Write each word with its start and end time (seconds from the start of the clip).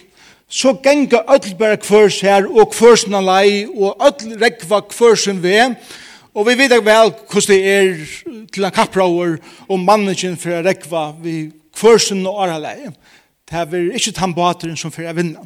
så 0.49 0.73
genga 0.81 1.21
öll 1.29 1.53
bare 1.59 1.77
kvørs 1.83 2.23
her 2.25 2.49
og 2.49 2.73
kvørsen 2.73 3.17
av 3.19 3.29
lei 3.29 3.67
og 3.67 4.01
öll 4.01 4.39
rekva 4.41 4.81
kvørsen 4.89 5.43
ved, 5.45 5.77
Og 6.35 6.49
vi 6.49 6.57
vet 6.59 6.73
ikke 6.75 6.87
vel 6.89 7.13
hvordan 7.31 7.51
det 7.51 7.61
er 7.71 7.91
til 8.53 8.67
en 8.67 8.75
kappraver 8.75 9.37
og 9.69 9.79
mannekjen 9.79 10.39
for 10.41 10.57
å 10.57 10.63
rekva 10.67 11.05
vi 11.23 11.37
kvørsen 11.75 12.25
og 12.27 12.41
åreleie. 12.47 12.91
Det 13.45 13.61
er 13.61 13.93
ikke 13.95 14.17
den 14.19 14.35
bateren 14.35 14.79
som 14.79 14.91
for 14.95 15.07
å 15.07 15.15
vinne. 15.15 15.45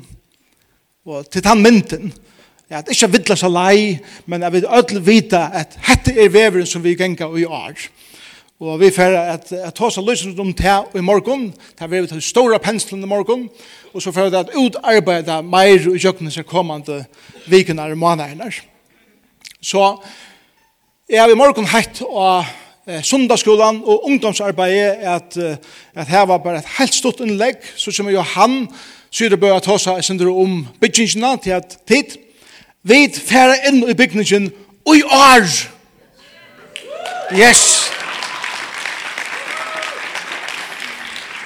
Og 1.08 1.28
til 1.32 1.44
den 1.44 1.62
mynden, 1.64 2.12
ja, 2.68 2.80
det 2.80 2.92
er 2.92 2.96
ikke 2.96 3.14
vidla 3.14 3.36
seg 3.36 3.52
lei, 3.52 3.76
men 4.28 4.44
jeg 4.44 4.54
vil 4.56 4.68
ødel 4.78 5.00
vite 5.04 5.40
at 5.60 5.76
dette 5.76 6.12
er 6.12 6.32
veveren 6.32 6.68
som 6.68 6.84
vi 6.84 6.96
genga 6.96 7.28
og 7.28 7.38
gjør. 7.40 7.84
Og 8.58 8.80
vi 8.80 8.90
får 8.90 9.14
at, 9.16 9.52
at 9.54 9.76
ta 9.76 9.88
seg 9.92 10.04
løsning 10.04 10.40
om 10.42 10.50
det 10.56 10.74
i 10.98 11.04
morgen, 11.04 11.50
det 11.78 11.84
er 11.84 11.90
vi 11.92 12.00
til 12.10 12.22
store 12.24 12.58
penslen 12.58 13.04
i 13.04 13.08
morgen, 13.08 13.46
og 13.92 14.02
så 14.02 14.12
får 14.12 14.28
vi 14.28 14.40
at 14.40 14.56
utarbeida 14.56 15.38
meir 15.46 15.84
i 15.92 16.00
jøkkenes 16.00 16.40
kommande 16.48 17.04
vikene 17.46 17.86
og 17.86 18.00
månedene. 18.00 18.50
Så 19.60 19.84
Jeg 21.10 21.22
har 21.22 21.30
i 21.32 21.36
morgen 21.40 21.64
hatt 21.64 22.02
av 22.04 22.44
eh, 22.84 22.98
sundagsskolen 23.00 23.78
og 23.80 24.02
ungdomsarbeidet 24.10 25.06
at, 25.08 25.36
at 25.96 26.08
her 26.12 26.26
var 26.28 26.42
bare 26.44 26.58
et 26.60 26.72
helt 26.76 26.92
stort 26.92 27.22
innlegg, 27.24 27.62
så 27.80 27.88
som 27.96 28.10
Johan 28.12 28.66
syr 29.08 29.32
det 29.32 29.38
bør 29.40 29.56
ta 29.64 29.78
seg 29.80 29.96
jeg 29.96 30.04
sender 30.04 30.28
om 30.28 30.58
byggingene 30.82 31.30
til 31.40 31.54
at 31.56 31.78
tid. 31.88 32.18
Vi 32.84 32.98
færre 33.16 33.56
inn 33.70 33.80
i 33.88 33.94
byggingen 33.96 34.50
og 34.84 34.98
i 34.98 35.00
år. 35.02 35.46
Yes! 37.32 37.62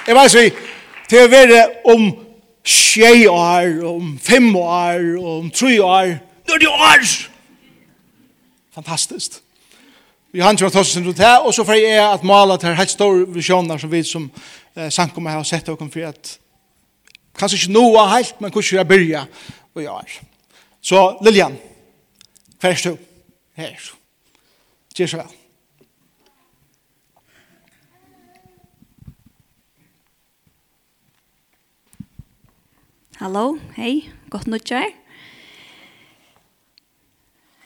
Jeg 0.07 0.17
vil 0.19 0.33
si, 0.35 0.43
til 1.07 1.23
å 1.23 1.31
være 1.37 1.61
om 1.93 2.09
tjei 2.67 3.23
år, 3.31 3.79
om 3.93 4.11
fem 4.19 4.51
år, 4.59 5.07
om 5.23 5.47
tre 5.55 5.79
år, 5.79 6.13
nå 6.51 6.59
er 6.59 6.65
det 6.67 6.75
år! 6.75 7.07
Fantastisk! 8.75 9.42
vi 10.33 10.41
han 10.41 10.57
kjører 10.57 10.73
tåsen 10.73 11.03
sin 11.03 11.13
det 11.13 11.33
og 11.45 11.53
så 11.53 11.65
får 11.65 11.77
jeg 11.77 11.99
at 12.01 12.23
mala 12.25 12.57
til 12.57 12.73
helt 12.73 12.89
store 12.89 13.27
visjoner 13.35 13.77
som 13.77 13.91
vi 13.91 14.01
som 14.03 14.31
eh, 14.75 14.89
sankommer 14.89 15.37
har 15.37 15.45
sett 15.45 15.67
dere 15.69 15.77
for 15.77 16.07
at 16.09 16.31
kanskje 17.37 17.59
ikke 17.59 17.75
noe 17.75 18.07
helt, 18.09 18.41
men 18.41 18.51
hvordan 18.51 18.79
jeg 18.79 18.87
begynner 18.87 19.29
og 19.75 19.83
jeg 19.83 19.93
er. 19.93 20.17
Så 20.81 21.03
Lilian 21.21 21.57
hva 22.63 22.71
er 22.71 22.81
du? 22.81 22.97
Her 23.59 23.69
er. 23.69 23.87
Gjør 24.95 25.09
så 25.11 25.17
vel. 25.19 25.31
Hallo, 33.19 33.57
hei, 33.75 34.09
godt 34.31 34.47
nødt 34.47 34.65
til 34.65 35.02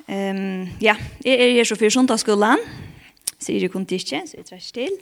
Um, 0.08 0.70
ja, 0.80 0.96
jeg 1.26 1.36
er 1.36 1.50
her 1.58 1.68
så 1.68 1.76
for 1.76 1.92
sundagsskolen, 1.92 2.62
sier 3.44 3.60
jeg 3.60 3.72
kunne 3.74 3.90
ikke, 3.92 4.22
så 4.24 4.38
jeg 4.38 4.46
tar 4.48 4.62
ikke 4.62 4.76
til. 4.80 4.94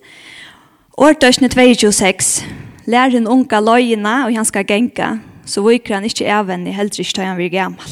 26. 1.77 2.45
Lær 2.89 3.13
en 3.13 3.27
unga 3.29 3.59
løyene, 3.61 4.16
og 4.25 4.33
han 4.33 4.47
skal 4.49 4.66
genka, 4.66 5.19
så 5.45 5.61
viker 5.61 5.99
han 5.99 6.07
ikke 6.09 6.25
avvendig, 6.33 6.73
heller 6.73 6.99
ikke 6.99 7.13
tar 7.13 7.29
han 7.29 7.38
vir 7.38 7.51
gammal. 7.53 7.91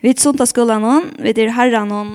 Vi 0.00 0.12
er 0.12 0.20
sundagsskolen 0.20 0.80
nå, 0.84 0.94
vi 1.20 1.34
er 1.36 1.52
herren 1.52 1.92
noen, 1.92 2.14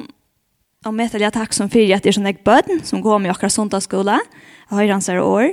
og 0.86 0.96
med 0.96 1.12
til 1.12 1.22
jeg 1.22 1.36
takk 1.36 1.54
som 1.54 1.70
fyrir 1.70 1.98
at 1.98 2.06
det 2.06 2.14
er 2.14 2.18
sånn 2.18 2.30
jeg 2.30 2.40
bøden, 2.46 2.82
som 2.88 3.04
går 3.06 3.20
med 3.22 3.34
akkurat 3.36 3.54
sundagsskolen, 3.54 4.26
og 4.72 4.80
høyre 4.80 4.96
hans 4.96 5.10
er 5.12 5.22
år. 5.22 5.52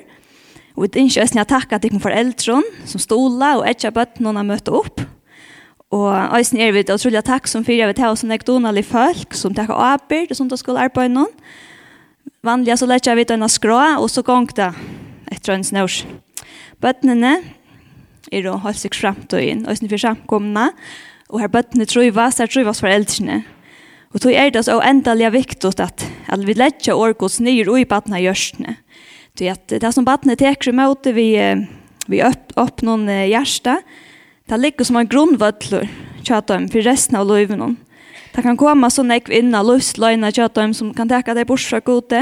Og 0.77 0.87
vi 0.87 0.88
er 0.88 1.04
ikke 1.04 1.25
østene 1.25 1.43
jeg 1.43 1.50
takk 1.53 1.72
at 1.72 1.84
det 1.84 1.93
er 1.93 2.00
foreldre, 2.00 2.62
som 2.88 3.03
stola 3.03 3.59
og 3.59 3.69
etter 3.69 3.93
bøden 3.93 4.25
noen 4.25 4.41
har 4.41 4.48
møtt 4.48 4.72
opp, 4.72 5.04
Og 5.95 6.35
eisen 6.35 6.59
er 6.59 6.73
vi 6.75 6.83
det 6.83 6.97
utrolig 6.97 7.23
takk 7.27 7.47
som 7.47 7.65
fyrir 7.67 7.87
vi 7.93 7.95
til 8.01 8.11
oss 8.11 8.25
en 8.27 8.35
ekdonalig 8.35 8.83
folk 8.89 9.37
som 9.39 9.55
takk 9.55 9.71
av 9.71 9.83
arbeid 9.95 10.33
og 10.33 10.39
sånt 10.41 10.55
og 10.55 10.59
skulle 10.59 10.83
arbeid 10.83 11.15
noen. 11.15 11.31
Vanlig 12.47 12.75
så 12.79 12.89
lett 12.91 13.07
jeg 13.07 13.19
vidt 13.19 13.33
en 13.35 13.47
skrå, 13.51 13.79
og 13.99 14.09
så 14.11 14.23
gong 14.27 14.49
det 14.55 14.71
etter 15.31 15.55
en 15.55 15.67
snørs. 15.67 16.05
Bøttene 16.83 17.33
er 18.35 18.49
å 18.51 18.59
holde 18.63 18.79
seg 18.79 18.95
frem 18.99 19.19
til 19.31 19.43
inn, 19.47 19.65
og 19.67 19.79
for 19.79 20.03
samkomne, 20.03 20.69
og 21.31 21.43
her 21.43 21.51
bøttene 21.51 21.87
trøyvas, 21.87 22.39
her 22.43 22.51
trøyvas 22.51 22.83
foreldrene. 22.83 23.41
Og 24.15 24.23
tog 24.23 24.35
er 24.35 24.51
det 24.55 24.65
så 24.67 24.79
endelig 24.83 25.33
viktig 25.35 25.73
at, 25.83 26.07
at 26.07 26.45
vi 26.47 26.55
lett 26.55 26.79
ikke 26.83 26.99
årgås 26.99 27.41
nye 27.43 27.67
og 27.67 27.81
i 27.81 27.89
bøttene 27.89 28.23
gjørstene. 28.23 28.77
Det, 29.37 29.55
det 29.71 29.93
som 29.93 30.07
bøttene 30.07 30.39
teker 30.39 30.73
imot 30.73 31.07
vi, 31.15 31.29
vi 32.07 32.23
opp, 32.25 32.55
opp 32.59 32.83
noen 32.87 33.11
hjerte, 33.27 33.81
uh, 33.83 34.06
Det 34.47 34.59
ligger 34.61 34.87
som 34.87 34.97
en 35.01 35.09
grunnvødler 35.11 35.89
kjøtøm 36.23 36.69
for 36.71 36.87
resten 36.87 37.17
av 37.19 37.27
løyven. 37.27 37.75
Det 38.31 38.45
kan 38.45 38.59
komme 38.59 38.87
så 38.95 39.03
ekv 39.11 39.33
inn 39.34 39.55
av 39.59 39.67
løysløyene 39.67 40.31
kjøtøm 40.31 40.75
som 40.77 40.93
kan 40.95 41.11
teka 41.11 41.34
deg 41.34 41.49
bort 41.49 41.65
fra 41.67 41.81
gode, 41.83 42.21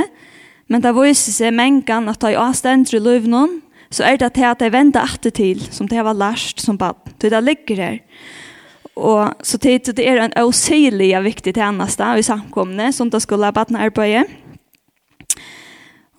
men 0.73 0.81
det 0.81 0.95
viser 0.97 1.37
seg 1.37 1.53
mengen 1.53 2.09
at 2.09 2.23
de 2.25 2.33
avstender 2.41 2.97
i 2.97 3.03
løyven, 3.03 3.59
så 3.93 4.07
er 4.09 4.17
det 4.23 4.33
til 4.39 4.49
at 4.49 4.63
de 4.63 4.71
venter 4.73 5.05
etter 5.05 5.35
til, 5.37 5.61
som 5.69 5.91
det 5.91 6.01
var 6.01 6.17
lært 6.17 6.65
som 6.65 6.79
bad. 6.81 6.97
Så 7.21 7.29
det 7.29 7.43
ligger 7.45 7.83
her. 7.83 7.99
Og 8.97 9.45
så 9.45 9.59
tid, 9.59 9.93
det 9.93 10.07
er 10.07 10.23
en 10.23 10.37
åsilig 10.39 11.13
viktig 11.27 11.53
tjeneste 11.55 12.09
i 12.17 12.25
samkomne, 12.25 12.89
som 12.95 13.11
det 13.11 13.21
skulle 13.23 13.51
ha 13.51 13.53
badne 13.53 13.85
arbeidet. 13.85 14.31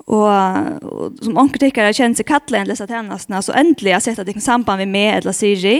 Og, 0.05 0.83
og 0.85 1.21
som 1.25 1.37
onker 1.41 1.63
tykker 1.63 1.87
har 1.87 1.95
kjent 1.97 2.19
seg 2.19 2.27
kattelig 2.29 2.61
enn 2.61 2.69
disse 2.69 2.85
tjenestene, 2.85 3.41
så 3.41 3.55
endelig 3.57 3.93
har 3.93 4.01
jeg 4.01 4.07
sett 4.11 4.21
at 4.21 4.27
det 4.29 4.35
kan 4.37 4.45
samband 4.45 4.83
med 4.83 4.91
meg 4.93 5.11
eller 5.19 5.33
Siri. 5.33 5.77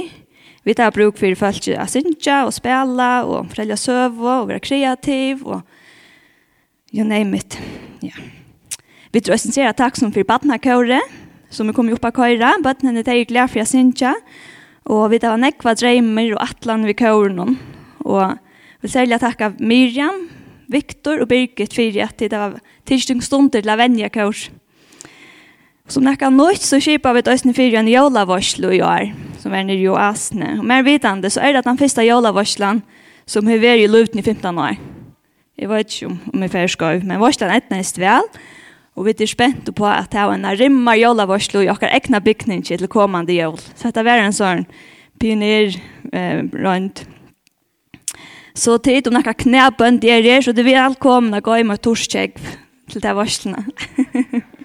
Vi 0.66 0.74
tar 0.74 0.94
bruk 0.96 1.20
for 1.22 1.38
folk 1.38 1.68
å 1.78 1.86
synge 1.90 2.38
og 2.48 2.54
spille 2.56 3.10
og 3.30 3.52
fortelle 3.52 3.78
søve 3.78 4.32
og 4.40 4.48
være 4.50 4.64
kreativ 4.66 5.46
og 5.46 5.62
you 6.96 7.06
name 7.06 7.38
it. 7.38 7.60
Ja. 8.02 8.18
Vi 9.14 9.22
tror 9.22 9.38
jeg 9.38 9.54
sier 9.54 9.76
takk 9.78 10.00
som 10.00 10.10
for 10.12 10.26
badnakåret, 10.28 11.06
som 11.54 11.70
vi 11.70 11.76
kommer 11.78 11.94
opp 11.96 12.08
av 12.10 12.16
køyre. 12.18 12.50
Badnene 12.66 13.04
er 13.06 13.28
glad 13.30 13.54
for 13.54 13.62
å 13.62 13.68
synge. 13.70 14.12
Og 14.92 15.06
vi 15.14 15.20
tar 15.22 15.38
nekva 15.42 15.74
dreimer 15.78 16.34
og 16.36 16.42
atlan 16.44 16.84
vi 16.86 16.98
kåren. 16.98 17.56
Og 18.06 18.36
vi 18.36 18.88
vil 18.88 18.94
særlig 18.94 19.22
takke 19.22 19.54
Miriam, 19.60 20.26
Viktor 20.72 21.22
og 21.24 21.30
Birgit 21.30 21.76
fyrir 21.76 22.08
at 22.08 22.20
det 22.20 22.32
var 22.34 22.60
tilstung 22.88 23.22
stunder 23.24 23.62
til 23.62 23.72
å 23.72 23.78
vennja 23.80 24.10
kurs. 24.14 24.50
Som 25.92 26.06
nekka 26.08 26.32
nøyt 26.34 26.64
så 26.66 26.80
kjipa 26.82 27.12
vi 27.14 27.22
døysene 27.26 27.54
fyrir 27.54 27.78
en 27.78 27.90
jólavarslo 27.90 28.72
i 28.74 28.82
år, 28.82 29.12
som 29.38 29.54
er 29.54 29.68
nere 29.68 29.84
i 29.84 29.92
Asne. 30.02 30.56
Og 30.58 30.66
mer 30.66 30.82
vidande 30.86 31.30
så 31.30 31.44
er 31.46 31.54
det 31.54 31.62
at 31.62 31.70
den 31.70 31.78
første 31.78 32.02
jólavarslan 32.02 32.82
som 33.30 33.46
har 33.50 33.62
vært 33.62 33.84
i 33.84 33.90
luften 33.90 34.22
i 34.22 34.26
15 34.26 34.62
år. 34.62 34.80
Jeg 35.56 35.70
vet 35.72 35.94
ikke 35.94 36.10
om 36.34 36.42
jeg 36.44 36.52
fyrir 36.52 36.74
skøy, 36.74 37.04
men 37.06 37.22
varslan 37.22 37.54
er 37.54 37.62
etnest 37.62 38.00
vel, 38.02 38.26
og 38.96 39.08
vi 39.08 39.14
er 39.14 39.30
spent 39.30 39.70
på 39.76 39.88
at 39.88 40.10
det 40.12 40.20
er 40.20 40.34
en 40.34 40.50
rimma 40.58 40.96
jólavarslo 40.98 41.62
i 41.64 41.70
okkar 41.72 41.94
egna 41.94 42.20
bygning 42.24 42.64
til 42.66 42.88
kommande 42.92 43.36
jól. 43.38 43.60
Så 43.76 43.92
dette 43.92 44.04
var 44.08 44.24
en 44.24 44.36
sånn 44.36 44.66
pioner 45.22 45.76
eh, 46.12 46.42
rundt 46.50 47.06
Så 48.56 48.78
tid 48.80 49.08
om 49.10 49.18
noen 49.18 49.36
knæbønd 49.36 50.00
der 50.02 50.24
er, 50.24 50.42
så 50.42 50.52
det 50.52 50.62
är 50.62 50.88
välkomna 50.88 51.42
komme 51.42 51.42
gå 51.42 51.58
i 51.60 51.64
med 51.64 51.82
torskjegg 51.82 52.38
til 52.90 53.02
det 53.02 53.14
varslene. 53.16 53.66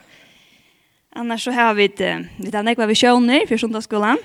Annars 1.17 1.45
så 1.45 1.51
har 1.51 1.75
vi 1.75 1.89
det, 1.89 2.29
vi 2.39 2.51
tar 2.51 2.63
nekva 2.63 2.87
vi 2.87 2.95
sjøner 2.95 3.49
for 3.49 3.59
sundagsskolen. 3.59 4.19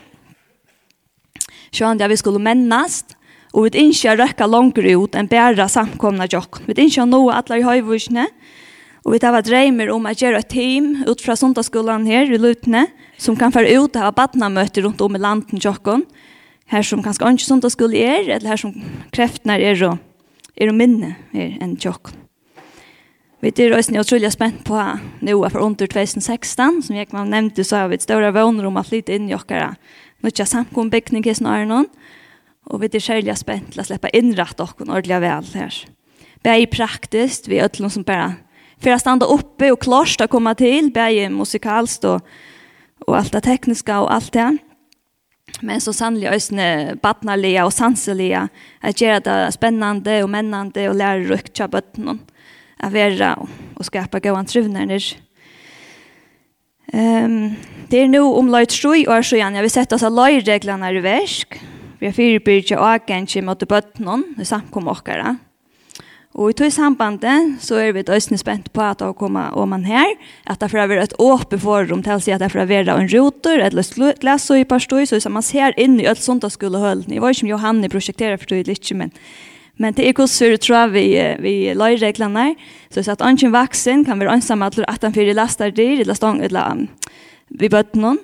Sjøner 1.74 1.98
der 1.98 2.08
vi 2.08 2.18
skulle 2.18 2.40
mennast, 2.40 3.18
og 3.54 3.66
vi 3.66 3.90
ikke 3.90 4.16
røkka 4.20 4.46
langer 4.46 4.86
ut 5.02 5.16
enn 5.16 5.28
bæra 5.28 5.68
samkomna 5.68 6.28
jokk. 6.30 6.62
Vi 6.68 6.78
ikke 6.86 7.10
noe 7.10 7.34
atler 7.34 7.64
i 7.64 7.66
høyvursene, 7.66 8.28
Og 9.06 9.14
vi 9.14 9.20
tar 9.22 9.42
dreimer 9.42 9.92
om 9.94 10.06
att 10.06 10.18
gjøre 10.18 10.40
et 10.40 10.50
team 10.50 11.04
ut 11.06 11.22
fra 11.22 11.36
sundagsskolen 11.36 12.08
her 12.08 12.26
i 12.26 12.38
Lutne, 12.38 12.88
som 13.18 13.36
kan 13.38 13.54
føre 13.54 13.70
ut 13.78 13.96
og 13.96 14.02
ha 14.02 14.10
badnamøter 14.10 14.82
rundt 14.82 15.02
om 15.02 15.16
i 15.16 15.20
landen 15.22 15.62
tjokken, 15.62 16.02
Her 16.72 16.82
som 16.82 17.04
kanskje 17.06 17.32
ikke 17.36 17.46
sånt 17.46 17.68
skulle 17.72 18.02
er, 18.02 18.26
eller 18.26 18.50
her 18.50 18.60
som 18.60 18.74
kreftene 19.14 19.60
er 19.62 19.82
og, 19.86 19.98
er 20.58 20.72
og 20.72 20.78
minne 20.78 21.16
er 21.34 21.58
enn 21.62 21.76
tjokk. 21.78 22.14
Vi 23.44 23.52
er 23.62 23.76
også 23.76 23.94
utrolig 24.02 24.32
spent 24.34 24.64
på 24.66 24.80
nå 25.22 25.36
for 25.54 25.62
under 25.62 25.86
2016, 25.86 26.82
som 26.88 26.96
jeg 26.96 27.12
man 27.14 27.30
nevnte, 27.30 27.64
så 27.64 27.84
har 27.84 27.92
vi 27.92 28.00
større 28.02 28.34
våner 28.34 28.66
om 28.66 28.80
å 28.80 28.86
flytte 28.86 29.14
inn 29.14 29.30
i 29.30 29.36
dere. 29.36 29.76
Nå 30.24 30.32
er 30.32 30.50
samkombygning 30.50 31.28
i 31.28 31.36
snarere 31.38 31.70
noen, 31.70 31.92
og 32.66 32.82
vi 32.82 32.90
er 32.90 33.04
særlig 33.04 33.36
spent 33.38 33.74
til 33.74 33.84
å 33.84 33.86
slippe 33.86 34.10
innrett 34.18 34.58
dere 34.58 34.88
ordentlig 34.88 35.22
vel 35.22 35.52
her. 35.54 35.78
Bare 36.42 36.66
praktisk, 36.72 37.50
vi 37.50 37.60
er 37.62 37.70
alle 37.70 37.90
som 37.94 38.04
bare 38.04 38.34
för 38.78 38.92
att 38.92 39.02
stanna 39.02 39.26
uppe 39.26 39.72
och 39.72 39.82
klart 39.82 40.22
att 40.22 40.30
komma 40.30 40.56
till 40.56 40.92
bäge 40.92 41.30
musikalst 41.30 42.04
och 42.04 42.22
och 43.00 43.18
allt 43.18 43.32
det 43.32 43.42
tekniska 43.42 44.00
och 44.00 44.14
allt 44.14 44.34
det 44.34 44.58
men 45.62 45.82
så 45.82 45.94
sannelig 45.96 46.34
øsne 46.34 46.96
badnerlige 47.02 47.64
og 47.64 47.74
sanselige, 47.74 48.48
at 48.82 49.00
gjøre 49.00 49.22
det 49.26 49.54
spennende 49.56 50.18
og 50.24 50.32
mennende 50.34 50.90
og 50.90 50.98
lærerøkt 51.00 51.62
av 51.64 51.72
bøttene, 51.76 52.18
at 52.84 52.94
være 52.94 53.36
og 53.76 53.86
skapa 53.88 54.20
gode 54.20 54.46
trivner. 54.52 55.00
Um, 56.94 57.56
det 57.90 58.02
er 58.02 58.12
nå 58.12 58.22
om 58.38 58.52
løyt 58.52 58.74
strøy 58.76 59.08
år 59.10 59.26
siden, 59.26 59.58
jeg 59.58 59.66
vil 59.66 59.74
sette 59.74 59.98
oss 59.98 60.06
av 60.06 60.14
løyreglene 60.16 60.92
i 60.94 61.02
versk, 61.04 61.58
vi 62.00 62.10
har 62.10 62.16
firebyrd 62.16 62.68
til 62.70 62.82
åkene 62.84 63.46
mot 63.48 63.68
bøttene, 63.70 64.22
det 64.38 64.48
samkommer 64.50 65.00
Og 66.36 66.52
i 66.52 66.56
tog 66.58 66.72
sambandet 66.74 67.62
så 67.64 67.78
er 67.80 67.94
vi 67.96 68.02
et 68.04 68.10
spent 68.40 68.68
på 68.76 68.84
at 68.84 69.00
å 69.06 69.14
komme 69.16 69.46
om 69.56 69.70
man 69.72 69.86
her, 69.88 70.18
at 70.52 70.60
det 70.60 70.74
er 70.76 70.98
et 71.00 71.16
åpent 71.22 71.64
forum 71.64 72.02
til 72.04 72.18
å 72.18 72.20
si 72.20 72.34
at 72.36 72.44
det 72.44 72.50
er 72.50 72.68
være 72.68 72.92
en 72.92 73.08
rotor, 73.08 73.64
et 73.64 73.76
løs 73.76 73.94
og 74.52 74.60
i 74.60 74.68
par 74.68 74.84
støy, 74.84 75.06
så 75.08 75.32
man 75.32 75.46
ser 75.46 75.78
inn 75.80 75.96
i 76.00 76.08
alt 76.12 76.20
sånt 76.20 76.44
av 76.44 76.52
skolehølene. 76.52 77.16
Jeg 77.16 77.24
var 77.24 77.32
ikke 77.32 77.48
om 77.48 77.54
Johanne 77.54 77.92
prosjekterer 77.92 78.42
for 78.42 78.52
det 78.52 78.68
litt, 78.68 78.92
men, 78.92 79.16
men 79.80 79.96
det 79.96 80.10
er 80.10 80.12
hvordan 80.18 80.36
for 80.36 80.60
tror 80.60 80.78
jeg 80.82 80.94
vi, 80.98 81.08
vi 81.40 81.56
løyreglene 81.72 82.50
her, 82.50 82.70
så 82.92 83.08
at 83.16 83.24
ønsken 83.24 83.56
vaksen 83.56 84.04
kan 84.04 84.20
være 84.20 84.36
ønsomme 84.36 84.68
at 84.68 85.08
han 85.08 85.16
fyrer 85.16 85.40
laster 85.40 85.72
dyr, 85.72 86.02
eller 86.04 86.20
stånd, 86.20 86.44
eller 86.44 86.84
vi 87.56 87.72
bøtt 87.72 87.96
noen, 87.96 88.20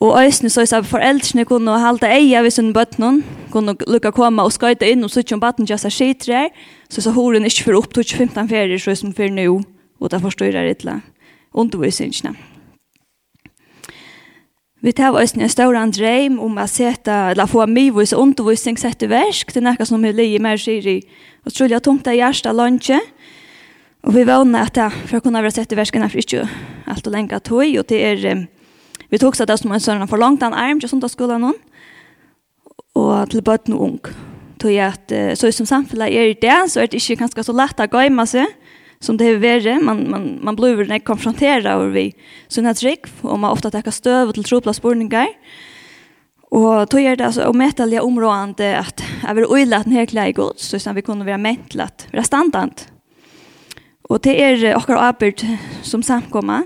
Og 0.00 0.14
øysene 0.24 0.50
så 0.50 0.62
er 0.62 0.82
foreldrene 0.86 1.44
kunne 1.44 1.78
halte 1.82 2.06
eia 2.06 2.42
ved 2.42 2.54
sine 2.54 2.72
bøttene, 2.72 3.24
kunne 3.50 3.74
lukka 3.86 4.12
komme 4.14 4.42
og 4.46 4.52
skøyte 4.54 4.86
inn 4.86 5.02
og 5.02 5.10
sitte 5.10 5.34
om 5.34 5.40
batten 5.42 5.66
til 5.66 5.78
seg 5.78 5.94
skitrer, 5.94 6.52
så 6.90 7.02
så 7.02 7.10
horen 7.16 7.44
ikke 7.44 7.64
for 7.66 7.78
opp 7.80 7.94
til 7.94 8.04
15 8.06 8.48
ferier, 8.48 8.78
så 8.78 8.94
som 8.94 9.12
for 9.12 9.26
nå, 9.26 9.62
og 9.98 10.10
det 10.10 10.20
forstår 10.22 10.54
jeg 10.54 10.68
litt 10.68 10.86
undervisningene. 11.52 12.36
Vi 14.80 14.92
tar 14.92 15.18
øysene 15.18 15.42
en 15.42 15.50
større 15.50 15.90
dreim 15.90 16.38
om 16.38 16.54
å 16.54 16.66
sette, 16.70 17.10
eller 17.32 17.50
få 17.50 17.66
mye 17.66 17.90
mivvis 17.90 18.12
undervisning 18.14 18.78
sett 18.78 19.02
i 19.02 19.08
versk, 19.10 19.50
det 19.50 19.64
er 19.64 19.66
noe 19.66 19.86
som 19.86 20.02
vi 20.02 20.12
ligger 20.14 20.40
mer 20.40 20.56
sier 20.56 20.86
i, 20.86 21.00
og 21.44 21.52
tror 21.52 21.74
jeg 21.74 21.82
tomt 21.82 22.06
er 22.06 22.20
hjertet 22.20 22.54
lunsje, 22.54 23.00
og 24.06 24.14
vi 24.14 24.22
vågner 24.22 24.62
at 24.62 24.78
det, 24.78 24.92
for 25.08 25.18
å 25.18 25.24
kunne 25.24 25.42
være 25.42 25.56
sett 25.58 25.74
i 25.74 25.80
versk, 25.80 25.96
er 25.98 26.14
ikke 26.14 26.46
alt 26.86 27.10
og 27.10 27.12
lenge 27.12 27.40
tog, 27.42 27.66
og 27.66 27.90
det 27.90 28.04
er... 28.12 28.30
Um, 28.36 28.46
Vi 29.10 29.18
tog 29.18 29.36
så 29.36 29.46
det 29.48 29.58
som 29.60 29.72
en 29.72 29.80
sånn 29.80 30.08
for 30.08 30.20
langt 30.20 30.42
an 30.42 30.56
arm 30.56 30.80
til 30.80 30.90
sundagsskolen 30.90 31.40
nå, 31.40 31.52
og 32.98 33.30
til 33.32 33.44
bøtten 33.44 33.76
og 33.76 33.84
ung. 33.86 34.10
Tog 34.58 34.72
jeg 34.74 34.84
at, 34.84 35.14
så 35.38 35.52
som 35.54 35.68
samfunnet 35.68 36.12
er 36.12 36.32
i 36.32 36.36
det, 36.36 36.58
så 36.72 36.82
er 36.82 36.90
det 36.90 37.00
ikke 37.00 37.22
ganske 37.22 37.44
så 37.46 37.54
lett 37.56 37.80
å 37.80 37.88
gøyme 37.88 38.26
seg, 38.26 38.50
som 39.00 39.16
det 39.16 39.28
har 39.28 39.40
vært, 39.40 39.82
man, 39.86 40.02
man, 40.10 40.28
man 40.42 40.56
blir 40.58 40.74
vel 40.80 40.90
konfronteret 41.06 41.68
over 41.70 41.92
vi 41.94 42.08
sånne 42.50 42.74
trygg, 42.74 43.06
og 43.22 43.38
man 43.38 43.54
ofte 43.54 43.70
tekker 43.70 43.94
støv 43.94 44.34
til 44.34 44.46
tropla 44.48 44.74
spørninger. 44.74 45.34
Og 46.50 46.90
tog 46.90 47.00
är 47.00 47.16
det 47.16 47.24
alltså 47.24 47.44
områdene 48.00 48.78
at 48.78 49.04
att 49.22 49.36
vil 49.36 49.46
øyne 49.52 49.76
at 49.76 49.86
att 49.86 49.92
her 49.92 50.04
klær 50.04 50.28
er 50.28 50.32
god 50.32 50.52
så 50.56 50.78
sen 50.78 50.94
vi 50.94 51.00
kunde 51.00 51.26
vara 51.26 51.36
mäntlat, 51.36 52.08
være 52.12 52.24
standant. 52.24 52.88
Och 54.04 54.20
det 54.20 54.40
er 54.40 54.76
och 54.76 54.90
arbeid 54.90 55.46
som 55.82 56.02
samkomma 56.02 56.62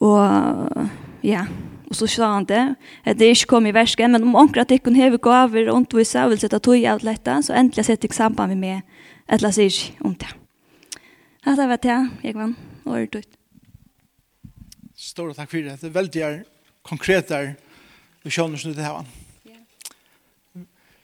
Og 0.00 0.88
ja, 1.26 1.44
og 1.90 1.96
så 1.98 2.06
sa 2.06 2.30
han 2.36 2.46
det. 2.48 2.62
At 3.04 3.18
det 3.18 3.32
ikke 3.34 3.50
kom 3.54 3.66
i 3.66 3.74
versken, 3.74 4.12
men 4.14 4.22
om 4.22 4.36
omkring 4.38 4.62
at 4.62 4.70
ikke 4.70 4.94
hever 4.94 5.18
gaver 5.18 5.68
og 5.68 5.82
undervisa 5.82 6.24
og 6.24 6.34
vil 6.34 6.42
sette 6.44 6.58
tog 6.58 6.78
i 6.78 6.86
alt 6.88 7.04
dette, 7.04 7.42
så 7.42 7.56
endelig 7.58 7.84
setter 7.84 8.08
jeg 8.08 8.16
sammen 8.16 8.54
med 8.54 8.60
meg 8.62 8.82
et 9.30 9.42
la 9.42 9.50
seg 9.54 9.98
om 10.06 10.14
det. 10.14 10.30
Hatta 11.46 11.66
vet 11.70 11.86
jeg, 11.88 12.08
jeg 12.22 12.36
vann, 12.36 12.56
og 12.84 12.96
er 12.98 13.06
dødt. 13.10 13.36
Stora 15.00 15.34
takk 15.34 15.50
for 15.50 15.64
det. 15.64 15.78
Det 15.80 15.88
er 15.88 15.96
veldig 15.96 16.24
konkret 16.84 17.30
der 17.30 17.54
vi 18.20 18.28
visjoner 18.28 18.60
som 18.60 18.74
du 18.74 18.82
har. 18.84 19.06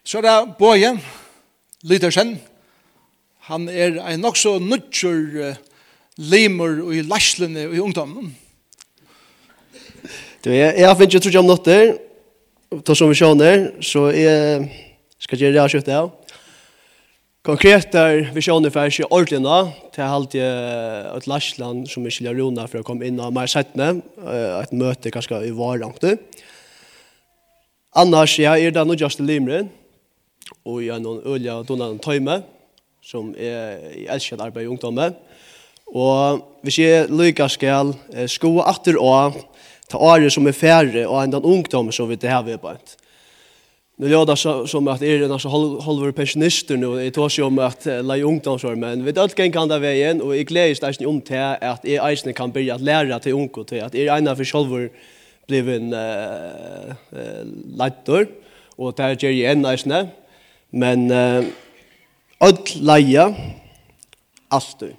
Så 0.05 0.19
er 0.19 0.27
det 0.27 0.31
er 0.31 0.51
Bågen, 0.59 1.01
Lydersen. 1.83 2.37
Han 3.49 3.69
er 3.69 3.97
en 4.13 4.21
nok 4.21 4.37
så 4.37 4.59
nødgjør 4.63 5.57
limer 6.17 6.83
i 6.93 7.03
læslene 7.03 7.67
og 7.71 7.75
i 7.75 7.83
ungdommen. 7.83 8.35
Du, 10.47 10.53
jeg, 10.55 10.77
jeg 10.79 10.87
har 10.87 10.95
finnet 10.95 11.25
trodde 11.25 11.41
om 11.41 11.49
noe 11.49 11.59
der, 11.67 11.89
ta 12.87 12.95
som 12.95 13.09
vi 13.11 13.17
skjønner, 13.19 13.65
så 13.83 14.05
jeg 14.15 14.69
skal 15.25 15.41
gjøre 15.41 15.57
det 15.57 15.59
jeg 15.59 15.73
kjøttet 15.73 15.97
av. 15.99 16.37
Konkret 17.49 17.97
er 17.99 18.29
skjønner 18.31 18.71
for 18.71 18.87
ikke 18.87 19.09
ordentlig 19.09 19.41
nå, 19.43 19.57
til 19.91 20.05
jeg 20.05 20.13
halte 20.13 20.45
et 21.17 21.27
Lashland 21.27 21.89
som 21.91 22.07
vi 22.07 22.13
lær 22.23 22.39
rona 22.39 22.69
for 22.71 22.79
å 22.79 22.87
komme 22.87 23.09
inn 23.11 23.19
av 23.19 23.35
mer 23.35 23.51
settene, 23.51 24.05
et 24.61 24.77
møte 24.79 25.11
kanskje 25.11 25.41
i 25.49 25.51
varangt. 25.57 26.07
Annars, 27.99 28.37
ja, 28.39 28.55
er 28.55 28.71
det 28.71 28.87
noe 28.87 29.03
just 29.03 29.19
i 29.19 29.27
Limre, 29.27 29.65
og 30.63 30.79
jeg 30.85 30.95
er 30.95 31.03
noen 31.03 31.27
ølige 31.27 31.59
og 31.59 31.67
donan 31.73 31.99
tøyme, 31.99 32.39
som 33.03 33.35
er 33.35 33.83
i 33.99 34.07
elsket 34.15 34.47
arbeid 34.47 34.69
i 34.69 34.71
ungdommet. 34.71 35.19
Og 35.91 36.39
hvis 36.63 36.79
jeg 36.85 37.11
lykkes 37.11 37.59
skal 37.59 37.97
skoa 38.31 38.71
atter 38.71 39.03
og 39.03 39.43
ta 39.91 39.99
året 39.99 40.33
som 40.33 40.47
er 40.47 40.57
færre 40.57 41.07
og 41.07 41.25
en 41.25 41.35
ungdom 41.35 41.93
som 41.93 42.09
vi 42.09 42.17
det 42.17 42.31
her 42.31 42.43
vi 42.43 42.55
ved 42.55 42.59
bænt. 42.59 42.97
Nu 43.99 44.09
låter 44.09 44.35
det 44.35 44.69
som 44.69 44.89
at 44.89 45.03
er 45.03 45.25
en 45.25 45.39
så 45.39 45.49
halver 45.49 46.13
pensionister 46.13 46.77
nu. 46.77 46.99
jeg 46.99 47.13
tar 47.13 47.29
seg 47.29 47.45
om 47.45 47.59
at 47.59 47.87
la 47.87 48.15
i 48.15 48.23
ungdomsår, 48.23 48.75
men 48.75 49.05
vi 49.05 49.13
öll 49.13 49.35
gäng 49.37 49.53
kan 49.53 49.69
det 49.69 49.81
veien, 49.81 50.21
og 50.21 50.37
jeg 50.37 50.47
gleder 50.47 50.75
seg 50.75 51.07
om 51.07 51.21
til 51.21 51.35
at 51.61 51.81
jeg 51.85 52.11
eisen 52.11 52.35
kan 52.35 52.53
begynne 52.53 52.73
börja 52.73 52.75
att 52.75 52.81
lära 52.81 53.19
till 53.19 53.33
unga 53.33 53.65
till 53.65 53.79
er 53.79 54.17
en 54.17 54.29
av 54.29 54.37
for 54.37 54.45
själv 54.45 54.91
blev 55.47 55.69
en 55.69 55.93
uh, 55.93 56.95
uh, 57.13 58.27
og 58.79 58.97
det 58.97 59.05
er 59.25 59.33
jeg 59.33 59.53
en 59.53 59.65
eisne, 59.65 60.11
men 60.71 61.11
uh, 61.11 61.45
öll 62.41 62.59
leia, 62.81 63.35
alltid. 64.51 64.93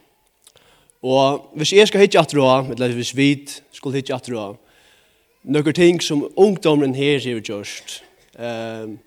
Og 1.04 1.52
hvis 1.56 1.74
jeg 1.74 1.88
skal 1.88 2.00
hitte 2.00 2.18
hitje 2.18 2.22
atro, 2.22 2.72
eller 2.72 2.96
hvis 2.96 3.16
vi 3.16 3.48
skulle 3.72 3.96
hitje 3.96 4.16
atro, 4.16 4.56
noen 5.48 5.76
ting 5.76 6.02
som 6.04 6.26
ungdommen 6.36 6.96
her 6.96 7.20
har 7.24 7.42
gjort. 7.42 8.02
Um, 8.38 8.98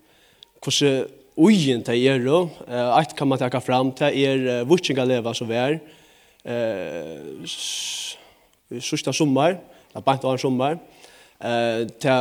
hvordan 0.61 1.07
ugen 1.37 1.83
det 1.85 1.95
er, 2.05 2.27
eh, 2.67 2.97
alt 2.97 3.15
kan 3.15 3.27
man 3.27 3.39
takke 3.39 3.61
fram, 3.61 3.91
det 3.91 4.09
er 4.27 4.61
uh, 4.61 4.69
vutsingaleva 4.69 5.33
som 5.33 5.47
vi 5.49 5.55
er, 5.55 5.77
uh, 6.45 7.45
sørste 8.79 9.13
sommer, 9.13 9.55
det 9.91 9.95
er 9.95 10.05
bare 10.05 10.31
en 10.31 10.37
sommer, 10.37 10.77
uh, 11.39 11.87
det 11.87 12.17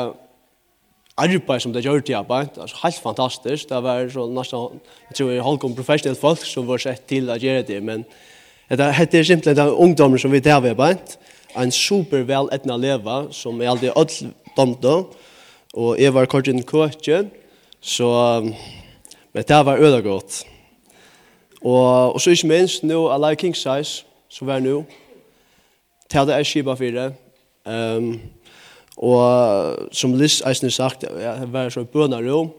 arbeid 1.20 1.60
som 1.60 1.72
det 1.72 1.84
gjør 1.84 2.00
til 2.00 2.14
arbeid, 2.14 2.56
altså 2.56 2.76
helt 2.84 3.02
fantastisk, 3.02 3.68
det 3.68 3.82
var 3.82 4.08
så 4.08 4.28
nesten, 4.30 4.80
jeg 5.10 5.16
tror 5.16 5.30
jeg 5.30 5.42
holdt 5.42 5.64
om 5.64 5.74
professionelt 5.74 6.20
folk 6.20 6.46
som 6.46 6.68
var 6.68 6.78
sett 6.78 7.02
til 7.08 7.28
å 7.28 7.36
gjøre 7.36 7.66
det, 7.66 7.82
men 7.82 8.06
det 8.70 8.86
er 8.86 9.22
simpelthen 9.26 9.74
ungdommen 9.74 10.18
som 10.18 10.32
vi 10.32 10.38
der 10.38 10.60
ved 10.60 10.70
arbeid, 10.70 11.18
en 11.56 11.70
super 11.70 12.22
vel 12.28 12.48
etna 12.52 12.76
leva, 12.76 13.24
som 13.32 13.60
er 13.60 13.72
aldri 13.72 13.90
ødel 13.96 14.32
domdo 14.56 15.10
og 15.78 16.00
jeg 16.00 16.10
var 16.14 16.26
kort 16.26 16.48
inn 16.50 16.64
køtje, 16.66 17.28
så, 17.80 18.08
men 19.32 19.44
det 19.46 19.60
var 19.66 19.78
øyla 19.78 20.00
godt. 20.02 20.42
Og, 21.62 22.14
og 22.14 22.20
så 22.20 22.30
ikke 22.34 22.48
minst, 22.50 22.82
nu 22.82 23.06
a 23.06 23.18
like 23.18 23.40
King 23.40 23.56
Size, 23.56 24.04
som 24.28 24.46
var 24.46 24.58
nu 24.58 24.84
til 26.10 26.26
det 26.26 26.34
er 26.34 26.42
skiba 26.42 26.74
fire, 26.74 27.12
um, 27.66 28.20
og 28.96 29.94
som 29.94 30.14
Liz 30.18 30.40
eisen 30.42 30.70
sagt, 30.70 31.04
jeg 31.04 31.52
var 31.52 31.68
så 31.70 31.80
i 31.80 31.84
bønarom, 31.92 32.50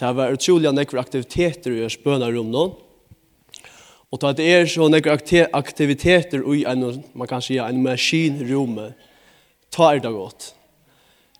det 0.00 0.16
var 0.16 0.32
utrolig 0.32 0.72
nekve 0.72 1.00
aktiviteter 1.00 1.72
i 1.72 1.88
bønarom 2.04 2.50
nå, 2.52 2.66
Og 4.10 4.20
til 4.20 4.26
at 4.26 4.38
det 4.38 4.48
er 4.52 4.66
så 4.66 4.88
nekker 4.90 5.46
aktiviteter 5.52 6.42
i 6.54 6.64
en, 6.66 7.04
man 7.14 7.28
kan 7.30 7.42
si, 7.42 7.58
en 7.58 7.82
maskinrumme, 7.82 8.92
ta 9.70 9.92
er 9.94 10.02
det 10.02 10.10
godt. 10.10 10.54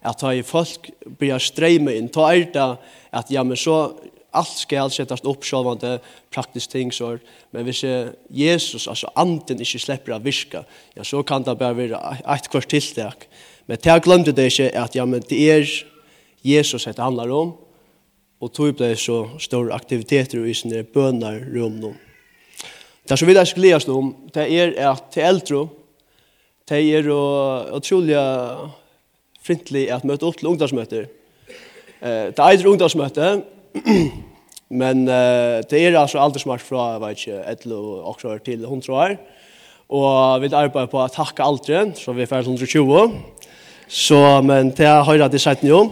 At 0.03 0.21
ta 0.23 0.31
i 0.33 0.43
folk 0.47 0.91
blir 1.19 1.43
streyme 1.43 1.97
inn, 1.99 2.09
ta 2.09 2.31
er 2.31 2.47
det 2.55 2.71
at 3.13 3.31
ja, 3.31 3.43
men 3.43 3.59
så 3.59 3.91
allt 4.37 4.61
skal 4.63 4.91
settast 4.93 5.27
upp 5.27 5.45
sjálvande 5.47 5.99
praktisk 6.31 6.71
ting 6.71 6.93
så 6.95 7.17
men 7.51 7.65
hvis 7.67 7.83
Jesus 8.31 8.89
alltså 8.89 9.11
anden 9.17 9.43
inte 9.51 9.65
släpper 9.65 10.13
att 10.13 10.23
viska 10.23 10.65
ja 10.95 11.05
så 11.05 11.23
kan 11.23 11.43
det 11.43 11.57
bara 11.57 11.73
vara 11.73 12.17
ett 12.37 12.49
kvart 12.49 12.69
tilltag 12.69 13.15
men 13.67 13.79
det 13.83 14.03
glömde 14.05 14.33
det 14.33 14.45
inte 14.45 14.81
att 14.81 14.95
ja 14.95 15.07
men 15.07 15.23
det 15.29 15.51
är 15.51 15.69
Jesus 16.43 16.85
det 16.85 16.99
handlar 16.99 17.31
om 17.31 17.53
och 18.39 18.53
tog 18.53 18.77
det 18.77 18.97
så 18.97 19.31
stor 19.39 19.73
aktiviteter 19.73 20.47
i 20.47 20.55
sina 20.55 20.83
bönar 20.83 21.39
rum 21.39 21.95
Det 23.11 23.17
som 23.17 23.29
vi 23.29 23.35
där 23.35 23.45
skulle 23.45 23.75
läsa 23.75 23.93
om, 23.93 24.15
det 24.33 24.51
är 24.51 24.87
att 24.87 25.13
till 25.13 25.23
äldre, 25.23 25.69
det 26.69 26.77
är 26.77 27.11
otroliga 27.75 28.57
frintlig 29.43 29.91
att 29.91 30.05
möta 30.05 30.27
upp 30.27 30.39
till 30.39 30.47
ungdomsmöter. 30.47 31.09
Det 32.01 32.39
er 32.39 32.55
ett 32.55 32.65
ungdomsmøte, 32.65 33.43
men 34.69 35.05
det 35.05 35.73
är 35.73 35.95
alltså 35.95 36.19
aldersmart 36.19 36.61
fra, 36.61 36.93
jeg 36.93 37.01
vet 37.01 37.27
inte, 37.27 37.43
11 37.43 37.77
och 37.77 38.25
år 38.25 38.39
till 38.39 38.65
100 38.65 38.93
år. 38.93 39.17
Og 39.89 40.43
vi 40.43 40.55
arbeider 40.55 40.87
på 40.87 41.03
å 41.03 41.11
takke 41.11 41.43
aldre, 41.43 41.93
så 41.99 42.13
vi 42.13 42.23
er 42.23 42.31
ferdig 42.31 42.47
120. 42.47 43.11
Så, 43.89 44.43
men 44.43 44.71
det 44.71 44.87
har 44.87 45.15
jeg 45.19 45.33
det 45.33 45.41
sett 45.43 45.67
nå. 45.67 45.89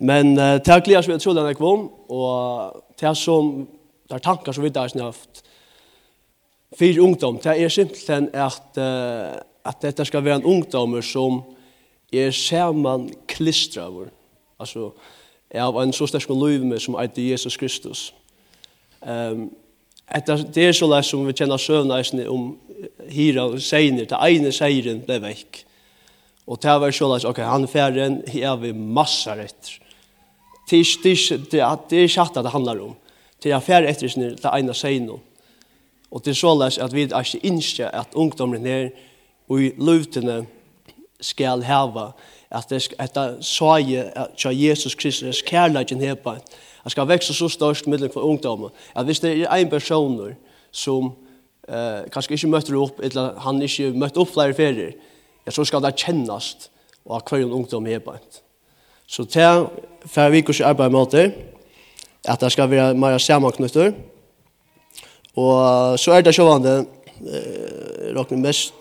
Men 0.00 0.38
uh, 0.38 0.56
det 0.56 0.72
har 0.72 0.80
gledet 0.80 1.04
oss 1.04 1.08
ved 1.08 1.20
utrolig 1.20 1.42
enn 1.42 1.52
jeg 1.52 1.60
kvom, 1.60 1.90
og 2.08 2.84
det 2.96 3.10
er 3.10 3.18
som 3.20 3.66
det 4.08 4.14
er 4.14 4.24
tankar 4.24 4.52
som 4.52 4.64
vi 4.64 4.70
da 4.70 4.86
har 4.86 5.12
haft 5.12 5.42
ungdom, 7.00 7.38
det 7.38 7.62
er 7.62 7.68
simpelthen 7.68 8.28
at, 8.34 8.78
uh, 8.78 9.40
at 9.64 9.82
dette 9.82 10.04
skal 10.04 10.24
være 10.24 10.36
en 10.36 10.44
ungdom 10.44 11.02
som 11.02 11.42
er 12.12 12.30
skärman 12.30 13.10
klistra 13.28 13.90
alltså 14.58 14.92
er 15.50 15.62
av 15.62 15.82
en 15.82 15.92
så 15.92 16.06
stark 16.06 16.28
liv 16.28 16.64
med 16.64 16.80
som 16.80 16.96
eit 16.96 17.18
Jesus 17.18 17.56
Kristus. 17.56 18.14
Um, 19.00 19.50
att 20.08 20.54
det 20.54 20.62
är 20.62 20.72
så 20.72 20.86
läs 20.86 21.06
som 21.06 21.26
vi 21.26 21.32
kjenner 21.32 21.58
søvneisene 21.58 22.28
om 22.28 22.58
hira 23.08 23.44
och 23.44 23.62
säger 23.62 24.06
det 24.06 24.14
ene 24.14 24.52
seiren 24.52 25.02
blev 25.06 25.22
veck 25.22 25.66
och 26.44 26.58
det 26.62 26.78
var 26.78 26.90
så 26.90 27.08
leis, 27.12 27.24
okej 27.24 27.44
han 27.44 27.66
färden 27.66 28.22
här 28.26 28.56
vi 28.56 28.72
massa 28.72 29.36
rätt 29.36 29.70
tisch 30.68 30.98
Det 31.02 31.50
det, 31.50 31.60
att 31.60 31.88
det, 31.88 31.96
är 31.96 32.08
chatta 32.08 32.42
det 32.42 32.48
handlar 32.48 32.80
om 32.80 32.94
til 33.42 33.52
han 33.52 33.62
fer 33.62 33.86
etter 33.88 34.08
sin 34.08 34.36
til 34.36 34.50
eina 34.52 34.72
seino. 34.72 35.18
Og 36.10 36.24
det 36.24 36.36
så 36.36 36.46
såleis 36.46 36.78
at 36.78 36.94
vi 36.94 37.02
er 37.02 37.18
ikke 37.20 37.46
innskje 37.46 37.90
at 37.92 38.14
ungdommen 38.14 38.66
her 38.66 38.88
og 39.48 39.62
i 39.62 39.72
løvtene 39.78 40.46
skal 41.20 41.62
hava 41.62 42.12
at 42.50 42.70
det 42.70 42.82
skal 42.82 43.02
etta 43.02 43.24
saje 43.42 44.04
at 44.16 44.46
Jesus 44.52 44.94
Kristus 44.94 45.42
kærleggen 45.42 46.00
her 46.00 46.14
på 46.14 46.36
at 46.84 46.92
skal 46.92 47.08
veksa 47.08 47.34
så 47.34 47.48
størst 47.48 47.86
middelen 47.86 48.12
for 48.12 48.20
ungdommen 48.20 48.70
at 48.94 49.04
hvis 49.04 49.20
det 49.20 49.42
er 49.42 49.52
ein 49.54 49.70
person 49.70 50.34
som 50.70 51.12
eh, 51.68 52.06
kanskje 52.12 52.34
ikke 52.34 52.48
møter 52.48 52.76
opp 52.78 53.00
eller 53.02 53.38
han 53.40 53.62
ikke 53.62 53.90
møter 53.92 54.20
opp 54.20 54.28
flere 54.28 54.54
ferier 54.54 54.92
ja, 55.46 55.50
så 55.50 55.64
skal 55.64 55.82
det 55.82 55.96
kjennast 55.96 56.70
og 57.04 57.22
hver 57.28 57.52
ungdom 57.52 57.86
hepa 57.86 58.18
så 59.06 59.24
til 59.24 59.66
fer 60.06 60.30
vi 60.30 60.40
kurs 60.40 60.60
arbeid 60.60 60.90
med 60.90 61.10
det 61.10 61.55
at 62.26 62.40
det 62.40 62.52
skal 62.52 62.70
være 62.70 62.94
mer 62.98 63.18
sammanknytter. 63.18 63.92
Og 65.36 65.98
så 66.00 66.16
er 66.16 66.24
det 66.24 66.34
sjående, 66.34 66.86
eh, 67.20 68.12
råkne 68.16 68.40
mest 68.40 68.72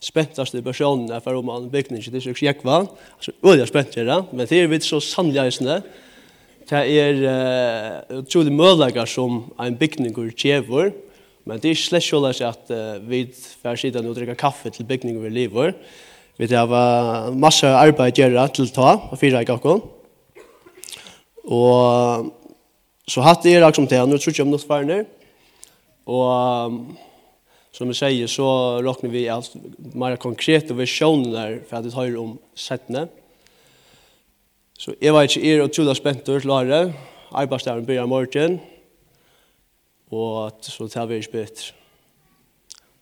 spentaste 0.00 0.62
personen 0.62 1.10
er 1.10 1.22
for 1.22 1.38
om 1.38 1.50
han 1.50 1.70
bygning 1.70 2.02
til 2.02 2.14
Distrikt 2.14 2.42
Jekva. 2.42 2.84
Altså, 3.18 3.32
øyla 3.44 3.66
spent 3.66 3.94
her, 3.98 4.22
men 4.32 4.46
det 4.46 4.60
er 4.62 4.70
vidt 4.70 4.86
så 4.86 5.00
sannleisende. 5.02 5.82
Det 6.68 6.84
er 7.00 7.22
uh, 7.24 8.18
utrolig 8.18 8.52
mødlegar 8.52 9.08
som 9.08 9.46
en 9.58 9.76
bygninger 9.76 10.34
tjever, 10.36 10.92
men 11.48 11.58
det 11.58 11.70
er 11.70 11.80
slett 11.80 12.04
sjåleis 12.04 12.42
at 12.44 12.68
uh, 12.70 13.00
vi 13.08 13.24
får 13.62 13.80
sitte 13.80 14.02
og 14.04 14.14
drikke 14.14 14.36
kaffe 14.36 14.70
til 14.70 14.84
bygninger 14.84 15.22
vi 15.22 15.32
lever. 15.32 15.72
Vi 16.38 16.46
har 16.52 17.32
masse 17.34 17.66
arbeid 17.66 18.20
gjøre 18.20 18.44
til 18.54 18.68
ta, 18.70 18.98
og 19.10 19.18
fyra 19.18 19.40
i 19.42 19.48
kakken. 19.48 19.80
Og 21.48 22.28
Så 23.08 23.24
hatt 23.24 23.46
er 23.46 23.62
akkurat 23.62 23.76
som 23.76 23.86
det, 23.88 24.08
nu 24.08 24.18
tror 24.18 24.34
jeg 24.36 24.44
om 24.44 24.50
något 24.52 24.68
färger 24.68 25.04
Og 26.06 26.96
som 27.72 27.88
vi 27.88 27.94
sier, 27.94 28.26
så 28.26 28.80
råkner 28.82 29.10
vi 29.10 29.28
alt 29.28 29.52
mer 29.94 30.16
konkrete 30.16 30.74
der, 31.32 31.58
for 31.68 31.78
at 31.78 31.84
vi 31.84 31.90
tar 31.90 32.16
om 32.18 32.38
settene. 32.54 33.08
Så 34.78 34.94
jeg 35.00 35.14
var 35.14 35.22
ikke 35.22 35.44
er 35.44 35.62
og 35.62 35.70
tjula 35.70 35.94
spentur 35.94 36.40
til 36.40 36.50
året. 36.50 36.94
Arbeidsdagen 37.32 37.86
begynner 37.86 38.06
morgen. 38.06 38.60
Og 40.10 40.52
så 40.62 40.88
tar 40.88 41.06
vi 41.06 41.20
ikke 41.20 41.32
bytt. 41.32 41.74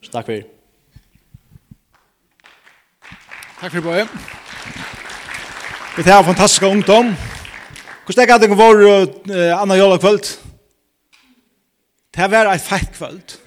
Så 0.02 0.12
takk 0.12 0.26
for. 0.26 0.42
Takk 3.60 3.72
for, 3.72 3.80
Bøye. 3.80 4.08
Vi 5.96 6.02
tar 6.02 6.22
fantastisk 6.22 6.62
ungdom. 6.62 7.14
Hvordan 8.06 8.28
er 8.28 8.38
det 8.38 8.46
ikke 8.46 8.56
vår 8.56 8.76
uh, 8.86 9.62
Anna 9.62 9.74
Jola 9.74 9.96
kvöld? 9.98 10.38
Det 12.14 12.30
var 12.30 12.52
et 12.52 12.60
feit 12.60 12.92
kvöld. 12.92 13.38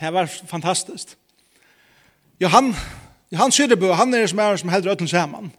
Det 0.00 0.12
var 0.12 0.26
fantastiskt. 0.26 1.16
Johan, 2.40 2.74
Johan 3.32 3.52
Syrebø, 3.52 3.92
han 3.92 4.14
er 4.14 4.26
som 4.26 4.38
er 4.38 4.56
som 4.56 4.68
heldur 4.68 4.92
ötlen 4.92 5.08
saman. 5.08 5.52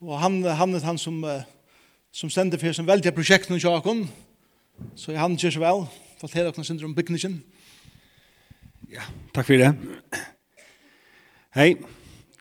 Og 0.00 0.20
han, 0.20 0.42
han 0.44 0.74
er 0.74 0.84
han 0.84 0.98
som, 0.98 1.24
uh, 1.24 1.40
som 2.12 2.30
stender 2.30 2.58
for 2.58 2.72
som 2.72 2.86
veldig 2.86 3.14
prosjekten 3.14 3.56
i 3.56 3.60
Tjakon. 3.60 4.10
Så 4.96 5.12
Johan 5.12 5.38
kjer 5.38 5.50
så 5.50 5.60
vel. 5.60 5.86
Fortell 6.20 6.44
dere 6.44 6.64
synder 6.64 6.84
om 6.84 6.94
bygningen. 6.94 7.42
Ja, 8.92 9.06
takk 9.34 9.46
for 9.46 9.56
det. 9.56 9.72
Hei, 11.56 11.76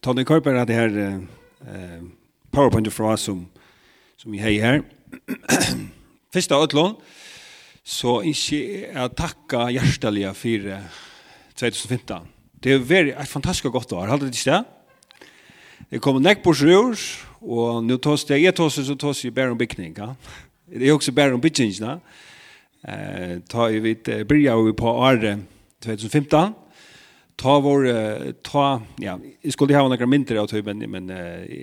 Tony 0.04 0.24
Korper 0.24 0.66
det 0.66 0.76
her 0.76 1.00
uh, 1.00 2.04
PowerPoint 2.52 2.92
fra 2.94 3.14
oss 3.14 3.30
som 3.32 3.48
som 4.20 4.32
vi 4.32 4.42
har 4.42 4.52
her. 4.52 4.82
Først 6.34 6.52
av 6.52 6.66
utlån, 6.68 6.98
så 7.88 8.20
ikke 8.28 8.60
jeg 8.84 9.16
takker 9.18 9.72
hjertelig 9.78 10.34
for 10.36 10.68
2015. 11.56 12.28
Det 12.60 12.76
er 12.76 12.84
veldig, 12.84 13.16
et 13.16 13.32
fantastisk 13.32 13.72
godt 13.72 13.94
år, 13.96 14.10
hadde 14.12 14.28
det 14.28 14.36
ikke 14.36 14.58
det? 14.58 15.08
Det 15.90 16.02
kom 16.04 16.20
nekk 16.22 16.44
på 16.44 16.54
sjur, 16.54 17.00
og 17.40 17.80
nå 17.88 17.98
tås 18.04 18.28
det, 18.28 18.42
jeg 18.44 18.56
tås 18.58 18.76
det, 18.76 18.86
så 18.90 18.98
tås 19.00 19.24
det 19.24 19.32
bare 19.34 19.56
om 19.56 19.58
bygning, 19.58 19.96
ja. 19.98 20.12
Det 20.70 20.86
er 20.86 20.94
også 20.94 21.16
bare 21.16 21.34
om 21.34 21.42
ja. 21.42 22.00
Eh, 22.88 23.40
ta 23.50 23.68
i 23.68 23.80
vidt, 23.80 24.10
bryr 24.28 24.66
vi 24.66 24.74
på 24.74 24.88
året 24.88 25.40
2015, 25.82 26.54
ta 27.38 27.60
vår 27.60 27.88
ta 28.44 28.82
ja, 29.00 29.20
jag 29.42 29.54
skulle 29.54 29.76
ha 29.76 29.88
några 29.88 30.06
mindre 30.06 30.40
av 30.42 30.48
typ 30.48 30.66
men 30.66 30.92
men 30.92 31.10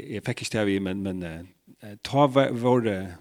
jag 0.08 0.24
fick 0.24 0.42
inte 0.42 0.64
det 0.64 0.80
men 0.80 1.02
men 1.02 1.46
ta 2.02 2.26
våre 2.26 3.16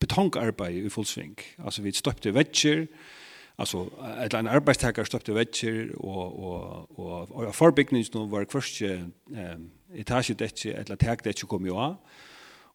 betongarbeid 0.00 0.84
i 0.86 0.90
fullsving. 0.90 1.36
Altså 1.58 1.82
vi 1.82 1.92
støpte 1.92 2.34
vetsjer, 2.34 2.86
alltså 3.58 3.90
ett 4.24 4.34
en 4.34 4.48
arbetstagare 4.48 5.06
stoppte 5.06 5.34
vetcher 5.34 5.92
och 5.96 6.38
och 6.42 6.98
och 6.98 7.30
och 7.30 7.54
förbyggningen 7.54 8.06
nu 8.14 8.26
var 8.26 8.44
kvörst 8.44 8.82
eh 8.82 9.56
etage 9.94 10.36
det 10.38 10.64
eller 10.64 10.96
tag 10.96 11.18
det 11.24 11.42
kom 11.42 11.66
ju 11.66 11.72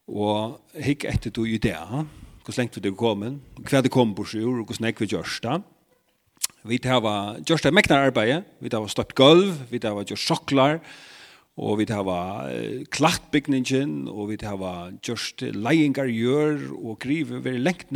och 0.08 0.60
hick 0.74 1.04
efter 1.04 1.32
då 1.32 1.48
ju 1.48 1.58
där 1.58 2.06
hur 2.46 2.58
länge 2.58 2.70
det 2.76 2.92
kommer 2.92 3.40
kvar 3.66 3.82
det 3.82 3.90
kom 3.90 4.16
på 4.16 4.26
sjur 4.26 4.60
och 4.62 4.68
hur 4.68 4.76
snäck 4.76 5.02
vi 5.02 5.06
görs 5.06 5.42
där 5.42 5.62
vi 6.64 6.80
tar 6.80 7.02
var 7.02 7.38
just 7.46 7.64
det 7.64 7.72
mäknar 7.72 7.98
arbete 7.98 8.44
vi 8.60 8.70
tar 8.70 8.80
var 8.80 8.88
stoppt 8.88 9.16
golv 9.16 9.64
vi 9.70 9.80
tar 9.80 9.96
var 9.96 10.06
just 10.08 10.30
choklad 10.30 10.80
og 11.58 11.80
vi 11.80 11.88
hava 11.90 12.20
klattbygningen, 12.94 14.08
og 14.08 14.30
vi 14.30 14.38
var 14.42 14.92
just 15.02 15.42
leingar 15.42 16.06
gjør, 16.06 16.70
og 16.78 17.00
grive 17.00 17.44
veri 17.44 17.58
lengt 17.58 17.90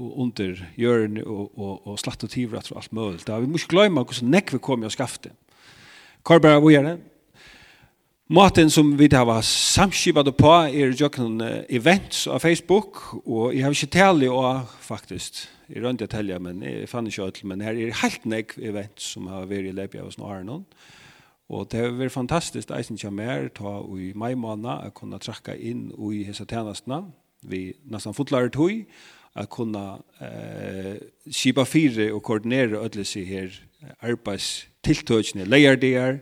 og 0.00 0.18
under 0.20 0.56
hjørn 0.80 1.20
og, 1.26 1.58
og, 1.58 1.86
og 1.86 1.98
slatt 2.00 2.24
og 2.24 2.30
tiver 2.32 2.58
og 2.58 2.76
alt 2.80 2.92
mulig. 2.92 3.20
Da 3.26 3.38
vi 3.38 3.46
må 3.46 3.60
ikke 3.60 3.76
glemme 3.76 4.02
hvordan 4.02 4.32
nekk 4.32 4.54
vi 4.56 4.58
kom 4.58 4.82
og 4.82 4.92
skafte. 4.92 5.30
Korbara, 6.22 6.58
hvor 6.60 6.72
er 6.74 6.82
det? 6.82 6.98
Maten 8.30 8.70
som 8.70 8.92
vi 8.98 9.08
har 9.10 9.42
samskipat 9.42 10.28
på 10.38 10.50
er 10.70 10.92
jokken 10.94 11.40
events 11.68 12.28
av 12.30 12.38
Facebook, 12.38 13.00
og 13.26 13.54
jeg 13.54 13.64
har 13.64 13.74
ikke 13.74 13.90
tale 13.90 14.30
og 14.30 14.68
faktisk, 14.80 15.48
jeg 15.68 15.82
rønte 15.82 16.06
jeg 16.06 16.12
telja, 16.12 16.38
men 16.38 16.62
jeg 16.62 16.88
fann 16.88 17.08
ikke 17.10 17.24
alt, 17.24 17.42
men 17.44 17.60
her 17.60 17.74
er 17.74 17.96
helt 18.04 18.26
nekk 18.30 18.54
events 18.62 19.12
som 19.16 19.26
har 19.26 19.50
vært 19.50 19.72
i 19.72 19.74
lepja 19.74 20.06
hos 20.06 20.18
noen. 20.18 20.62
Og 21.50 21.66
det 21.72 21.80
har 21.82 21.96
vært 21.98 22.14
fantastisk 22.14 22.70
eisen 22.76 22.98
kja 23.00 23.10
mer 23.10 23.48
ta 23.54 23.80
i 23.98 24.12
mai 24.14 24.36
måned 24.38 24.86
å 24.86 24.92
kunne 24.94 25.18
trakka 25.22 25.56
inn 25.56 25.88
i 25.90 26.22
hese 26.28 26.46
tjenestene 26.46 27.08
vi 27.42 27.70
nesten 27.90 28.14
fotlare 28.16 28.52
tog 28.52 28.84
å 29.38 29.46
kunne 29.50 29.84
eh, 30.20 30.96
skipa 31.30 31.64
fire 31.68 32.10
og 32.12 32.22
koordinere 32.26 32.80
ødelse 32.82 33.22
her 33.24 33.54
arbeidstiltøkene, 34.04 35.46
leierdeer, 35.48 36.20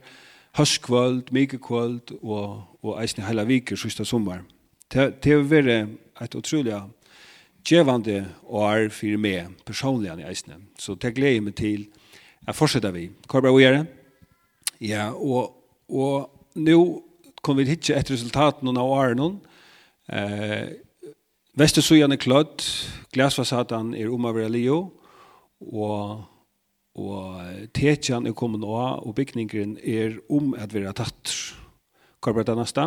høstkvöld, 0.58 1.32
mykekvöld 1.34 2.14
og, 2.20 2.62
og 2.84 3.00
eisen 3.02 3.24
hele 3.26 3.46
viker 3.48 3.80
sista 3.80 4.06
sommer. 4.06 4.44
Det, 4.92 5.10
det 5.24 5.34
har 5.34 5.46
vært 5.48 6.22
et 6.22 6.36
utrolig 6.38 6.76
gjevande 7.68 8.22
år 8.46 8.88
for 8.94 9.20
meg 9.20 9.56
personlig 9.66 10.12
eisen. 10.24 10.68
Så 10.78 10.94
det 10.94 11.14
gleder 11.16 11.38
jeg 11.38 11.46
meg 11.48 11.56
til 11.58 11.86
å 12.48 12.54
fortsette 12.56 12.92
vi. 12.94 13.08
Hva 13.28 13.42
er 13.60 13.80
det? 13.80 13.97
Ja, 14.78 15.10
og, 15.10 15.56
og 15.90 16.58
nå 16.58 16.78
kom 17.42 17.58
vi 17.58 17.66
hitje 17.66 17.96
etter 17.98 18.14
resultaten 18.14 18.70
av 18.70 18.92
årene. 18.94 19.32
Eh, 20.06 20.76
Vestersøyene 21.58 22.14
er 22.14 22.22
klødd, 22.22 22.62
glasfasaden 23.14 23.90
er 23.98 24.10
om 24.14 24.28
av 24.28 24.36
relio, 24.38 24.76
og, 25.74 26.20
og 26.94 27.70
tetjen 27.74 28.28
er 28.30 28.36
kommet 28.38 28.62
nå, 28.62 28.76
og 29.02 29.16
bygningen 29.16 29.74
er 29.82 30.20
om 30.30 30.52
at 30.54 30.74
vi 30.74 30.84
har 30.86 30.94
tatt. 30.94 31.34
Hva 32.22 32.36
er 32.36 32.46
det 32.46 32.58
neste? 32.60 32.84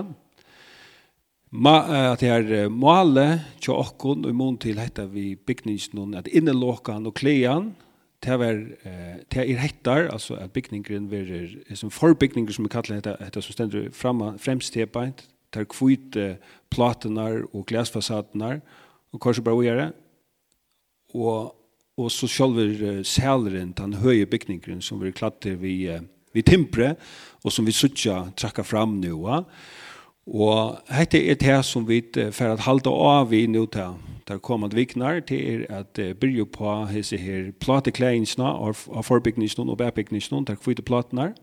Ma, 1.51 1.75
at 2.13 2.23
det 2.23 2.31
er 2.31 2.71
male 2.71 3.25
til 3.59 3.75
åkken, 3.75 4.23
og 4.23 4.31
i 4.31 4.39
mån 4.39 4.61
til 4.63 4.79
hette 4.79 5.03
vi 5.11 5.33
bygningen, 5.35 6.15
at 6.15 6.31
innelåkene 6.31 7.11
og 7.11 7.19
kleene, 7.19 7.75
det 8.21 8.37
var 8.37 8.77
det 9.27 9.35
är 9.35 9.57
hettar 9.57 10.07
alltså 10.07 10.33
att 10.33 10.53
byggningen 10.53 11.07
blir 11.07 11.75
som 11.75 11.91
förbygningar 11.91 12.51
som 12.51 12.63
vi 12.63 12.69
kallar 12.69 13.01
det 13.01 13.29
det 13.33 13.41
som 13.41 13.53
ständer 13.53 13.89
fram 13.89 14.39
främst 14.39 14.73
till 14.73 14.87
bänt 14.87 15.23
tar 15.49 15.65
kvit 15.65 16.15
platinar 16.69 17.55
och 17.55 17.67
glasfasaderna 17.67 18.61
och 19.11 19.21
kanske 19.21 19.41
bara 19.41 19.63
göra 19.63 19.91
och 21.13 21.57
och 21.95 22.11
så 22.11 22.27
själva 22.27 23.03
sälren 23.03 23.73
den 23.77 23.93
höje 23.93 24.25
byggningen 24.25 24.81
som 24.81 24.99
vi 24.99 25.11
klatter 25.11 25.55
vi 25.55 25.99
vi 26.31 26.43
timpre 26.43 26.95
och 27.43 27.53
som 27.53 27.65
vi 27.65 27.71
söker 27.71 28.31
tracka 28.31 28.63
fram 28.63 29.01
nu 29.01 29.11
va 29.11 29.45
Og 30.31 30.77
hette 30.87 31.19
er 31.19 31.35
det 31.35 31.57
som 31.67 31.83
vi 31.87 31.99
får 32.31 32.53
at 32.53 32.63
halda 32.63 32.89
av 32.89 33.33
i 33.35 33.45
nå 33.51 33.65
til 33.73 33.99
der 34.27 34.39
kommende 34.39 34.77
viknar 34.77 35.19
til 35.27 35.65
er 35.67 35.81
at 35.81 35.99
byrja 36.19 36.45
på 36.45 36.75
hese 36.87 37.17
her 37.17 37.51
platekleinsna 37.59 38.53
og 38.63 39.05
forbygningsna 39.05 39.65
og 39.65 39.77
bæbygningsna 39.77 40.43
der 40.47 40.55
kvite 40.55 40.81
platene 40.81 41.33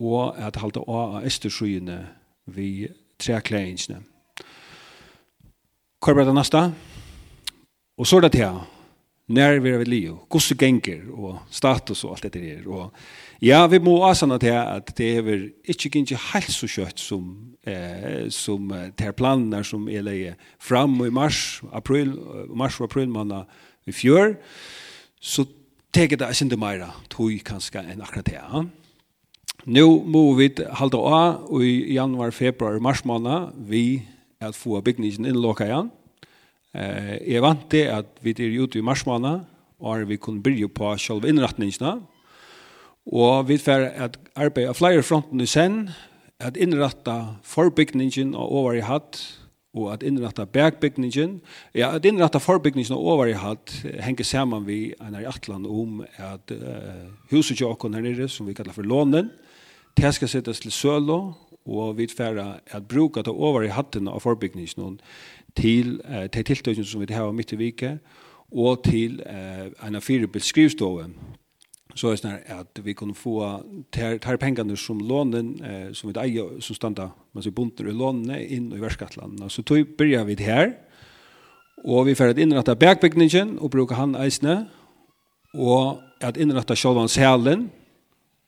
og 0.00 0.34
at 0.38 0.56
halda 0.56 0.82
av 0.88 1.14
av 1.16 1.26
esterskyene 1.26 2.00
vi 2.46 2.88
trekleinsna. 3.22 4.00
Hva 6.02 6.14
er 6.16 6.24
det 6.26 6.34
neste? 6.34 6.62
Og 7.98 8.06
så 8.06 8.18
er 8.18 8.26
det 8.26 8.32
til 8.32 8.58
när 9.32 9.58
vi 9.58 9.70
är 9.70 9.84
leo 9.84 10.18
hur 10.30 10.62
gänger 10.62 11.10
och 11.10 11.36
status 11.50 12.04
och 12.04 12.10
allt 12.10 12.22
det 12.22 12.38
där 12.38 12.68
och 12.68 12.94
ja 13.38 13.66
vi 13.66 13.80
må 13.80 14.04
asana 14.04 14.38
till 14.38 14.52
att 14.52 14.96
det 14.96 15.16
är 15.16 15.22
väl 15.22 15.50
inte 15.64 15.88
kanske 15.88 16.16
helt 16.32 16.50
så 16.50 16.66
kött 16.66 16.98
som 16.98 17.56
eh 17.66 18.28
som 18.28 18.92
ter 18.96 19.12
planerna 19.12 19.64
som 19.64 19.88
är 19.88 20.02
läge 20.02 20.34
fram 20.58 21.04
i 21.04 21.10
mars 21.10 21.62
april 21.72 22.12
mars 22.48 22.80
och 22.80 22.84
april 22.84 23.08
månad 23.08 23.46
i 23.84 23.92
fjör. 23.92 24.36
Så 25.20 25.46
teker 25.90 26.16
det 26.16 26.42
inte 26.42 26.56
mer 26.56 26.86
tog 27.08 27.44
kanske 27.44 27.78
en 27.78 28.02
akkurat 28.02 28.24
det 28.24 28.40
ja. 28.50 28.66
Nu 29.64 29.82
må 30.04 30.34
vi 30.34 30.54
halda 30.70 30.98
av 30.98 31.62
i 31.62 31.94
januar, 31.94 32.30
februar, 32.30 32.78
mars 32.78 33.04
månad. 33.04 33.52
Vi 33.58 34.08
at 34.40 34.56
få 34.56 34.80
byggningen 34.80 35.26
innlokka 35.26 35.64
igjen. 35.64 35.90
Eh, 36.72 37.18
jeg 37.34 37.44
vant 37.44 37.66
det 37.72 37.84
at 37.92 38.08
vi 38.24 38.32
er 38.32 38.62
ute 38.62 38.80
i 38.80 38.84
marsmåned, 38.84 39.44
og 39.82 40.08
vi 40.08 40.16
kunne 40.16 40.42
byrje 40.42 40.68
på 40.72 40.94
selve 40.98 41.28
innretningene. 41.28 42.00
Og 43.12 43.48
vi 43.48 43.58
får 43.58 43.88
at 43.98 44.18
arbeid 44.38 44.70
av 44.70 44.78
flere 44.78 45.02
fronten 45.02 45.40
i 45.42 45.46
sen, 45.46 45.90
at 46.42 46.56
innrette 46.56 47.14
forbygningen 47.46 48.34
og 48.34 48.52
over 48.52 48.78
i 48.78 48.84
hatt, 48.86 49.20
og 49.72 49.88
at 49.94 50.02
innrette 50.04 50.44
bergbygningen. 50.52 51.38
Ja, 51.74 51.94
at 51.96 52.04
innrette 52.04 52.40
forbygningen 52.40 52.92
og 52.94 53.06
over 53.14 53.30
i 53.30 53.36
hatt 53.38 53.72
henger 54.04 54.26
sammen 54.26 54.66
vi 54.66 54.92
en 55.00 55.16
i 55.16 55.24
atlan 55.24 55.64
om 55.66 56.02
at 56.20 56.52
uh, 56.52 57.08
huset 57.30 57.56
til 57.56 57.70
åkken 57.70 57.96
her 57.96 58.04
nere, 58.04 58.28
som 58.28 58.46
vi 58.46 58.54
kallar 58.54 58.76
for 58.76 58.86
lånen, 58.86 59.30
det 59.96 60.12
skal 60.14 60.28
settes 60.28 60.60
til 60.60 60.72
sølo, 60.72 61.34
og 61.68 61.96
vi 61.96 62.08
får 62.10 62.40
at 62.42 62.88
bruke 62.88 63.22
det 63.22 63.32
over 63.32 63.64
i 63.64 63.72
hatten 63.72 64.08
av 64.08 64.20
forbygningen 64.20 64.98
til 65.56 66.00
eh, 66.04 66.28
til 66.30 66.44
tiltøkene 66.44 66.86
som 66.86 67.00
vi 67.00 67.12
har 67.14 67.32
midt 67.32 67.52
i 67.52 67.60
vike, 67.60 67.98
og 68.52 68.84
til 68.84 69.20
eh, 69.26 69.70
en 69.86 69.96
av 69.96 70.04
fire 70.04 70.28
beskrivstoven, 70.28 71.14
så 71.94 72.08
er 72.08 72.16
det 72.16 72.20
sånn 72.22 72.60
at 72.60 72.80
vi 72.84 72.94
kunne 72.96 73.16
få 73.16 73.40
tar, 73.92 74.16
tar 74.22 74.38
pengene 74.40 74.76
som 74.80 75.00
lånen, 75.00 75.52
eh, 75.64 75.90
som 75.96 76.08
vi 76.08 76.16
eier, 76.20 76.60
som 76.64 76.76
standa, 76.76 77.10
man 77.32 77.44
sier 77.44 77.54
bunter 77.56 77.88
i 77.88 77.96
lånene, 77.96 78.40
inn 78.44 78.70
i 78.72 78.80
verskattlandene. 78.80 79.50
Så 79.52 79.64
tog 79.64 79.92
byrja 79.98 80.24
vi 80.28 80.36
det 80.40 80.48
her, 80.48 80.72
og 81.84 82.06
vi 82.06 82.16
får 82.16 82.32
at 82.32 82.40
innrette 82.40 82.76
bergbygningen, 82.78 83.58
og 83.60 83.72
bruker 83.74 83.98
han 83.98 84.16
eisene, 84.16 84.66
og 85.52 86.00
at 86.24 86.38
innrette 86.40 86.76
sjølvan 86.78 87.10
selen, 87.12 87.68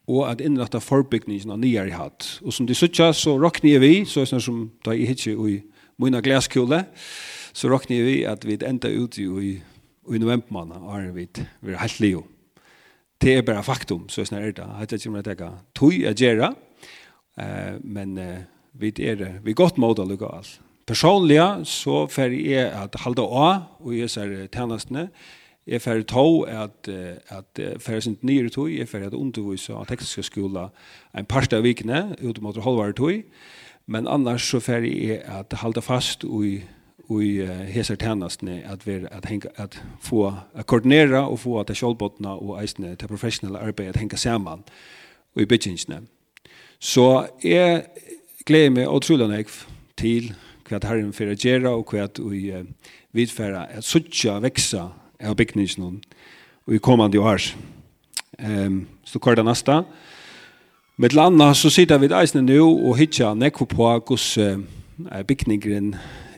og 0.09 0.27
at 0.29 0.41
innrette 0.45 0.81
forbygningen 0.85 1.53
av 1.53 1.61
nyere 1.61 1.97
hatt. 1.97 2.27
Og 2.45 2.53
som 2.53 2.69
de 2.69 2.77
sier, 2.77 3.13
så 3.17 3.37
råkner 3.41 3.81
vi, 3.81 3.95
så 4.09 4.21
er 4.21 4.29
det 4.29 4.35
sånn 4.35 4.45
som 4.45 4.65
da 4.85 4.93
jeg 4.97 5.09
hittir 5.15 5.41
i 5.49 5.61
mina 5.99 6.21
glaskule, 6.25 6.85
så 7.55 7.71
råkner 7.71 8.05
vi 8.07 8.17
at 8.27 8.45
vi 8.47 8.59
enda 8.67 8.91
ut 8.91 9.19
i, 9.19 9.27
i 10.11 10.19
novembermåneden, 10.19 10.83
og 10.83 11.01
er 11.01 11.13
vi, 11.15 11.29
vi 11.63 11.73
er 11.73 11.83
helt 11.83 12.01
liv. 12.01 12.23
Det 13.23 13.39
er 13.39 13.47
bare 13.47 13.63
faktum, 13.65 14.09
så 14.09 14.25
snær 14.27 14.43
er 14.49 14.53
det. 14.53 14.67
Jeg 14.67 14.81
vet 14.81 14.93
ikke 14.93 15.09
om 15.09 15.23
det 15.23 15.41
er 15.41 15.53
tog 15.75 15.95
jeg 15.95 16.17
gjør, 16.19 16.51
men 17.81 18.19
vi 18.75 18.91
er. 18.99 19.41
Vi 19.43 19.55
er 19.55 19.57
godt 19.57 19.79
måte 19.79 20.03
å 20.03 20.09
lukke 20.09 20.29
alt. 20.29 20.59
Personlig 20.85 21.41
så 21.71 22.05
fer 22.13 22.35
jeg 22.37 22.69
at 22.69 22.99
halda 23.01 23.25
å 23.25 23.47
og 23.81 23.95
jeg 23.97 24.11
ser 24.13 24.35
tjenestene. 24.53 25.09
Jeg 25.65 25.81
fer 25.81 26.03
to 26.05 26.45
at, 26.45 26.91
at 27.33 27.61
fer 27.81 28.03
sin 28.05 28.19
nye 28.21 28.51
tog, 28.53 28.69
jeg 28.69 28.89
fer 28.91 29.07
at 29.07 29.17
undervise 29.17 29.73
av 29.73 29.87
tekniske 29.89 30.27
skola 30.29 30.67
en 31.17 31.25
par 31.25 31.49
av 31.57 31.65
vikene, 31.65 32.19
utom 32.21 32.51
at 32.51 32.61
halvare 32.67 32.93
tog. 32.93 33.23
Men 33.87 34.09
annars 34.09 34.49
så 34.51 34.61
fer 34.61 34.85
jeg 34.87 35.21
at 35.29 35.53
halda 35.53 35.81
fast 35.81 36.25
i 36.25 36.63
i 37.11 37.47
hesar 37.69 37.97
tjänstene 37.97 38.63
att 38.67 38.87
vi 38.87 39.07
att 39.11 39.25
hänga 39.25 39.51
att 39.57 39.79
få 40.01 40.35
att 40.55 40.67
koordinera 40.67 41.27
och 41.27 41.41
få 41.41 41.61
att 41.61 41.77
självbottna 41.77 42.35
och 42.35 42.63
eisne 42.63 42.97
till 42.97 43.09
professionella 43.09 43.59
arbete 43.59 43.91
att 43.91 43.97
hänga 43.97 44.17
samman 44.17 44.63
och 45.35 45.43
i 45.43 45.47
bitchingsne. 45.47 46.03
Så 46.79 47.27
är 47.41 47.83
glädje 48.47 48.71
med 48.71 48.89
otroligt 48.89 49.29
nek 49.29 49.47
till 49.95 50.35
kvart 50.65 50.85
herren 50.85 51.13
för 51.13 51.33
att 51.33 51.45
göra 51.45 51.71
och 51.71 51.95
vi 51.95 52.53
uh, 52.53 52.65
vidfärra 53.11 53.65
at 53.79 53.85
sucha 53.85 54.41
veksa 54.41 54.91
av 55.21 55.37
byggningen 55.37 56.03
og 56.67 56.75
i 56.75 56.79
kommande 56.79 57.19
år. 57.19 57.41
Ehm 58.39 58.87
så 59.05 59.19
kvar 59.19 59.35
det 59.35 59.43
nästa. 59.43 59.85
Med 60.97 61.11
landa 61.11 61.49
så 61.59 61.73
sitter 61.75 61.99
vi 61.99 62.07
eisne 62.15 62.39
nu 62.47 62.61
og 62.63 62.93
hitja 63.01 63.33
nekko 63.35 63.67
på 63.67 63.87
hos 64.13 64.37
uh, 64.39 64.61
bygningren 65.27 65.97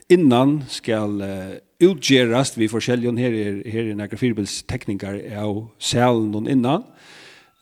innan 0.09 0.63
skal 0.65 1.21
uh, 1.21 1.51
utgjerast. 1.85 2.57
Vi 2.57 2.65
forskjellion 2.67 3.19
her 3.21 3.35
er, 3.37 3.59
her 3.69 3.91
er 3.91 3.99
nekko 3.99 4.17
firbils 4.17 4.63
teknikar 4.65 5.19
av 5.37 5.67
salen 5.77 6.33
og 6.33 6.49
innan. 6.49 6.87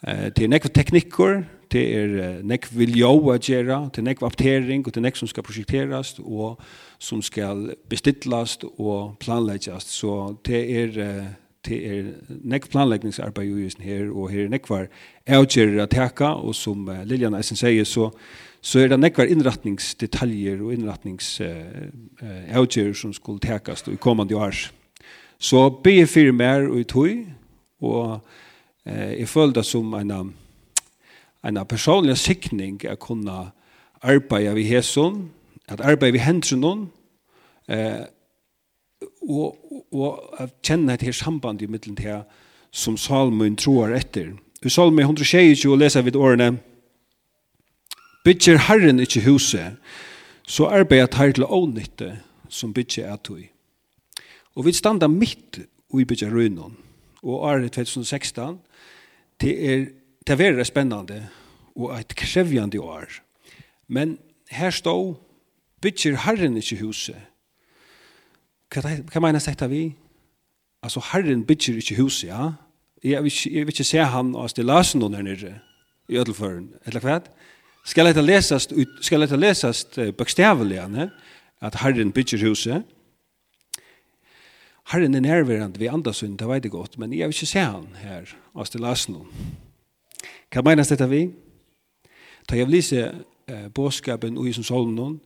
Uh, 0.08 0.32
til 0.40 0.48
nekko 0.48 0.72
teknikker 0.72 1.42
til 1.68 1.84
er 2.00 2.16
uh, 2.16 2.40
nekk 2.48 2.72
viljoa 2.72 3.42
gjera, 3.44 3.90
til 3.92 4.08
nekk 4.08 4.24
aptering 4.24 4.88
og 4.88 4.96
til 4.96 5.04
nekk 5.04 5.20
som 5.20 5.28
skal 5.28 5.44
prosjekterast 5.44 6.24
og 6.24 6.62
som 6.96 7.20
skal 7.20 7.74
bestittlast 7.92 8.64
og 8.78 9.18
planleggjast 9.20 9.92
så 10.00 10.32
det 10.48 10.64
er 10.80 10.96
uh, 10.96 11.28
det 11.66 11.78
er 11.90 12.04
nekk 12.46 12.70
planleggingsarbeid 12.72 13.50
jo 13.50 13.58
just 13.64 13.80
her, 13.84 14.12
og 14.12 14.32
her 14.32 14.46
er 14.46 14.54
nekkvar 14.54 14.84
avgjører 15.26 15.84
å 15.84 15.88
teka, 15.90 16.30
og 16.42 16.56
som 16.58 16.90
Liljan 17.08 17.36
Eisen 17.38 17.58
sier, 17.60 17.86
så, 17.90 18.04
så 18.62 18.80
er 18.82 18.88
det 18.92 19.00
nekkvar 19.02 19.32
innretningsdetaljer 19.32 20.58
og 20.62 20.74
innretningsavgjerer 20.76 22.90
uh, 22.90 22.94
uh, 22.94 23.02
som 23.02 23.12
skulle 23.14 23.44
tekas 23.44 23.80
i 23.92 24.02
kommande 24.02 24.36
år. 24.38 24.56
Så 25.40 25.70
be 25.84 26.08
fyrir 26.08 26.34
mer 26.34 26.70
og 26.70 26.80
i 26.80 26.90
tog, 26.90 27.26
og 27.82 28.20
uh, 28.86 29.12
jeg 29.20 29.30
følte 29.30 29.64
som 29.66 29.94
en, 30.00 30.12
en 31.46 31.66
personlig 31.70 32.18
sikning 32.22 32.80
å 32.90 32.96
kunne 33.02 33.38
arbeide 34.06 34.56
ved 34.56 34.70
hesson, 34.70 35.30
at 35.68 35.82
arbeide 35.82 36.14
ved 36.20 36.28
hendsen 36.28 36.60
noen, 36.62 36.90
og, 39.30 39.58
og 39.92 40.42
at 40.42 40.54
kjenne 40.64 40.94
et 40.94 41.06
her 41.06 41.16
samband 41.16 41.62
i 41.62 41.70
middelen 41.70 41.98
til 41.98 42.24
som 42.76 42.98
salmen 42.98 43.56
tror 43.56 43.94
etter. 43.96 44.34
I 44.66 44.70
salmen 44.70 45.06
122 45.06 45.78
leser 45.78 46.06
vi 46.06 46.16
årene 46.16 46.58
Bytjer 48.26 48.58
Herren 48.58 49.00
ikke 49.00 49.22
huset, 49.28 49.76
så 50.48 50.66
arbeider 50.66 51.18
her 51.18 51.32
til 51.32 51.46
ånytte 51.46 52.16
som 52.50 52.74
bytjer 52.74 53.12
er 53.12 53.20
tog. 53.22 53.44
Og 54.56 54.66
vi 54.66 54.74
standa 54.74 55.08
midt 55.08 55.60
i 55.94 56.06
bytjer 56.06 56.34
røynen. 56.34 56.74
Og 57.22 57.46
året 57.46 57.72
2016, 57.72 58.58
det 59.42 59.54
er 59.54 59.86
det 60.28 60.42
er 60.42 60.64
spennende 60.64 61.28
og 61.76 62.00
et 62.00 62.16
krevjande 62.16 62.82
år. 62.82 63.06
Men 63.88 64.18
her 64.50 64.72
står 64.72 65.22
bytjer 65.82 66.18
Herren 66.26 66.58
ikke 66.58 66.80
huset, 66.82 67.16
hva 68.84 69.22
mener 69.24 69.40
dette 69.40 69.70
vi? 69.70 69.84
Altså, 70.84 71.02
Herren 71.12 71.46
bygger 71.46 71.78
ikke 71.78 72.02
huset, 72.02 72.28
ja? 72.28 72.52
Jeg 73.04 73.24
vil, 73.24 73.32
ikke, 73.32 73.50
jeg 73.54 73.66
vil 73.66 73.74
ikke 73.74 73.84
se 73.84 73.98
han 73.98 74.36
og 74.36 74.50
stille 74.50 74.74
løsen 74.74 75.00
noen 75.00 75.16
her 75.16 75.26
nere 75.26 75.54
i 76.10 76.18
ødelføren, 76.18 76.72
eller 76.86 77.04
hva? 77.04 77.20
Skal 77.86 78.10
dette 78.10 78.22
leses, 78.22 78.68
skal 79.02 79.22
det 79.22 79.40
leses 79.40 79.86
bøkstavelig, 80.18 80.76
ja? 80.82 81.08
At 81.62 81.80
Herren 81.82 82.12
bygger 82.12 82.48
huset? 82.48 82.84
Herren 84.92 85.16
er 85.16 85.20
nærværende 85.20 85.80
ved 85.80 85.90
andre 85.90 86.14
synd, 86.14 86.38
det 86.38 86.48
vet 86.48 86.64
jeg 86.64 86.72
godt, 86.72 86.98
men 86.98 87.14
jeg 87.14 87.28
vil 87.28 87.34
ikke 87.34 87.46
se 87.46 87.60
han 87.60 87.88
her 87.98 88.36
og 88.54 88.68
stille 88.68 88.88
løsen 88.88 89.16
noen. 89.18 89.56
Hva 90.54 90.62
mener 90.62 90.86
dette 90.86 91.08
vi? 91.10 91.24
Da 92.50 92.58
jeg 92.58 92.68
vil 92.68 92.78
lise 92.78 93.00
eh, 93.50 93.68
båskapen 93.74 94.38
og 94.38 94.48
i 94.48 94.54
som 94.54 94.64
solmen, 94.64 95.18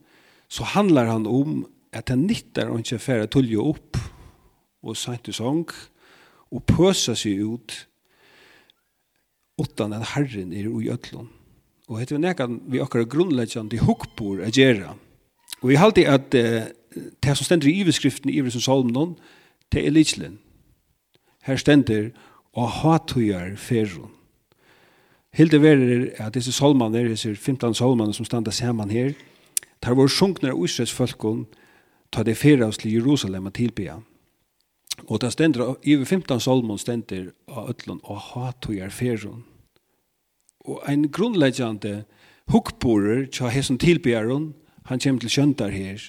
så 0.48 0.64
handlar 0.64 1.10
han 1.12 1.26
om 1.26 1.66
at 1.92 2.12
han 2.12 2.26
nyttar 2.28 2.70
å 2.70 2.78
ikke 2.78 3.00
fære 3.02 3.30
tulje 3.32 3.58
opp 3.58 3.98
og 4.82 4.96
sent 4.96 5.28
i 5.28 5.34
sång 5.34 5.66
og 6.50 6.64
pøsa 6.66 7.16
seg 7.18 7.42
ut 7.42 7.74
utan 9.60 9.92
at 9.92 10.14
Herren 10.14 10.54
er 10.56 10.68
i 10.70 10.90
øtlån. 10.90 11.28
Og 11.90 11.98
hette 11.98 12.14
vi 12.14 12.22
nekka 12.22 12.46
vi 12.70 12.80
akkar 12.80 13.08
grunnleggjande 13.10 13.82
hukkbor 13.82 14.40
er 14.40 14.54
gjerra. 14.54 14.94
Og 15.60 15.72
vi 15.72 15.80
halte 15.80 16.06
at 16.08 16.32
uh, 16.38 16.70
det 16.94 17.34
som 17.36 17.44
stender 17.44 17.68
i 17.68 17.80
iverskriften 17.82 18.30
i 18.30 18.38
iversen 18.40 18.62
salmen 18.64 19.18
det 19.72 19.84
er 19.86 19.94
lidslen. 19.94 20.38
Her 21.42 21.56
stender 21.56 22.10
og 22.52 22.70
hatujar 22.80 23.56
ferron. 23.56 24.10
Hilde 25.32 25.60
verer 25.62 26.08
at 26.18 26.34
disse 26.34 26.52
salmene, 26.52 27.04
disse 27.08 27.36
15 27.36 27.74
salmene 27.74 28.14
som 28.14 28.26
standa 28.26 28.50
saman 28.50 28.90
her, 28.90 29.12
tar 29.82 29.94
vår 29.94 30.10
sjunkner 30.10 30.56
av 30.56 30.64
Israels 30.64 30.94
ta 32.10 32.22
det 32.22 32.36
fyrir 32.38 32.66
oss 32.66 32.78
til 32.78 32.92
Jerusalem 32.92 33.46
og 33.46 33.54
tilbya. 33.54 34.00
Og 35.08 35.20
det 35.20 35.32
stender, 35.32 35.74
i 35.82 35.96
15 36.04 36.40
solmon 36.40 36.78
stender 36.78 37.30
av 37.48 37.70
ötlun 37.70 38.00
og 38.04 38.18
hatojar 38.30 38.90
ferun. 38.90 39.44
Og 40.64 40.82
ein 40.88 41.08
grunnleggjande 41.08 42.04
hukkborer 42.52 43.26
tja 43.32 43.48
hesson 43.48 43.78
tilbyaron, 43.78 44.52
han 44.84 45.00
kjem 45.00 45.20
til 45.20 45.30
kjöntar 45.30 45.70
her, 45.70 46.02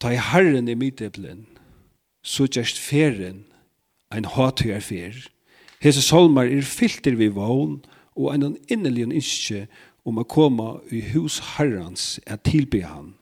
ta 0.00 0.10
i 0.10 0.18
herren 0.18 0.68
i 0.68 0.74
midteplen, 0.74 1.46
så 2.22 2.46
gjerst 2.46 2.78
feren 2.78 3.44
ein 4.10 4.24
hatojar 4.24 4.80
fer. 4.80 5.14
Hese 5.82 6.02
solmar 6.02 6.50
er 6.50 6.62
filter 6.66 7.16
vi 7.18 7.28
vogn, 7.28 7.82
og 8.16 8.32
ein 8.32 8.56
innelig 8.68 9.08
innskje 9.08 9.66
om 10.04 10.18
å 10.18 10.26
komme 10.28 10.80
i 10.92 11.00
hus 11.12 11.38
herrans 11.56 12.18
er 12.26 12.40
tilby 12.44 12.82
han. 12.84 13.14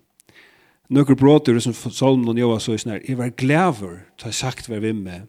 Nøkker 0.91 1.15
bråter 1.15 1.59
som 1.63 1.75
Salmen 1.75 2.29
og 2.33 2.35
Njøva 2.35 2.57
så 2.59 2.75
i 2.75 2.81
snær, 2.83 3.05
jeg 3.07 3.19
var 3.19 3.31
glæver, 3.39 4.01
ta 4.19 4.33
sagt 4.35 4.67
hver 4.67 4.83
med, 4.93 5.29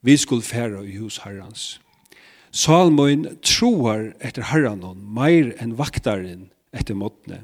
vi 0.00 0.16
skulle 0.16 0.42
fære 0.42 0.80
i 0.88 0.96
hus 0.96 1.18
herrans. 1.24 1.80
Salmoen 2.54 3.26
troar 3.42 4.14
etter 4.24 4.46
herranon, 4.48 5.02
meir 5.04 5.52
enn 5.60 5.76
vaktaren 5.76 6.48
etter 6.72 6.96
måttene. 6.96 7.42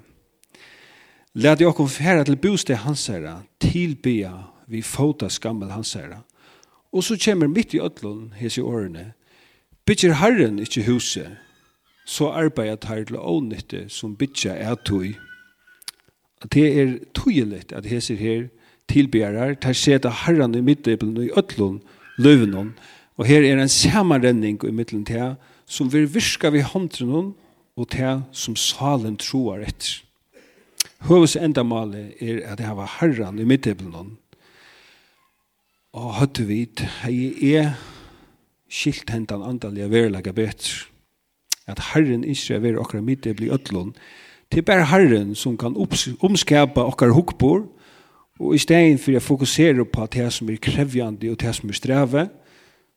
Læt 1.35 1.61
jeg 1.61 1.69
okkom 1.69 1.89
fære 1.91 2.25
til 2.25 2.41
bosteg 2.41 2.81
hans 2.85 3.07
herra, 3.13 3.43
tilbya 3.61 4.33
vi 4.71 4.81
fota 4.83 5.29
skammel 5.29 5.73
hans 5.75 5.93
herra. 5.99 6.23
Og 6.93 7.05
så 7.05 7.19
kommer 7.21 7.51
mitt 7.51 7.75
i 7.75 7.81
ødlån, 7.81 8.37
hes 8.41 8.57
i 8.57 8.65
årene, 8.65 9.13
bytjer 9.85 10.17
herren 10.23 10.63
ikkje 10.63 10.87
huset, 10.89 11.37
så 12.07 12.33
arbeidet 12.33 12.89
her 12.89 13.05
til 13.05 13.21
ånytte 13.21 13.89
som 13.93 14.17
bytja 14.17 14.57
er 14.57 14.81
tog 14.81 15.13
det 16.49 16.67
er 16.81 16.93
tøyeligt 17.15 17.73
at 17.77 17.87
heser 17.87 18.17
her 18.17 18.49
tilbærer, 18.89 19.55
tar 19.61 19.77
seta 19.77 20.11
herran 20.25 20.55
i 20.55 20.63
middelen 20.65 21.17
og 21.17 21.25
i 21.25 21.35
øtlån, 21.39 21.81
løvnån, 22.19 22.73
og 23.17 23.27
her 23.27 23.45
er 23.45 23.61
en 23.61 23.69
samarrenning 23.69 24.61
i 24.65 24.73
middelen 24.73 25.05
til 25.05 25.35
som 25.71 25.93
vil 25.93 26.09
virka 26.15 26.51
vi 26.51 26.65
håndtrenån 26.67 27.35
og 27.77 27.91
til 27.93 28.23
som 28.33 28.57
salen 28.57 29.17
troar 29.21 29.63
etter. 29.63 30.01
Høves 31.07 31.37
endamale 31.37 32.11
er 32.21 32.43
at 32.51 32.59
det 32.59 32.73
var 32.77 32.99
herran 33.01 33.39
i 33.39 33.45
middelen, 33.45 34.17
og 35.93 36.15
høtte 36.21 36.45
vid, 36.47 36.83
jeg 37.05 37.55
er 37.57 37.73
skilt 38.71 39.11
hentan 39.11 39.43
andalige 39.43 39.91
verlega 39.91 40.33
betre 40.33 40.91
at 41.71 41.81
Herren 41.93 42.25
ikke 42.25 42.55
er 42.55 42.63
ved 42.65 42.79
okra 42.79 43.01
middebelen 43.01 43.51
i 43.51 43.55
øtlån, 43.55 43.95
Det 44.51 44.59
er 44.59 44.67
bare 44.67 44.87
Herren 44.91 45.35
som 45.35 45.57
kan 45.57 45.77
omskapa 46.21 46.83
okkar 46.83 47.15
hukkbor, 47.15 47.69
og 48.41 48.55
i 48.55 48.59
stedet 48.59 49.01
for 49.01 49.15
å 49.15 49.23
fokusere 49.23 49.85
på 49.85 50.07
det 50.11 50.31
som 50.33 50.49
er 50.51 50.59
krevjande 50.63 51.31
og 51.31 51.39
det 51.41 51.53
som 51.55 51.69
er 51.71 51.77
streve, 51.77 52.29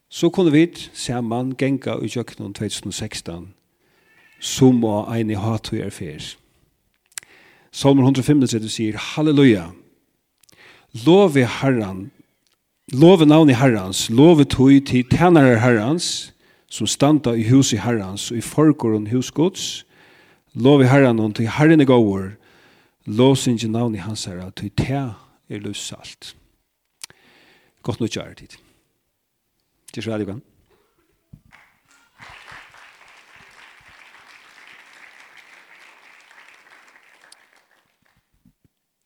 så 0.09 0.29
kunne 0.29 0.53
vi 0.53 0.67
sammen 0.93 1.53
genga 1.57 1.99
i 2.01 2.09
kjøkkenen 2.09 2.53
2016 2.53 3.51
som 4.43 4.81
var 4.83 5.07
en 5.15 5.31
i 5.31 5.39
hat 5.39 5.71
og 5.71 5.79
erfer. 5.79 6.35
Salmer 7.71 8.03
135 8.03 8.69
sier, 8.69 8.97
Halleluja! 8.99 9.69
Love 11.05 11.47
Herren, 11.47 12.11
love 12.93 13.25
navn 13.25 13.49
i 13.49 13.57
Herrens, 13.57 14.09
love 14.09 14.43
tog 14.45 14.83
til 14.85 15.07
tænare 15.09 15.57
Herrens, 15.63 16.33
som 16.69 16.87
standa 16.87 17.33
i 17.33 17.47
hus 17.49 17.73
i 17.73 17.79
Herrens 17.81 18.31
og 18.31 18.37
i 18.37 18.41
forgården 18.41 19.07
husgods, 19.07 19.85
Lov 20.53 20.83
i 20.83 20.85
herran 20.85 21.17
hon, 21.17 21.33
til 21.33 21.49
herren 21.49 21.81
i 21.81 21.85
gåur. 21.85 22.35
Lov 23.09 23.35
sin 23.35 23.57
ikke 23.57 23.71
navn 23.73 23.95
i 23.95 24.01
hans 24.05 24.25
herra, 24.29 24.51
til 24.53 24.69
te 24.69 24.93
er 24.93 25.59
løsalt. 25.59 26.35
Godt 27.81 27.99
nok 27.99 28.09
kjære 28.13 28.35
tid. 28.35 28.59
Til 29.93 30.03
så 30.03 30.13
er 30.13 30.21
det 30.21 30.41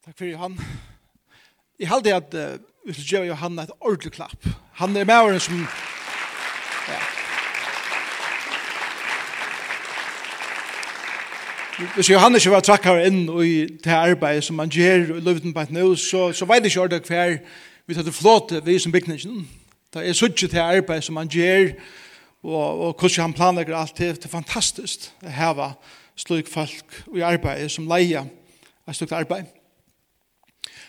Takk 0.06 0.18
for 0.18 0.26
Johan. 0.26 0.60
Jeg 1.80 1.90
halte 1.90 2.16
at 2.16 2.36
uh, 2.36 2.60
vi 2.88 2.94
skal 2.94 3.08
gjøre 3.10 3.28
Johan 3.28 3.60
et 3.60 3.72
ordentlig 3.80 4.12
klapp. 4.12 4.48
Han 4.80 4.96
er 4.96 5.04
med 5.04 5.16
åren 5.16 5.40
som 5.40 5.66
Hvis 11.78 12.10
Johannes 12.10 12.46
ikke 12.46 12.56
var 12.56 12.64
trakkar 12.66 13.04
inn 13.06 13.28
i 13.46 13.68
det 13.70 13.94
arbeidet 13.94 14.44
som 14.48 14.58
han 14.58 14.72
gjør 14.74 15.20
i 15.20 15.20
løvden 15.22 15.54
på 15.54 15.62
et 15.62 15.72
nå, 15.76 15.92
så, 15.96 16.32
så 16.34 16.46
vet 16.50 16.64
jeg 16.66 16.72
ikke 16.72 16.82
ordet 16.82 17.06
hver 17.06 17.36
vi 17.86 17.94
tar 17.94 18.08
til 18.08 18.16
flåte 18.18 18.62
vi 18.66 18.80
som 18.82 18.92
bygningen. 18.92 19.44
Det 19.94 20.02
er 20.10 20.18
suttet 20.18 20.56
det 20.56 20.64
arbeidet 20.64 21.06
som 21.06 21.20
han 21.22 21.30
gjør, 21.30 21.68
og, 22.44 22.82
og 22.82 22.96
hvordan 22.98 23.28
han 23.28 23.36
planlegger 23.38 23.78
alt 23.78 23.98
det. 23.98 24.16
Det 24.16 24.26
er 24.26 24.34
fantastisk 24.34 25.06
å 25.22 25.36
heve 25.36 25.68
slik 26.18 26.50
folk 26.50 26.98
i 27.14 27.22
arbeidet 27.22 27.70
som 27.72 27.86
leier 27.86 28.26
et 28.26 28.98
slik 28.98 29.14
arbeid. 29.14 29.46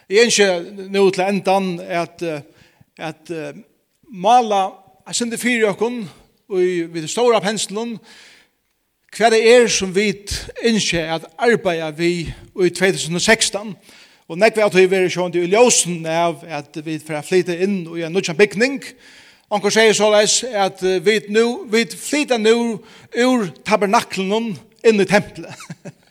Jeg 0.09 0.24
er 0.24 0.33
ikke 0.33 0.88
nå 0.88 1.05
til 1.12 1.27
endan 1.27 1.70
at, 1.85 2.24
at 2.96 3.29
uh, 3.37 3.53
mala, 4.09 4.64
jeg 5.11 5.20
sender 5.20 5.37
fire 5.37 5.74
åkken, 5.74 6.01
og 6.48 6.64
vi 6.64 7.05
er 7.05 7.12
store 7.12 7.37
av 7.37 7.44
penselen, 7.44 7.98
hva 9.16 9.30
det 9.32 9.40
er 9.48 9.68
som 9.72 9.94
vi 9.94 10.10
innskjer 10.66 11.14
at 11.14 11.28
arbeida 11.38 11.90
vi 11.96 12.28
i 12.28 12.70
2016, 12.70 13.76
og 14.28 14.38
nek 14.38 14.56
vi 14.56 14.64
at 14.66 14.74
vi 14.76 14.84
er 14.84 15.08
sjående 15.08 15.40
i 15.40 15.48
ljósen 15.48 16.04
av 16.06 16.44
at 16.44 16.76
vi 16.84 16.98
får 17.00 17.24
flytta 17.24 17.56
inn 17.56 17.80
i 17.96 18.04
en 18.04 18.12
nødjan 18.12 18.36
bygning, 18.36 18.82
Onkur 19.48 19.72
sier 19.72 19.94
så 19.96 20.10
leis 20.12 20.42
at 20.44 20.82
vi 21.04 21.14
nu, 21.32 21.64
vi 21.72 21.86
flytta 21.88 22.36
nu 22.36 22.76
ur 23.16 23.46
tabernaklen 23.64 24.50
inn 24.84 25.00
i 25.00 25.06
tempelet. 25.08 25.56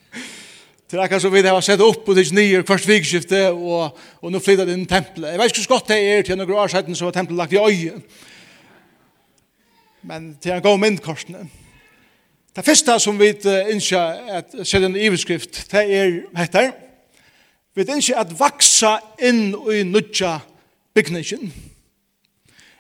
Til 0.90 1.04
akkar 1.04 1.22
som 1.22 1.34
vi 1.34 1.44
har 1.46 1.62
sett 1.62 1.84
opp 1.84 2.08
og 2.08 2.18
tids 2.18 2.32
nye 2.34 2.64
kvart 2.66 2.88
vikskifte 2.88 3.44
og, 3.52 4.00
og 4.24 4.34
nå 4.34 4.42
flytta 4.42 4.66
inn 4.66 4.88
i 4.88 4.90
tempelet. 4.90 5.36
Jeg 5.36 5.42
vet 5.42 5.54
ikke 5.54 5.66
så 5.68 5.74
godt 5.76 5.94
det 5.94 6.00
er 6.02 6.26
til 6.26 6.40
noen 6.40 6.56
år 6.64 6.74
siden 6.74 6.98
som 6.98 7.12
var 7.12 7.18
tempelet 7.20 7.44
lagt 7.44 7.54
i 7.54 7.62
øye. 7.62 8.02
Men 10.10 10.32
til 10.42 10.56
en 10.56 10.66
god 10.66 10.82
myndkorsene. 10.82 11.46
Det 12.58 12.66
første 12.66 12.96
som 12.98 13.20
vi 13.20 13.28
ønsker 13.70 14.30
at 14.34 14.56
se 14.66 14.80
den 14.82 14.96
iveskrift, 14.98 15.60
det 15.70 15.82
er 15.94 16.14
dette. 16.34 16.62
Vi 17.78 17.84
ønsker 17.86 18.18
at 18.18 18.32
vaksa 18.40 18.96
inn 19.22 19.52
i 19.54 19.84
nødja 19.86 20.40
bygningen. 20.98 21.52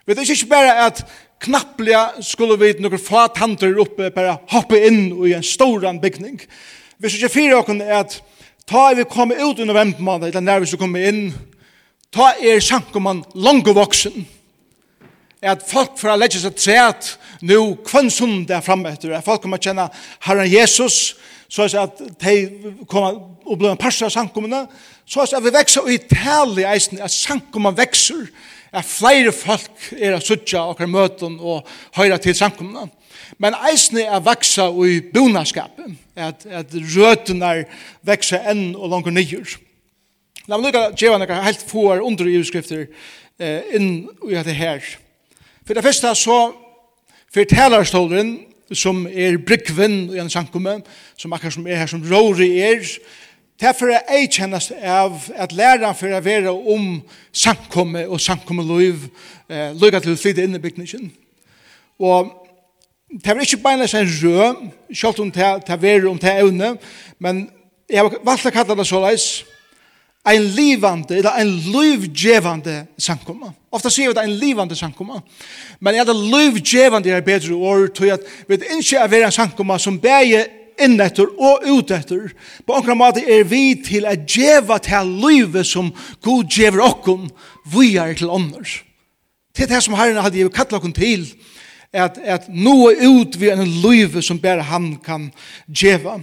Vi 0.08 0.16
ønsker 0.16 0.34
ikke 0.34 0.50
bare 0.50 0.72
at 0.88 1.04
knapplega 1.46 2.24
skulle 2.26 2.58
vi 2.58 2.72
noen 2.82 2.98
få 2.98 3.28
tanter 3.38 3.78
oppe 3.78 4.10
bare 4.16 4.40
hoppe 4.50 4.80
inn 4.82 5.12
i 5.28 5.36
en 5.38 5.46
stor 5.46 5.86
bygning. 6.02 6.42
Vi 6.98 7.12
innskja 7.12 7.30
fyrir 7.30 7.60
okken 7.60 7.84
at 7.86 8.18
ta 8.66 8.88
vi 8.98 9.06
kommer 9.06 9.38
ut 9.38 9.62
i 9.62 9.70
november 9.70 10.02
måned, 10.02 10.32
eller 10.32 10.42
når 10.42 10.66
vi 10.66 10.72
skulle 10.72 10.88
komme 10.88 11.06
inn, 11.06 11.22
ta 12.10 12.32
er 12.42 12.66
sjanker 12.66 12.98
man 13.00 13.22
langt 13.36 13.70
voksen 13.70 14.26
at 15.41 15.63
folk 15.69 15.97
får 16.00 16.17
legge 16.17 16.41
seg 16.41 16.56
træt 16.58 17.13
nå 17.45 17.60
kvann 17.86 18.10
sunda 18.13 18.62
fram 18.65 18.86
etter, 18.89 19.13
at 19.13 19.26
folk 19.26 19.43
kommer 19.43 19.62
kjenne 19.62 19.89
Herren 20.26 20.50
Jesus, 20.50 21.15
så 21.50 21.67
at 21.80 22.02
de 22.23 22.36
kommer 22.89 23.21
og 23.47 23.60
blir 23.60 23.71
en 23.71 23.80
parser 23.80 24.10
av 24.10 24.15
sankommene, 24.15 24.65
så 25.08 25.23
at 25.23 25.43
vi 25.43 25.54
vekser 25.56 25.88
i 25.88 26.00
tale 26.10 26.63
i 26.63 26.67
eisen, 26.67 27.00
at 27.00 27.13
sankommene 27.13 27.78
vekser, 27.78 28.28
at 28.76 28.84
flere 28.84 29.32
folk 29.32 29.91
er 29.95 30.17
å 30.17 30.23
suttja 30.23 30.65
og 30.67 30.82
er 30.84 30.91
møten 30.91 31.38
og 31.39 31.69
høyre 31.95 32.17
til 32.19 32.36
sankommene. 32.36 32.89
Men 33.39 33.56
eisen 33.69 34.02
er 34.02 34.23
veksa 34.23 34.67
i 34.84 35.00
bonaskapet, 35.13 35.95
at, 36.19 36.43
at 36.45 36.76
røtene 36.76 37.54
vekser 38.08 38.43
enn 38.52 38.73
og 38.76 38.91
langer 38.91 39.15
nyer. 39.15 39.56
La 40.47 40.60
meg 40.60 40.69
lukka 40.69 40.84
djeva 40.95 41.19
nekka 41.19 41.41
helt 41.43 41.63
få 41.67 41.89
under 41.97 42.28
i 42.28 42.38
utskrifter 42.39 42.86
eh, 43.39 43.76
inn 43.76 44.08
i 44.28 44.36
dette 44.36 44.56
her. 44.56 44.84
For 45.67 45.73
det 45.73 45.84
første 45.84 46.15
så 46.15 46.51
fortellerstolen 47.34 48.38
som 48.71 49.01
er 49.12 49.36
brygven 49.38 49.97
i 50.15 50.19
en 50.19 50.30
sankumme, 50.32 50.80
som 51.19 51.34
akkurat 51.34 51.53
som 51.53 51.67
er 51.67 51.82
her 51.82 51.89
som 51.91 52.03
råre 52.08 52.47
er, 52.47 52.86
Derfor 53.58 53.89
er 53.89 54.03
jeg 54.13 54.30
kjennast 54.36 54.71
av 54.86 55.15
at 55.34 55.53
læra 55.58 55.89
for 55.97 56.13
å 56.13 56.19
være 56.21 56.51
om 56.53 56.99
sankumme 57.34 58.03
og 58.06 58.21
sankumme 58.21 58.62
liv, 58.62 59.08
eh, 59.49 59.73
lukka 59.73 59.97
til 59.99 60.13
å 60.13 60.19
flytte 60.21 60.43
inn 60.45 60.53
i 60.53 60.62
bygningen. 60.62 61.08
Og 61.97 62.30
det 63.10 63.34
er 63.34 63.41
ikke 63.41 63.58
bare 63.63 63.82
en 63.82 64.13
rød, 64.21 64.69
selv 64.93 65.19
om 65.19 65.32
det 65.32 65.41
var 65.82 66.08
om 66.10 66.19
det 66.19 66.30
er 66.30 66.43
evne, 66.43 66.77
men 67.19 67.49
jeg 67.89 67.97
har 67.97 68.13
valgt 68.23 68.45
å 68.45 68.53
kalle 68.53 68.77
det 68.77 68.86
så 68.88 69.01
leis, 69.01 69.43
en 70.28 70.44
livande, 70.44 71.18
eller 71.18 71.40
en 71.40 71.52
livgevande 71.72 72.86
sankumma. 72.98 73.54
Ofta 73.72 73.90
sier 73.90 74.12
vi 74.12 74.18
det 74.18 74.24
en 74.28 74.38
livande 74.40 74.76
sankumma. 74.76 75.22
Men 75.80 75.96
er 75.96 76.08
det 76.08 76.16
livgevande 76.16 77.12
er 77.12 77.26
bedre 77.26 77.56
år, 77.56 77.88
tror 77.88 78.06
jeg 78.06 78.20
at 78.20 78.48
vi 78.48 78.60
ikke 78.60 78.98
er 78.98 79.26
en 79.26 79.32
sankumma 79.32 79.78
som 79.80 80.00
bæger 80.00 80.48
innetter 80.80 81.26
og 81.40 81.63
utetter. 81.70 82.30
På 82.68 82.78
omkring 82.78 82.98
måte 83.00 83.24
er 83.24 83.44
vi 83.44 83.76
til 83.86 84.06
at 84.06 84.28
djeva 84.30 84.78
til 84.78 85.13
livet 85.24 85.66
som 85.66 85.94
god 86.22 86.44
djever 86.52 86.84
okkom, 86.86 87.30
vi 87.74 87.96
er 87.96 88.13
til 88.13 88.30
ånders. 88.30 88.82
Til 89.56 89.70
det 89.70 89.84
som 89.84 89.96
herren 89.98 90.22
hadde 90.22 90.38
givet 90.38 90.54
kattel 90.54 90.78
okkom 90.78 90.94
til, 90.94 91.26
at, 91.94 92.20
at 92.24 92.50
nå 92.50 92.92
er 92.92 93.08
ut 93.08 93.40
vi 93.40 93.50
en 93.50 93.63
livet 93.66 94.24
som 94.26 94.40
bare 94.40 94.66
han 94.70 94.98
kan 95.04 95.32
djeva. 95.68 96.20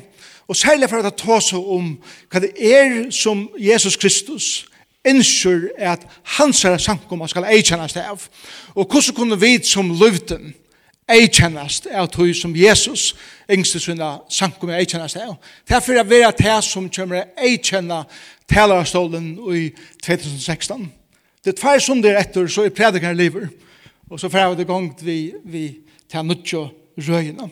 Og 0.49 0.57
særlig 0.57 0.91
for 0.91 1.01
at 1.05 1.17
ta 1.17 1.41
seg 1.41 1.59
om 1.59 1.95
hva 2.31 2.41
det 2.45 2.53
er 2.59 3.11
som 3.15 3.49
Jesus 3.59 3.97
Kristus 3.97 4.67
innskjør 5.05 5.69
at 5.93 6.05
hans 6.39 6.65
er 6.65 6.79
samkomma 6.81 7.29
skal 7.29 7.49
eikjennast 7.49 7.97
av. 8.01 8.29
Og 8.75 8.87
hvordan 8.89 9.17
kunne 9.17 9.41
vi 9.41 9.59
som 9.65 9.93
løvden 10.01 10.55
eikjennast 11.11 11.87
av 11.93 12.09
tog 12.13 12.33
som 12.37 12.55
Jesus 12.57 13.13
yngste 13.51 13.81
sina 13.83 14.17
samkomma 14.33 14.79
eikjennast 14.79 15.21
av. 15.21 15.37
Derfor 15.69 15.99
er 16.01 16.07
vi 16.09 16.23
at 16.25 16.41
det 16.41 16.55
som 16.65 16.89
kommer 16.89 17.27
eikjenna 17.37 18.05
talerstolen 18.49 19.35
i 19.53 19.67
2016. 20.05 20.87
Det 21.45 21.53
er 21.53 21.61
tvær 21.61 21.83
sunder 21.85 22.17
etter 22.17 22.49
så 22.49 22.65
er 22.65 22.73
predikar 22.73 23.17
lever. 23.17 23.51
Og 24.11 24.21
så 24.21 24.29
får 24.29 24.39
jeg 24.39 24.57
det 24.59 24.69
gongt 24.69 25.05
vi, 25.05 25.19
vi 25.45 25.67
til 26.09 26.25
nødtjå 26.25 26.65
røyene. 27.09 27.51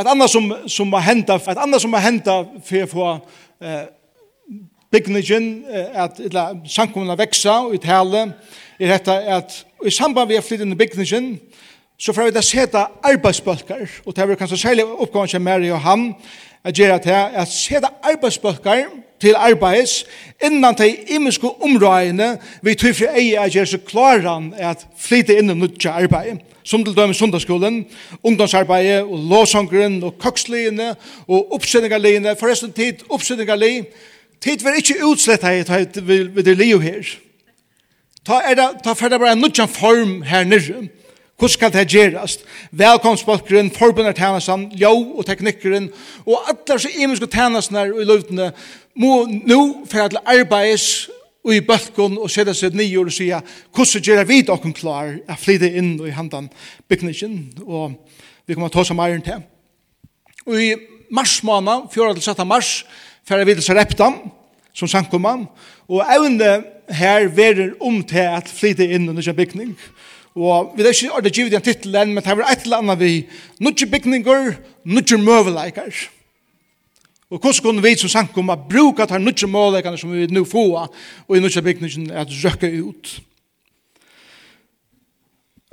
Ett 0.00 0.06
annat 0.06 0.30
som 0.30 0.56
som 0.66 0.92
har 0.92 1.00
hänt, 1.00 1.28
ett 1.28 1.48
annat 1.48 1.80
som 1.80 1.92
har 1.92 2.00
hänt 2.00 2.24
för 2.64 2.86
få 2.86 3.20
eh 3.60 3.82
byggningen 4.90 5.64
att 5.94 6.20
eller 6.20 6.68
samkomna 6.68 7.16
växa 7.16 7.60
och 7.60 7.82
tale, 7.82 8.30
är 8.78 8.88
detta 8.88 9.36
att 9.36 9.66
i 9.84 9.90
samband 9.90 10.30
med 10.30 10.44
flytten 10.44 10.72
i 10.72 10.74
byggningen 10.74 11.38
så 11.98 12.12
får 12.12 12.22
vi 12.22 12.30
det 12.30 12.42
sätta 12.42 12.90
arbetsbölkar 13.02 13.90
och 14.04 14.12
det 14.14 14.22
är 14.22 14.34
kanske 14.34 14.56
särskilt 14.56 15.00
uppgåvan 15.02 15.28
som 15.28 15.44
Mary 15.44 15.70
och 15.70 15.80
han 15.80 16.14
att 16.62 16.78
göra 16.78 16.98
det 16.98 17.40
att 17.40 17.48
sätta 17.48 17.88
arbetsbölkar 18.02 18.86
til 19.20 19.36
arbeids 19.38 20.04
innan 20.44 20.76
de 20.78 20.90
imiske 21.16 21.48
områdene 21.62 22.36
vi 22.62 22.74
tog 22.74 22.96
for 22.96 23.16
eie 23.16 23.38
er 23.40 23.52
gjør 23.52 23.70
så 23.72 23.80
klaran 23.86 24.52
at 24.58 24.86
flyte 24.98 25.38
inn 25.38 25.50
og 25.50 25.62
nødja 25.62 25.96
arbeid 26.02 26.42
som 26.66 26.82
til 26.84 26.96
døme 26.96 27.14
sundagsskolen, 27.14 27.84
ungdomsarbeidet 28.26 29.04
og 29.04 29.18
låsangren 29.30 30.00
og 30.02 30.16
koksliene 30.18 30.94
og 31.28 31.54
oppsynningarliene 31.54 32.34
forresten 32.40 32.72
tid 32.74 33.04
oppsynningarli 33.08 33.84
tid 34.42 34.64
var 34.64 34.78
ikke 34.78 34.98
utslett 35.06 35.46
hei 35.46 35.62
ved 36.02 36.42
det 36.44 36.56
liv 36.58 36.82
her. 36.82 37.06
Ta, 38.26 38.40
er 38.42 38.58
det, 38.58 38.68
ta 38.82 38.94
ferdig 38.98 39.20
bare 39.22 39.36
en 39.36 39.44
nødja 39.44 39.68
form 39.70 40.22
her 40.26 40.44
nyrre. 40.44 40.88
Hvordan 41.36 41.52
skal 41.52 41.72
det 41.72 41.88
gjerast? 41.92 42.44
Velkomstbalkeren, 42.72 43.70
forbundertjenesten, 43.70 44.70
ljau 44.72 45.18
og 45.18 45.26
teknikkeren 45.28 45.90
og 46.24 46.48
alle 46.48 46.78
så 46.80 46.90
imenske 46.96 47.28
tjenestene 47.28 47.84
i 47.92 48.06
løvdene 48.08 48.50
må 48.96 49.26
nu 49.28 49.60
for 49.90 50.08
til 50.08 50.22
arbeids 50.24 51.08
og 51.46 51.54
i 51.54 51.62
bølgen 51.62 52.16
og 52.18 52.30
sette 52.32 52.54
seg 52.56 52.74
nye 52.74 52.98
og 52.98 53.12
sier 53.14 53.44
hvordan 53.76 54.02
gjør 54.02 54.24
vi 54.26 54.40
dere 54.46 54.72
klar 54.74 55.12
å 55.30 55.36
flytte 55.38 55.70
inn 55.78 55.94
i 56.02 56.14
handen 56.14 56.48
bygningen 56.90 57.36
og 57.66 57.94
vi 58.46 58.56
kommer 58.56 58.72
til 58.72 58.82
å 58.82 58.88
ta 58.88 58.96
mer 58.98 59.18
til 59.24 59.44
og 60.46 60.62
i 60.62 60.72
mars 61.14 61.38
måned 61.46 61.86
4. 61.92 62.16
til 62.16 62.26
7. 62.26 62.42
mars 62.48 62.72
fer 63.26 63.44
vi 63.46 63.54
til 63.54 63.66
Sarepta 63.66 64.10
som 64.76 64.90
sankomman 64.90 65.46
og 65.86 66.02
evne 66.02 66.58
her 66.96 67.28
verer 67.34 67.76
om 67.80 68.02
til 68.06 68.26
at 68.26 68.50
flytte 68.50 68.86
inn 68.86 69.06
i 69.06 69.14
en 69.14 69.38
bygning 69.38 69.76
og 70.36 70.74
vi 70.76 70.84
vet 70.84 70.98
ikke 70.98 71.14
om 71.16 71.22
det 71.24 71.32
givet 71.32 71.54
en 71.56 71.64
titel 71.64 71.94
enn, 71.96 72.10
men 72.12 72.24
det 72.24 72.32
er 72.34 72.42
et 72.44 72.66
eller 72.66 72.82
annet 72.82 73.00
vi 73.00 73.12
nødvendig 73.60 73.90
bygninger 73.94 74.52
nødvendig 74.84 75.22
møveleikere 75.22 76.15
Og 77.30 77.38
hvordan 77.38 77.62
kunne 77.62 77.82
vi 77.82 77.96
som 77.98 78.10
sank 78.10 78.36
om 78.38 78.52
å 78.54 78.58
bruke 78.70 79.02
de 79.02 79.18
nødvendige 79.18 79.50
målekane 79.50 79.98
som 79.98 80.12
vi 80.14 80.28
nå 80.30 80.44
får, 80.46 80.92
og 81.28 81.36
i 81.36 81.40
nutje 81.40 81.62
bygningin 81.62 82.10
at 82.14 82.30
røkke 82.44 82.70
ut. 82.86 83.16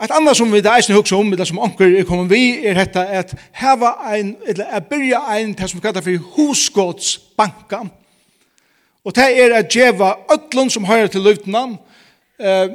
Et 0.03 0.11
annet 0.11 0.37
som 0.37 0.49
vi 0.49 0.61
da 0.65 0.73
eisen 0.73 0.95
hukse 0.97 1.15
om, 1.15 1.29
det 1.31 1.45
som 1.47 1.59
anker 1.61 1.93
er 1.93 2.07
kommet 2.09 2.31
vi, 2.31 2.65
er 2.65 2.79
dette 2.79 3.03
at 3.05 3.35
heva 3.61 3.93
ein, 4.09 4.33
eller 4.49 4.65
er 4.65 4.87
byrja 4.89 5.19
ein, 5.35 5.53
det 5.53 5.69
som 5.69 5.77
vi 5.77 5.85
kallar 5.85 6.01
for 6.01 6.25
husgårdsbanka. 6.33 7.83
Og 9.05 9.15
det 9.15 9.29
er 9.43 9.53
at 9.59 9.69
djeva 9.69 10.15
ötlun 10.33 10.73
som 10.73 10.89
høyre 10.89 11.11
til 11.13 11.21
løytna, 11.21 11.63
eh, 12.39 12.73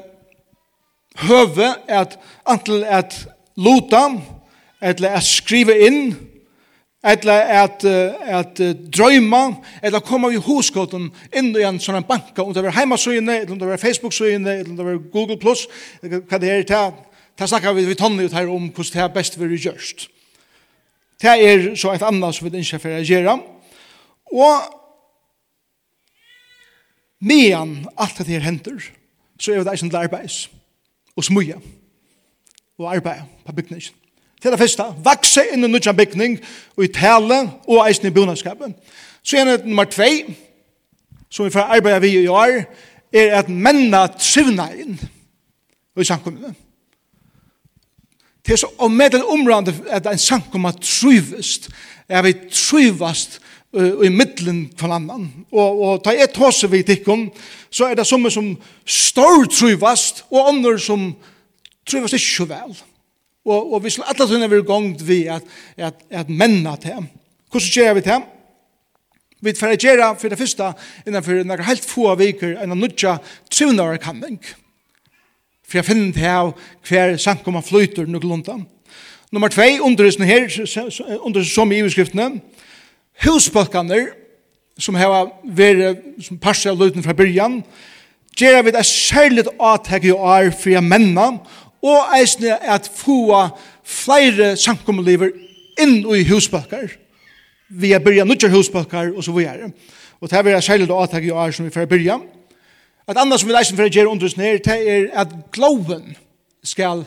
høve 1.27 1.75
at 1.89 2.19
antel 2.47 2.85
at 2.85 3.27
luta, 3.57 4.07
eller 4.81 5.19
at 5.19 5.27
skrive 5.27 5.75
inn, 5.89 6.15
Eller 7.05 7.33
at, 7.63 7.85
at 7.85 8.59
drøyma, 8.97 9.53
eller 9.83 10.03
koma 10.03 10.33
vi 10.33 10.41
hoskotten 10.43 11.13
inn 11.31 11.53
i 11.55 11.63
en 11.63 11.79
sånn 11.79 12.03
banka, 12.07 12.43
om 12.43 12.55
det 12.55 12.65
var 12.65 12.75
heimasøyene, 12.75 13.37
eller 13.45 13.55
om 13.55 13.61
det 13.61 13.69
var 13.69 13.79
Facebook-søyene, 13.79 14.57
eller 14.59 14.73
om 14.73 14.79
det 14.81 14.87
var 14.87 14.99
Google+, 15.13 15.39
Plus, 15.39 15.69
hva 16.03 16.41
det 16.43 16.51
er 16.51 16.67
til, 16.67 16.97
til 17.39 17.51
snakkar 17.53 17.77
vi, 17.77 17.87
vi 17.87 17.95
tonner 17.99 18.27
ut 18.27 18.35
her 18.35 18.51
om 18.51 18.67
hvordan 18.67 18.97
det 18.97 19.05
er 19.05 19.15
best 19.15 19.39
vi 19.39 19.61
gjørst. 19.63 20.09
Det 21.23 21.31
er 21.31 21.69
så 21.79 21.95
et 21.95 22.03
annet 22.03 22.35
som 22.35 22.47
vi 22.47 22.59
ikke 22.59 22.83
får 22.83 23.07
gjøre. 23.07 23.37
Og 24.35 24.75
medan 27.21 27.87
alt 27.99 28.19
det 28.19 28.27
her 28.27 28.47
henter, 28.47 28.91
så 29.39 29.55
er 29.55 29.63
det 29.63 29.73
eisen 29.73 29.91
til 29.91 30.03
arbeids, 30.03 30.51
og 31.17 31.25
smuja, 31.25 31.63
og 32.79 32.91
arbeid 32.95 33.23
på 33.47 33.55
bygningen 33.55 33.95
til 34.43 34.51
det 34.51 34.59
første, 34.59 34.85
vakse 35.05 35.43
inn 35.53 35.65
i 35.65 35.69
nødvendig 35.69 35.97
bygning, 35.97 36.39
og 36.77 36.85
i 36.85 36.93
tale, 36.95 37.41
og 37.67 37.89
eisen 37.89 38.07
i 38.07 38.15
bonadskapen. 38.15 38.75
Så 39.23 39.37
er 39.37 39.45
det 39.45 39.67
nummer 39.67 39.85
tve, 39.85 40.35
som 41.31 41.45
vi 41.45 41.51
får 41.51 41.61
arbeide 41.77 42.01
vi 42.01 42.09
i 42.23 42.27
år, 42.27 42.63
er 43.13 43.39
at 43.39 43.49
menna 43.49 44.07
trivna 44.07 44.71
inn 44.73 44.99
i 45.99 46.05
samkommene. 46.05 46.55
Det 48.47 48.55
er 48.55 48.63
så 48.63 48.71
omedel 48.79 49.25
området 49.29 49.75
at 49.93 50.07
en 50.07 50.19
samkomma 50.19 50.73
trivest, 50.81 51.69
er 52.09 52.23
vi 52.23 52.33
trivast 52.53 53.41
uh, 53.77 54.05
i 54.05 54.09
middelen 54.09 54.71
for 54.77 54.93
annan. 54.95 55.27
Og, 55.53 55.83
og 55.83 56.05
ta 56.05 56.15
et 56.17 56.37
hos 56.41 56.63
vi 56.73 56.83
tikkum, 56.83 57.27
så 57.71 57.91
er 57.91 57.99
det 57.99 58.07
som 58.07 58.31
som 58.31 58.55
står 58.87 59.51
trivast, 59.53 60.25
og 60.31 60.49
andre 60.49 60.79
som 60.79 61.11
trivast 61.85 62.17
ikke 62.17 62.37
så 62.37 62.49
vel. 62.49 62.79
Og, 63.47 63.73
og 63.73 63.85
vi 63.85 63.91
skulle 63.91 64.09
alle 64.11 64.27
tøyne 64.29 64.51
være 64.51 64.67
gongt 64.67 65.05
vi 65.09 65.23
at, 65.31 65.47
at, 65.77 66.03
at 66.11 66.29
menna 66.29 66.77
til. 66.81 67.07
Hvordan 67.51 67.73
gjør 67.75 67.95
vi 67.95 68.05
til? 68.07 68.27
Vi 69.41 69.55
får 69.55 69.77
gjøre 69.79 70.15
for 70.19 70.29
det 70.29 70.39
første 70.39 70.73
innenfor 71.07 71.45
noen 71.47 71.63
helt 71.69 71.85
få 71.87 72.11
viker 72.19 72.57
enn 72.59 72.75
å 72.75 72.79
nødja 72.79 73.19
trivnare 73.51 74.01
kanning. 74.03 74.41
For 75.69 75.79
jeg 75.79 75.87
finner 75.87 76.15
til 76.17 76.27
av 76.33 76.51
hver 76.89 77.15
sankum 77.21 77.59
av 77.61 77.69
flyter 77.69 78.09
noe 78.11 78.25
lunda. 78.25 78.57
Nummer 79.31 79.53
tvei, 79.53 79.77
undervisning 79.85 80.31
her, 80.31 80.49
undervisning 80.49 81.53
som 81.53 81.73
i 81.73 81.83
iveskriftene, 81.83 82.41
husbalkaner, 83.27 84.09
som 84.81 84.97
har 84.97 85.29
vært 85.45 86.03
som 86.25 86.39
parser 86.41 86.73
av 86.73 86.81
løyten 86.81 87.05
fra 87.05 87.15
byrjan, 87.17 87.61
gjør 88.39 88.63
vi 88.65 88.75
det 88.75 88.85
særligt 88.87 89.51
at 89.61 89.91
jeg 89.93 90.09
gjør 90.11 90.51
for 90.55 90.73
jeg 90.73 90.87
menna, 90.87 91.31
og 91.83 92.17
eisne 92.19 92.57
at 92.59 92.91
få 92.95 93.49
flere 93.85 94.57
samkommeliver 94.57 95.31
inn 95.81 96.01
i 96.03 96.25
husbakkar. 96.29 96.91
Vi 97.69 97.93
er 97.93 98.03
byrja 98.03 98.25
nudjar 98.25 98.53
husbakkar 98.53 99.13
og 99.15 99.25
så 99.25 99.33
videre. 99.33 99.71
Og 100.21 100.31
det 100.31 100.39
er 100.39 100.43
vi 100.43 100.51
jeg 100.51 100.67
særlig 100.67 100.91
avtak 100.91 101.25
i 101.25 101.31
år 101.31 101.51
som 101.55 101.67
vi 101.69 101.75
får 101.75 101.87
byrja. 101.87 102.19
Et 103.09 103.17
annars 103.17 103.41
som 103.41 103.49
vi 103.49 103.55
leisen 103.55 103.77
for 103.77 103.87
å 103.87 103.93
gjøre 103.93 104.31
her, 104.37 104.59
det 104.59 104.79
er 104.93 105.07
at 105.17 105.35
gloven 105.53 106.17
skal 106.65 107.07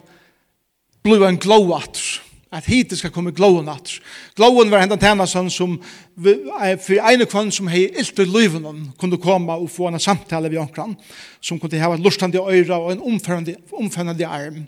bli 1.04 1.20
en 1.26 1.38
glovatter 1.38 2.22
at 2.52 2.66
hit 2.68 2.92
skal 2.98 3.14
komme 3.16 3.32
glóan 3.32 3.70
at. 3.72 3.94
Glóan 4.36 4.72
var 4.72 4.84
hendan 4.84 5.00
tænasan 5.00 5.50
som 5.50 5.78
for 6.18 7.00
ene 7.00 7.26
kvann 7.26 7.52
som 7.52 7.70
hei 7.72 7.86
ilt 7.88 8.20
i 8.20 8.26
liven 8.28 8.92
kunne 9.00 9.18
komme 9.18 9.56
og 9.56 9.70
få 9.72 9.88
en 9.88 10.00
samtale 10.00 10.50
vi 10.52 10.60
omkran, 10.60 10.98
som 11.42 11.60
kunde 11.60 11.80
hava 11.80 11.96
lustande 11.96 12.42
øyra 12.44 12.80
og 12.80 12.92
en 12.92 13.02
omfærende, 13.02 13.56
omfærende 13.74 14.28
arm. 14.28 14.66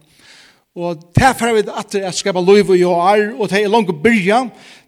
Og 0.75 0.97
derfor 1.13 1.53
vi 1.53 1.59
at 1.69 1.91
det 1.91 2.05
er 2.05 2.11
skapa 2.11 2.41
liv 2.41 2.69
og 2.69 2.77
joar, 2.77 3.19
og 3.37 3.49
det 3.49 3.59
er 3.61 3.69
langt 3.69 3.91
å 3.91 3.93
byrja 3.93 4.39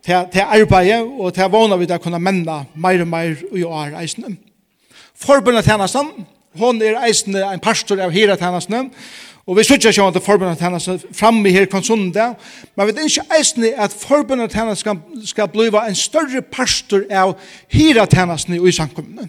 til 0.02 0.42
arbeidet, 0.42 1.04
og 1.04 1.36
det 1.36 1.44
er 1.44 1.52
vana 1.54 1.78
vi 1.78 1.86
til 1.86 2.00
å 2.00 2.02
kunne 2.02 2.20
menna 2.20 2.64
meir 2.74 3.04
og 3.04 3.12
meir 3.12 3.44
og 3.52 3.60
joar 3.60 4.00
eisne. 4.00 4.38
Forbundet 5.14 5.68
tænasan, 5.68 6.10
hon 6.58 6.82
er 6.82 6.98
eisne 7.06 7.44
en 7.52 7.62
pastor 7.62 8.02
av 8.02 8.16
hira 8.16 8.34
tænasan, 8.40 8.90
Og 9.46 9.58
vi 9.60 9.64
sutja 9.64 9.92
sjá 9.94 10.08
at 10.10 10.24
forbundet 10.26 10.62
henne 10.64 10.80
framme 11.14 11.52
her 11.54 11.68
kan 11.70 11.84
sunde, 11.86 12.32
men 12.76 12.88
vi 12.88 12.94
vet 12.96 13.12
ikke 13.12 13.38
eisne 13.38 13.70
at 13.78 13.94
forbundet 13.94 14.56
henne 14.58 14.74
skal, 14.76 14.98
skal 15.26 15.52
bliva 15.54 15.84
en 15.86 15.98
større 15.98 16.42
pastor 16.42 17.06
av 17.14 17.36
hira 17.70 18.08
henne 18.10 18.38
i 18.58 18.74
samkommende. 18.74 19.28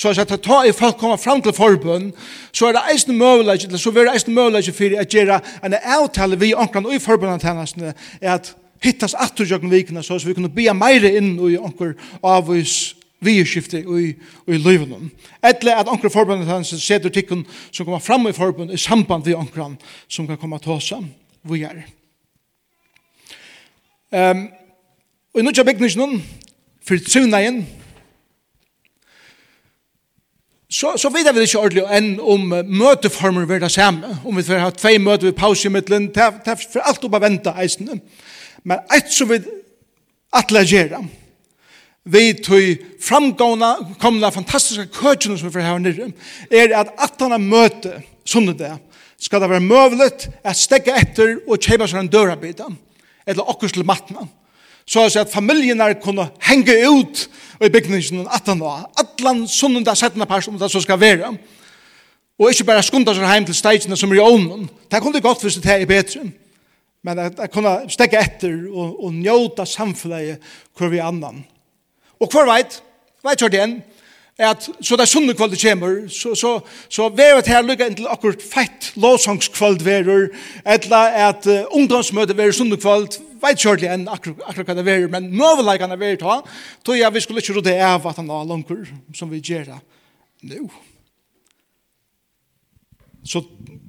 Så 0.00 0.14
at 0.16 0.30
det 0.32 0.40
tar 0.40 0.64
i 0.64 0.72
folk 0.72 0.96
kommer 0.96 1.20
fram 1.20 1.42
til 1.42 1.52
forbund, 1.52 2.12
så 2.56 2.70
er 2.70 2.72
det 2.72 2.86
eisne 2.92 3.12
møvleik, 3.12 3.66
så 3.76 3.90
er 3.92 4.06
det 4.06 4.14
eisne 4.14 4.34
møvleik 4.34 4.72
for 4.72 4.96
at 4.96 5.12
gjøre 5.12 5.40
en 5.64 5.76
avtale 5.76 6.40
vi 6.40 6.54
omkran 6.54 6.88
i 6.88 6.98
forbundet 6.98 7.44
henne 7.44 7.92
er 8.20 8.32
at 8.38 8.54
hittas 8.80 9.14
atur 9.14 9.44
jøkken 9.44 9.70
vikene, 9.70 10.02
så 10.02 10.16
vi 10.24 10.32
kunne 10.32 10.48
bia 10.48 10.72
meire 10.72 11.12
inn 11.18 11.34
i 11.36 11.58
omkran 11.60 11.98
avvis 12.24 12.94
vieskifte 13.20 13.80
i, 13.80 14.12
i 14.48 14.58
løyvene. 14.58 15.10
Etter 15.44 15.74
at 15.76 15.88
ankre 15.88 16.10
forbundet 16.10 16.48
hans 16.48 16.72
setter 16.82 17.12
tikkun 17.12 17.44
som 17.70 17.86
kommer 17.86 18.02
fram 18.02 18.28
i 18.28 18.36
forbundet 18.36 18.74
i 18.78 18.82
samband 18.82 19.26
med 19.26 19.38
ankeren 19.38 19.76
som 20.08 20.26
kan 20.26 20.38
komme 20.40 20.58
til 20.58 20.76
oss 20.78 20.92
vi 21.42 21.62
er. 21.64 21.82
Um, 24.10 24.48
og 25.34 25.40
i 25.40 25.44
nødja 25.44 25.62
bygningsen 25.62 26.22
for 26.86 26.96
tsunaien 26.96 27.66
så, 30.70 30.96
så 30.96 31.08
vet 31.10 31.34
vi 31.34 31.42
ikke 31.42 31.58
ordentlig 31.58 31.84
enn 31.90 32.12
om 32.22 32.52
møteformer 32.66 33.46
vil 33.50 33.62
det 33.62 33.72
samme. 33.74 34.06
Om 34.24 34.36
vi 34.38 34.44
får 34.46 34.60
ha 34.62 34.68
tvei 34.70 34.98
møter 35.02 35.30
ved 35.30 35.38
pause 35.38 35.66
i 35.66 35.72
midtelen, 35.74 36.12
det 36.14 36.22
er 36.22 36.60
for 36.60 36.84
alt 36.86 37.06
å 37.06 37.10
vente 37.10 37.54
eisene. 37.58 37.98
Men 38.62 38.84
et 38.94 39.10
som 39.10 39.32
vi 39.32 39.40
atlegerer, 40.30 41.02
vi 42.04 42.32
tog 42.34 42.76
framgående, 43.00 43.76
komna 44.00 44.30
fantastiska 44.30 44.86
køtjene 44.94 45.38
som 45.38 45.48
vi 45.48 45.54
får 45.54 45.66
her 45.66 45.82
nere, 45.82 46.10
er 46.50 46.72
at 46.78 46.94
at 46.98 47.20
han 47.20 47.34
har 47.34 47.42
møte 47.42 48.00
sånne 48.24 48.54
det, 48.56 48.72
skal 49.20 49.42
det 49.42 49.50
være 49.50 49.64
møvlet 49.64 50.28
at 50.44 50.56
stegge 50.56 50.94
etter 50.96 51.36
og 51.46 51.60
kjøpe 51.60 51.88
seg 51.88 52.00
en 52.00 52.12
dørarbeid, 52.12 52.62
eller 53.26 53.50
akkurat 53.50 53.72
til 53.72 53.86
matna, 53.86 54.28
Så 54.86 55.00
jeg 55.00 55.10
sier 55.10 55.22
at 55.22 55.32
familien 55.32 55.80
er 55.80 55.94
kunne 56.02 56.30
henge 56.42 56.74
ut 56.88 57.28
i 57.60 57.68
bygningen 57.68 58.26
at 58.26 58.48
han 58.48 58.60
var, 58.60 58.88
at 58.98 59.20
han 59.22 59.46
sånne 59.46 59.84
det 59.84 59.96
settende 59.98 60.26
person 60.26 60.58
det 60.58 60.70
som 60.70 60.82
skal 60.82 60.98
være, 61.00 61.36
og 62.40 62.50
ikke 62.50 62.64
bare 62.64 62.82
skunda 62.82 63.14
seg 63.14 63.28
hjem 63.28 63.46
til 63.46 63.54
stegene 63.54 63.96
som 63.96 64.10
er 64.10 64.16
i 64.16 64.24
ånden. 64.24 64.68
Det 64.90 65.02
kunne 65.02 65.20
godt 65.20 65.42
hvis 65.42 65.60
det 65.60 65.70
er 65.70 65.84
i 65.84 65.86
bedre, 65.86 66.24
men 67.04 67.18
at 67.18 67.38
jeg 67.38 67.52
kunne 67.52 67.76
stegge 67.88 68.18
etter 68.18 68.56
og, 68.72 69.04
og 69.04 69.12
njóta 69.14 69.64
samfunnet 69.68 70.40
hvor 70.76 70.88
vi 70.88 70.98
annan. 70.98 71.44
Og 72.20 72.28
hver 72.28 72.48
veit, 72.48 72.82
veit 73.24 73.40
kjørt 73.40 73.56
igjen, 73.56 73.78
at 74.40 74.64
så 74.80 74.96
det 74.96 75.04
er 75.04 75.10
sunne 75.10 75.34
kvalitet 75.36 75.66
kommer, 75.68 75.96
så, 76.08 76.32
så, 76.38 76.52
så 76.88 77.08
vevet 77.12 77.48
her 77.50 77.64
lykke 77.64 77.90
inntil 77.90 78.08
akkurat 78.08 78.42
feit 78.42 78.90
lovsangskvalitet 79.00 79.84
verur, 79.84 80.28
eller 80.64 81.18
at 81.28 81.48
uh, 81.48 81.66
ungdomsmøte 81.76 82.36
verur 82.36 82.56
sunne 82.56 82.78
kvalitet, 82.80 83.20
veit 83.40 83.60
kjørlig 83.60 83.88
enn 83.88 84.06
akkurat, 84.12 84.40
akkurat 84.48 84.70
hva 84.70 84.76
det 84.78 84.86
verur, 84.88 85.12
men 85.12 85.28
møveleikene 85.36 85.98
verur 86.00 86.20
ta, 86.20 86.38
tog 86.84 86.96
jeg 86.96 87.14
vi 87.14 87.24
skulle 87.24 87.44
ikke 87.44 87.56
råde 87.58 87.76
av 87.84 88.08
at 88.08 88.20
han 88.20 88.32
var 88.32 88.48
langkur, 88.48 88.84
som 89.16 89.32
vi 89.32 89.42
gjør 89.44 89.74
det 89.74 89.80
nå. 90.54 90.64
Så 93.28 93.42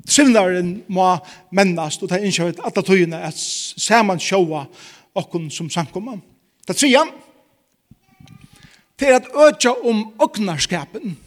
trivnaren 0.08 0.82
må 0.91 1.08
mennast, 1.56 2.04
og 2.04 2.12
det 2.12 2.20
er 2.20 2.28
innkjøret 2.28 2.60
at 2.67 2.76
det 2.76 2.88
tøyene 2.88 3.20
at 3.24 3.39
saman 3.39 4.20
sjåa 4.20 4.65
okkun 5.15 5.48
som 5.52 5.72
samkommer. 5.72 6.20
Det 6.67 6.76
er 6.76 6.80
trian, 6.80 7.12
det 9.02 9.10
er 9.10 9.18
at 9.18 9.30
øtja 9.48 9.74
om 9.82 10.04
ognarskapen. 10.22 11.18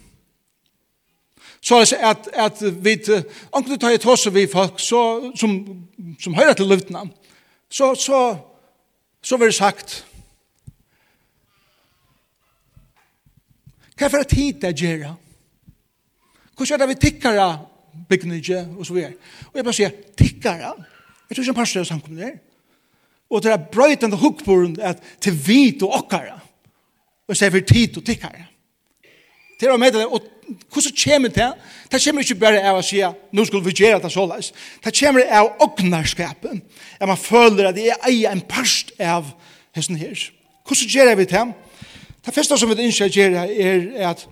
Så 1.65 1.81
er 1.81 1.85
det 1.85 1.97
at, 1.99 2.27
at 2.33 2.85
vi, 2.85 2.93
åkne 3.51 3.77
tar 3.77 3.95
jeg 3.95 4.03
hos 4.05 4.27
vi 4.33 4.45
folk 4.47 4.79
så, 4.79 5.31
som, 5.35 5.55
som 6.21 6.35
høyre 6.37 6.53
til 6.55 6.69
luftene, 6.69 7.09
så, 7.69 7.95
så, 7.97 8.19
så 9.21 9.39
vil 9.41 9.49
det 9.51 9.57
sagt, 9.57 9.95
hva 13.95 14.07
er 14.07 14.13
for 14.13 14.27
tid 14.29 14.61
det 14.61 14.75
gjør? 14.79 15.15
Hvordan 16.55 16.73
er 16.75 16.85
det 16.85 16.89
vi 16.93 17.01
tikkere 17.09 17.49
bygninger 18.09 18.77
og 18.77 18.85
så 18.85 18.93
videre? 18.93 19.17
Og 19.51 19.59
jeg 19.59 19.67
bare 19.67 19.79
sier, 19.81 20.01
tikkere? 20.17 20.73
Jeg 21.25 21.35
tror 21.35 21.43
ikke 21.43 21.55
en 21.57 21.59
par 21.59 21.71
større 21.73 21.89
samkommet 21.89 22.23
der. 22.23 22.35
Og 23.29 23.43
det 23.43 23.51
er 23.51 23.69
brøytende 23.71 24.19
hukkboren 24.21 24.77
at 24.79 25.01
til 25.19 25.33
hvit 25.33 25.83
og 25.83 26.03
okkara 26.03 26.44
og 27.27 27.37
sier 27.37 27.53
for 27.53 27.65
tid 27.65 27.97
og 27.97 28.05
tikkere. 28.05 28.47
Til 29.59 29.71
å 29.71 29.77
med 29.79 29.95
og 30.03 30.31
hvordan 30.45 30.93
kommer 31.03 31.29
det? 31.33 31.47
Det 31.91 32.01
kommer 32.03 32.21
ikke 32.21 32.39
bare 32.39 32.61
av 32.69 32.77
å 32.77 32.83
si, 32.85 32.99
nå 33.01 33.45
skal 33.47 33.63
vi 33.65 33.73
gjøre 33.73 34.01
det 34.03 34.11
så 34.13 34.25
løs. 34.29 34.51
Det 34.83 34.93
kommer 34.99 35.25
av 35.31 35.53
åknarskapen, 35.63 36.61
at 36.99 37.07
man 37.07 37.17
føler 37.17 37.69
at 37.69 37.77
det 37.77 37.87
er 37.89 38.03
eier 38.05 38.35
en 38.35 38.43
parst 38.45 38.93
av 39.01 39.31
hesten 39.75 39.97
her. 39.97 40.19
Hvordan 40.67 40.91
gjør 40.91 41.15
vi 41.15 41.27
det? 41.31 41.45
Det 42.25 42.33
første 42.33 42.57
som 42.57 42.69
vi 42.69 42.85
ønsker 42.85 43.09
å 43.09 43.15
gjøre 43.15 43.47
er 43.53 44.07
at 44.09 44.25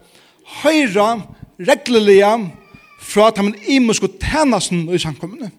høyre 0.62 1.08
reglelige 1.62 2.32
fra 3.03 3.27
at 3.29 3.41
man 3.41 3.56
ikke 3.58 3.97
skal 3.99 4.15
tjene 4.21 4.62
seg 4.62 4.93
i 4.93 5.01
samkommende. 5.01 5.51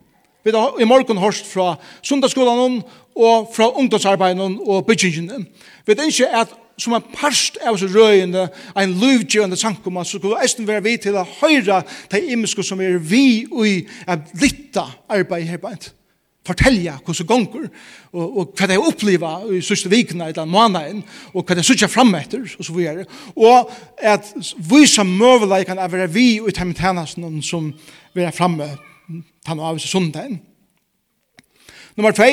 Vi 0.44 0.52
har 0.52 0.80
i 0.80 0.84
morgen 0.84 1.18
hørt 1.18 1.46
fra 1.48 1.74
sundagsskolen 2.04 2.82
og 3.16 3.48
fra 3.54 3.70
ungdomsarbeiden 3.78 4.58
og 4.60 4.86
byggingen. 4.86 5.46
Vi 5.86 5.96
ønsker 5.96 6.34
at 6.42 6.52
som 6.78 6.94
en 6.96 7.10
parst 7.14 7.58
av 7.62 7.76
oss 7.76 7.84
røyende, 7.94 8.48
en 8.76 8.94
løvgjørende 9.00 9.58
sankum, 9.58 10.00
så 10.04 10.18
skulle 10.18 10.40
eisen 10.42 10.66
være 10.68 10.84
vi 10.84 10.96
til 11.02 11.18
å 11.18 11.26
høyre 11.40 11.82
de 12.12 12.22
imensko 12.34 12.64
som 12.66 12.80
er 12.82 12.98
vi 12.98 13.44
og 13.50 13.66
i 13.68 13.76
litta 14.40 14.88
arbeid 15.12 15.46
her 15.48 15.62
beint. 15.62 15.92
Fortelja 16.44 16.98
hvordan 17.00 17.26
gonger, 17.26 17.68
og, 18.12 18.24
og 18.24 18.50
hva 18.58 18.66
de 18.68 18.76
oppliva 18.76 19.30
i 19.48 19.62
sørste 19.64 19.88
vikene, 19.88 20.26
eller 20.28 20.44
måneden, 20.44 21.00
og 21.32 21.46
hva 21.46 21.56
de 21.56 21.64
sørste 21.64 21.88
frem 21.88 22.12
etter, 22.18 22.42
og 22.58 22.66
så 22.66 22.74
videre. 22.76 23.06
Og 23.32 23.70
at 23.96 24.28
vi 24.60 24.82
som 24.90 25.08
møvelag 25.08 25.64
kan 25.70 25.80
være 25.80 26.10
vi 26.12 26.26
og 26.42 26.50
i 26.50 26.56
temmetenesten 26.58 27.40
som 27.42 27.70
vi 28.12 28.26
er 28.26 28.36
framme, 28.36 28.68
tann 29.44 29.60
av 29.60 29.78
oss 29.78 29.88
i 29.88 29.92
sundagen. 29.92 30.36
Nummer 31.96 32.12
2, 32.12 32.28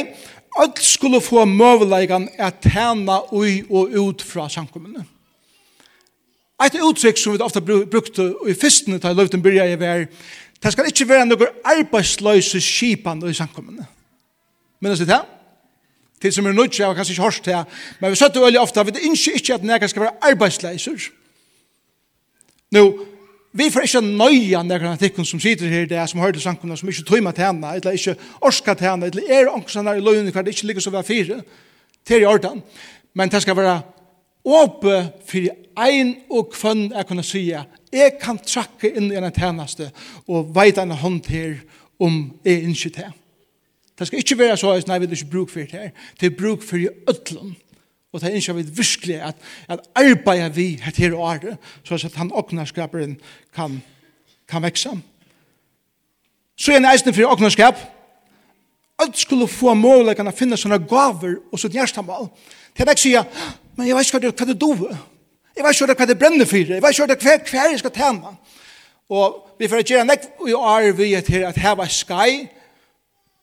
alt 0.60 0.84
skulle 0.84 1.22
få 1.22 1.46
møveleikan 1.46 2.30
at 2.38 2.60
tæna 2.64 3.20
ui 3.32 3.64
og 3.70 3.90
ut 4.00 4.22
fra 4.22 4.50
samkommene. 4.50 5.06
Eit 6.62 6.78
uttrykk 6.78 7.18
som 7.18 7.34
vi 7.34 7.42
ofta 7.42 7.60
brukte 7.62 8.28
i 8.50 8.54
fyrstene 8.54 9.00
til 9.00 9.16
løvden 9.16 9.42
byrja 9.42 9.66
i 9.72 9.80
vær, 9.80 10.06
det 10.62 10.72
skal 10.74 10.90
ikkje 10.92 11.08
være 11.10 11.26
noen 11.26 11.62
arbeidsløse 11.66 12.62
skipan 12.62 13.24
i 13.26 13.34
samkommene. 13.34 13.88
Minnes 14.82 15.00
det 15.00 15.10
her? 15.10 15.26
Til 16.22 16.34
som 16.34 16.46
er 16.46 16.54
nødt 16.54 16.72
til, 16.72 16.84
jeg 16.84 16.90
har 16.90 16.96
kanskje 16.96 17.14
ikke 17.14 17.24
hørst 17.24 17.46
det, 17.46 17.64
men 18.00 18.12
vi 18.12 18.16
søtter 18.16 18.44
veldig 18.44 18.60
ofta, 18.62 18.84
vi 18.84 18.94
innskje 19.08 19.40
ikke 19.40 19.54
at 19.58 19.64
nekka 19.66 19.88
skal 19.90 20.06
være 20.06 20.30
arbeidsløser. 20.30 21.08
Nå, 22.72 22.84
Vi 23.52 23.68
får 23.68 23.84
ikke 23.84 24.02
nøye 24.06 24.62
nekker 24.64 24.94
av 24.94 25.00
tikkun 25.02 25.28
som 25.28 25.40
sitter 25.44 25.68
her, 25.68 25.88
det 25.90 25.98
er 26.00 26.08
som 26.08 26.22
hører 26.24 26.38
til 26.38 26.44
sankunna, 26.46 26.78
som 26.80 26.88
ikke 26.88 27.04
tøymer 27.04 27.36
til 27.36 27.44
henne, 27.50 27.74
eller 27.76 27.98
ikke 27.98 28.16
orsker 28.48 28.78
til 28.80 28.88
henne, 28.88 29.10
eller 29.12 29.28
er 29.28 29.52
ångsan 29.52 29.90
her 29.90 30.00
i 30.00 30.04
løyene, 30.04 30.32
hver 30.32 30.46
det 30.48 30.56
ikke 30.56 30.70
ligger 30.70 30.86
så 30.86 30.94
ved 30.94 31.04
fire, 31.04 31.42
til 32.08 32.24
i 32.24 32.26
orden. 32.26 32.62
Men 33.14 33.32
det 33.32 33.42
skal 33.44 33.58
være 33.60 33.82
åpe 34.48 34.96
for 35.28 35.52
ein 35.84 36.16
og 36.32 36.54
kvann 36.56 36.88
jeg 36.94 37.08
kunne 37.10 37.26
si, 37.28 37.44
jeg 37.52 38.14
kan 38.22 38.40
trakke 38.40 38.94
inn 38.96 39.12
i 39.12 39.20
en 39.20 39.32
tjeneste, 39.36 39.90
og 40.32 40.54
veit 40.56 40.80
en 40.80 40.96
hånd 40.96 41.28
her 41.28 41.60
om 42.00 42.24
jeg 42.46 42.64
ikke 42.72 42.94
til. 43.02 43.18
Det 44.00 44.08
skal 44.08 44.24
ikke 44.24 44.40
være 44.40 44.58
så, 44.58 44.72
nei, 44.88 44.98
vi 45.00 45.12
har 45.12 45.20
ikke 45.20 45.34
bruk 45.34 45.52
for 45.52 45.60
det 45.60 45.76
her, 45.76 45.92
det 46.22 46.32
er 46.32 46.40
bruk 46.40 46.64
for 46.64 46.80
i 46.80 46.88
ødlund. 46.88 47.54
Og 48.12 48.20
det 48.20 48.30
er 48.30 48.40
ikke 48.42 48.56
vi 48.58 48.66
virkelig 48.76 49.22
at, 49.24 49.36
at 49.72 49.80
arbeider 49.96 50.50
vi 50.50 50.74
et 50.88 50.98
her 50.98 51.14
og 51.16 51.20
året, 51.20 51.58
så 51.84 51.96
at 51.96 52.16
han 52.16 52.32
åknerskaperen 52.34 53.18
kan, 53.56 53.82
kan 54.50 54.64
vekse. 54.64 54.90
Så 56.58 56.74
er 56.74 56.80
det 56.80 56.92
eisen 56.92 57.14
for 57.14 57.32
åknerskap. 57.32 57.80
Alt 59.00 59.18
skulle 59.18 59.48
få 59.48 59.74
målet 59.74 60.20
å 60.20 60.34
finne 60.36 60.60
sånne 60.60 60.82
gaver 60.86 61.40
og 61.52 61.60
sånn 61.60 61.74
hjertemål. 61.74 62.28
Til 62.76 62.92
jeg 62.92 63.02
sier, 63.02 63.48
men 63.76 63.88
jeg 63.88 63.98
vet 63.98 64.08
ikke 64.08 64.20
hva 64.20 64.26
det, 64.28 64.34
hva 64.38 64.60
dove. 64.60 64.98
Jeg 65.56 65.66
vet 65.66 65.80
ikke 65.82 65.96
hva 65.96 66.08
det 66.12 66.20
brenner 66.20 66.50
for. 66.50 66.58
Jeg 66.58 66.84
vet 66.84 66.94
ikke 66.94 67.08
hva 67.08 67.14
det 67.16 67.22
hver, 67.24 67.72
jeg 67.72 67.80
skal 67.80 67.96
tjene. 67.96 68.36
Og 69.12 69.56
vi 69.60 69.68
får 69.68 69.84
gjøre 69.88 70.08
nekk 70.08 70.28
i 70.48 70.54
år 70.56 70.92
vi 71.00 71.14
er 71.16 71.24
til 71.26 71.48
at 71.48 71.58
her 71.60 71.76
var 71.80 71.90
skai, 71.92 72.48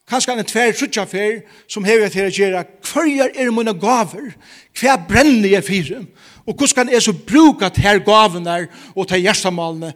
kanskje 0.09 0.34
en 0.34 0.46
tver 0.46 0.72
trutja 0.72 1.04
fer, 1.09 1.42
som 1.68 1.84
hever 1.84 2.06
jeg 2.06 2.12
til 2.14 2.26
å 2.26 2.34
gjøre, 2.38 2.64
hver 2.92 3.30
er 3.34 3.52
mine 3.54 3.74
gaver, 3.78 4.32
Hva 4.78 4.94
brenner 5.09 5.48
jeg 5.48 5.64
fire, 5.64 6.04
og 6.46 6.54
hvordan 6.54 6.74
kan 6.74 6.92
jeg 6.92 7.02
så 7.02 7.12
bruke 7.12 7.66
at 7.66 7.76
her 7.76 7.98
gavene 7.98 8.68
og 8.94 9.09
til 9.09 9.24
hjertemalene, 9.24 9.92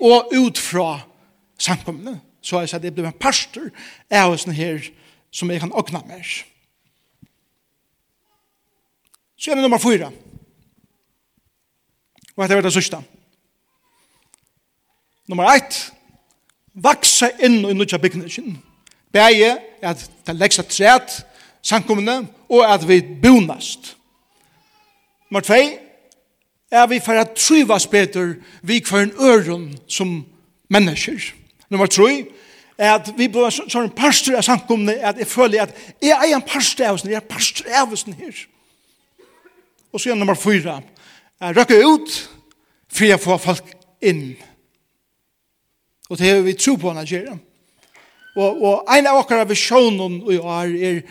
og 0.00 0.32
ut 0.34 0.58
fra 0.58 1.00
samkommene. 1.58 2.20
Så 2.42 2.60
jeg 2.60 2.68
sa 2.68 2.76
at 2.76 2.84
jeg 2.84 2.94
blir 2.94 3.06
en 3.06 3.20
pastor, 3.20 3.68
av 4.10 4.32
oss 4.32 4.44
her, 4.44 4.82
som 5.30 5.50
jeg 5.50 5.60
kan 5.62 5.72
åkne 5.72 6.02
mer. 6.08 6.26
Så 9.38 9.50
er 9.50 9.54
det 9.54 9.62
nummer 9.62 9.78
fyra. 9.78 10.10
Og 12.36 12.42
dette 12.42 12.58
er 12.58 12.66
det 12.66 12.72
sørste. 12.74 12.98
Nummer 15.28 15.54
ett, 15.54 15.78
vaksa 16.74 17.30
inn 17.38 17.62
i 17.64 17.72
nødja 17.72 17.98
bygningen. 18.02 18.28
Nummer 18.58 18.71
Bæje 19.12 19.58
at 19.82 20.10
det 20.26 20.36
leggs 20.36 20.58
et 20.58 20.66
træt 20.66 21.24
samkommende, 21.62 22.26
og 22.48 22.74
at 22.74 22.88
vi 22.88 23.00
bonast. 23.22 23.96
Nummer 25.30 25.40
tvei, 25.40 25.78
er 26.72 26.86
vi 26.86 27.00
for 27.00 27.12
at 27.12 27.32
trivas 27.36 27.86
bedre 27.86 28.34
vi 28.62 28.78
kvar 28.78 29.00
en 29.00 29.12
øron 29.20 29.78
som 29.88 30.24
mennesker. 30.68 31.32
Nummer 31.70 31.86
3 31.86 32.26
er 32.78 32.94
at 32.94 33.10
vi 33.16 33.28
blir 33.28 33.52
sånn 33.52 33.92
parster 33.96 34.36
av 34.36 34.44
samkommende, 34.46 34.96
at 35.04 35.20
jeg 35.20 35.28
føler 35.28 35.66
at 35.66 35.76
jeg 36.02 36.16
er 36.16 36.34
en 36.36 36.44
parster 36.44 36.88
av 36.88 36.96
oss, 36.96 37.04
jeg 37.04 37.16
er 37.16 37.28
parster 37.28 37.68
av 37.76 37.92
oss 37.92 38.06
her. 38.08 38.40
Og 39.92 40.00
så 40.00 40.10
er 40.10 40.16
nummer 40.16 40.36
fyra, 40.38 40.80
er 41.40 41.56
røkke 41.56 41.78
ut 41.84 42.16
for 42.92 43.08
jeg 43.08 43.20
får 43.20 43.40
folk 43.40 43.72
inn. 44.04 44.34
Og 46.10 46.18
det 46.18 46.28
har 46.28 46.42
vi 46.44 46.56
tro 46.56 46.76
på 46.76 46.92
henne 46.92 47.04
gjerne. 47.08 47.38
Og, 48.36 48.62
og 48.62 48.96
en 48.96 49.08
av 49.10 49.20
okkara 49.20 49.44
visjonen 49.48 50.20
i 50.32 50.38
år 50.40 50.72
er 50.80 51.02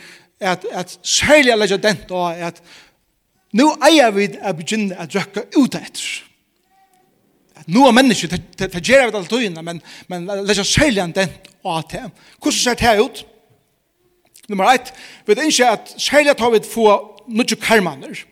at, 0.42 0.66
at 0.72 1.00
særlig 1.06 1.54
alle 1.54 1.68
den 1.78 2.02
da 2.10 2.24
er 2.34 2.48
at 2.50 2.62
nå 3.54 3.68
eier 3.84 4.14
vi 4.16 4.30
å 4.40 4.54
begynne 4.56 4.98
å 4.98 5.08
drøkke 5.12 5.46
ut 5.58 5.76
etter. 5.76 6.06
At 7.62 7.68
nå 7.70 7.84
er 7.86 7.94
mennesker, 7.94 8.32
det 8.58 8.72
gjør 8.88 9.12
vi 9.12 9.18
alt 9.20 9.30
togene, 9.30 9.62
men, 9.62 9.82
men 10.10 10.26
det 10.26 10.58
særlig 10.66 11.04
alle 11.04 11.14
den 11.20 11.36
da 11.62 11.82
til. 11.92 12.08
Hvordan 12.40 12.58
ser 12.58 12.80
det 12.80 12.96
ut? 13.04 13.26
Nummer 14.50 14.72
1, 14.72 14.90
vi 15.28 15.36
vet 15.36 15.52
ikke 15.52 15.74
at 15.76 15.92
særlig 16.02 16.34
tar 16.40 16.56
vi 16.56 16.64
få 16.66 16.88
noen 17.30 17.60
karmaner, 17.62 18.24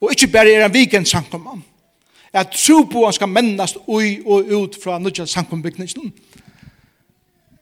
og 0.00 0.12
ikke 0.12 0.30
bare 0.32 0.52
er 0.52 0.66
en 0.68 0.74
vikend 0.74 1.08
samkommann. 1.08 1.64
At 2.36 2.52
tro 2.52 2.82
på 2.84 3.02
han 3.06 3.16
skal 3.16 3.32
mennast 3.32 3.80
ui 3.88 4.20
og 4.24 4.52
ut 4.52 4.76
fra 4.82 4.98
noen 5.00 5.28
samkombygningen. 5.28 6.12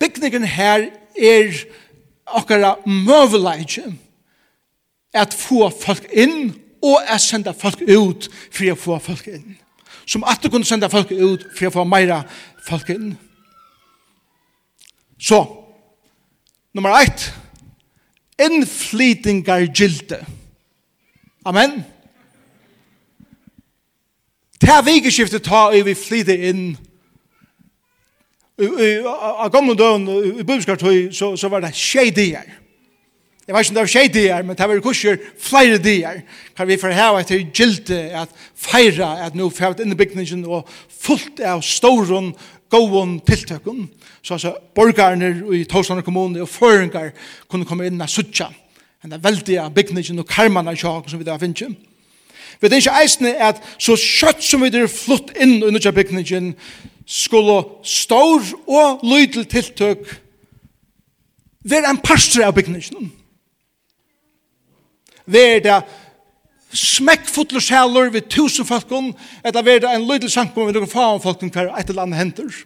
Bygningen 0.05 0.45
her 0.45 0.91
er 1.17 1.55
okkara 2.27 2.75
møveleidje 2.85 3.87
at 5.15 5.35
få 5.35 5.71
folk 5.71 6.09
inn 6.13 6.51
og 6.85 7.01
at 7.09 7.23
senda 7.23 7.55
folk 7.57 7.81
ut 7.81 8.29
for 8.53 8.73
å 8.73 8.77
få 8.77 8.99
folk 9.01 9.29
inn. 9.33 9.55
Som 10.05 10.27
at 10.29 10.43
du 10.43 10.51
kunne 10.53 10.69
senda 10.69 10.91
folk 10.93 11.13
ut 11.15 11.47
for 11.57 11.71
å 11.71 11.75
få 11.79 11.85
meira 11.89 12.21
folk 12.67 12.91
inn. 12.93 13.15
Så, 15.17 15.41
nummer 16.77 16.99
ett, 17.01 17.31
innflytingar 18.37 19.71
gilde. 19.73 20.21
Amen. 21.47 21.85
Det 24.61 24.69
her 24.69 24.85
vikeskiftet 24.85 25.47
ta 25.47 25.71
og 25.71 25.87
vi 25.87 25.95
flyter 25.97 26.51
inn 26.51 26.75
Av 28.55 29.49
gamle 29.51 29.75
døgn 29.75 30.05
i 30.07 30.45
bibelskartøy 30.45 31.09
så, 31.15 31.33
så 31.35 31.49
var 31.51 31.65
det 31.65 31.73
tjej 31.75 32.13
dier. 32.15 32.53
Jeg 33.45 33.53
vet 33.53 33.67
ikke 33.67 33.73
om 33.73 33.77
det 33.77 33.83
var 33.83 33.93
tjej 33.93 34.11
dier, 34.15 34.45
men 34.47 34.57
det 34.57 34.69
var 34.71 34.81
kurser 34.81 35.17
flere 35.43 35.79
dier. 35.83 36.21
Kan 36.57 36.69
vi 36.69 36.79
forheve 36.81 37.21
etter 37.21 37.43
gilte 37.51 37.99
at 38.17 38.31
feira 38.57 39.11
at 39.27 39.35
nå 39.37 39.51
fært 39.53 39.83
inn 39.83 39.93
i 39.93 39.99
bygningen 39.99 40.47
og 40.47 40.71
fullt 40.89 41.43
av 41.45 41.65
ståren 41.67 42.31
gåon 42.73 43.19
tiltøkken. 43.27 43.89
Så 44.23 44.39
altså 44.39 44.55
borgarne 44.75 45.35
i 45.59 45.65
Torslande 45.69 46.07
kommune 46.07 46.41
og 46.41 46.49
føringar 46.49 47.11
kunne 47.51 47.67
komme 47.69 47.91
inn 47.91 48.01
og 48.01 48.09
suttja. 48.09 48.49
Men 49.03 49.13
det 49.13 49.25
veldige 49.27 49.67
bygningen 49.75 50.23
og 50.23 50.31
karmene 50.31 50.77
kjøkken 50.79 51.11
som 51.13 51.21
vi 51.21 51.27
da 51.27 51.37
finner. 51.43 51.75
Vi 52.63 52.71
tenker 52.71 52.97
eisne 53.03 53.35
at 53.43 53.59
så 53.83 53.99
kjøtt 53.99 54.47
som 54.47 54.63
vi 54.63 54.71
er 54.73 54.89
flott 54.89 55.35
inn 55.37 55.59
under 55.67 55.93
bygningen, 55.93 56.55
skulle 57.07 57.63
stor 57.85 58.43
og 58.67 59.05
lydel 59.05 59.45
tiltøk 59.49 60.07
være 61.65 61.91
en 61.91 62.01
pastor 62.05 62.45
av 62.45 62.55
bygningen. 62.57 63.13
Være 65.27 65.63
det 65.65 65.79
smekkfotler 66.75 67.63
sjæler 67.63 68.11
ved 68.13 68.29
tusen 68.29 68.67
folkene, 68.67 69.15
eller 69.45 69.63
være 69.63 69.85
det 69.85 69.95
en 69.95 70.07
lydel 70.09 70.31
sankum 70.31 70.67
med 70.67 70.77
noen 70.77 70.91
faen 70.91 71.23
folkene 71.23 71.53
hver 71.55 71.73
et 71.79 71.93
eller 71.93 72.05
annet 72.05 72.21
henter. 72.21 72.63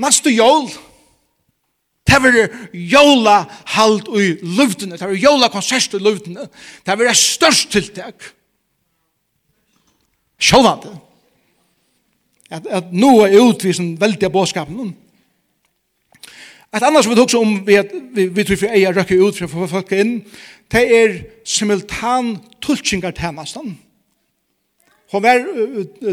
Neste 0.00 0.32
jól, 0.32 0.68
Det 2.04 2.18
var 2.20 2.34
jola 2.72 3.46
halt 3.64 4.08
i 4.12 4.36
luftene, 4.44 4.98
det 4.98 5.06
var 5.08 5.16
jola 5.16 5.48
konsert 5.48 5.94
i 5.96 5.98
luftene, 5.98 6.44
det 6.84 6.98
var 6.98 7.16
størst 7.16 7.70
tiltak. 7.72 8.28
Sjåvande. 10.38 10.92
Sjåvande 10.92 11.13
at, 12.50 12.66
at 12.66 12.92
nå 12.92 13.12
er 13.24 13.38
utvisen 13.40 13.94
veldig 14.00 14.28
av 14.28 14.34
båtskapen. 14.34 14.92
Et 16.74 16.82
annet 16.82 17.06
som 17.06 17.12
vi 17.12 17.18
tok 17.20 17.36
om 17.38 17.54
vi, 17.66 17.78
vi, 18.16 18.26
vi 18.34 18.44
tror 18.44 18.58
vi 18.64 18.72
eier 18.74 18.94
røkker 18.96 19.22
ut 19.22 19.38
for 19.38 19.46
å 19.46 19.52
få 19.54 19.70
folk 19.76 19.94
inn, 19.94 20.18
det 20.72 20.84
er 20.90 21.16
simultan 21.46 22.34
tulkingar 22.64 23.14
tjennestand. 23.14 23.76
Hun 25.12 25.22
var 25.22 25.44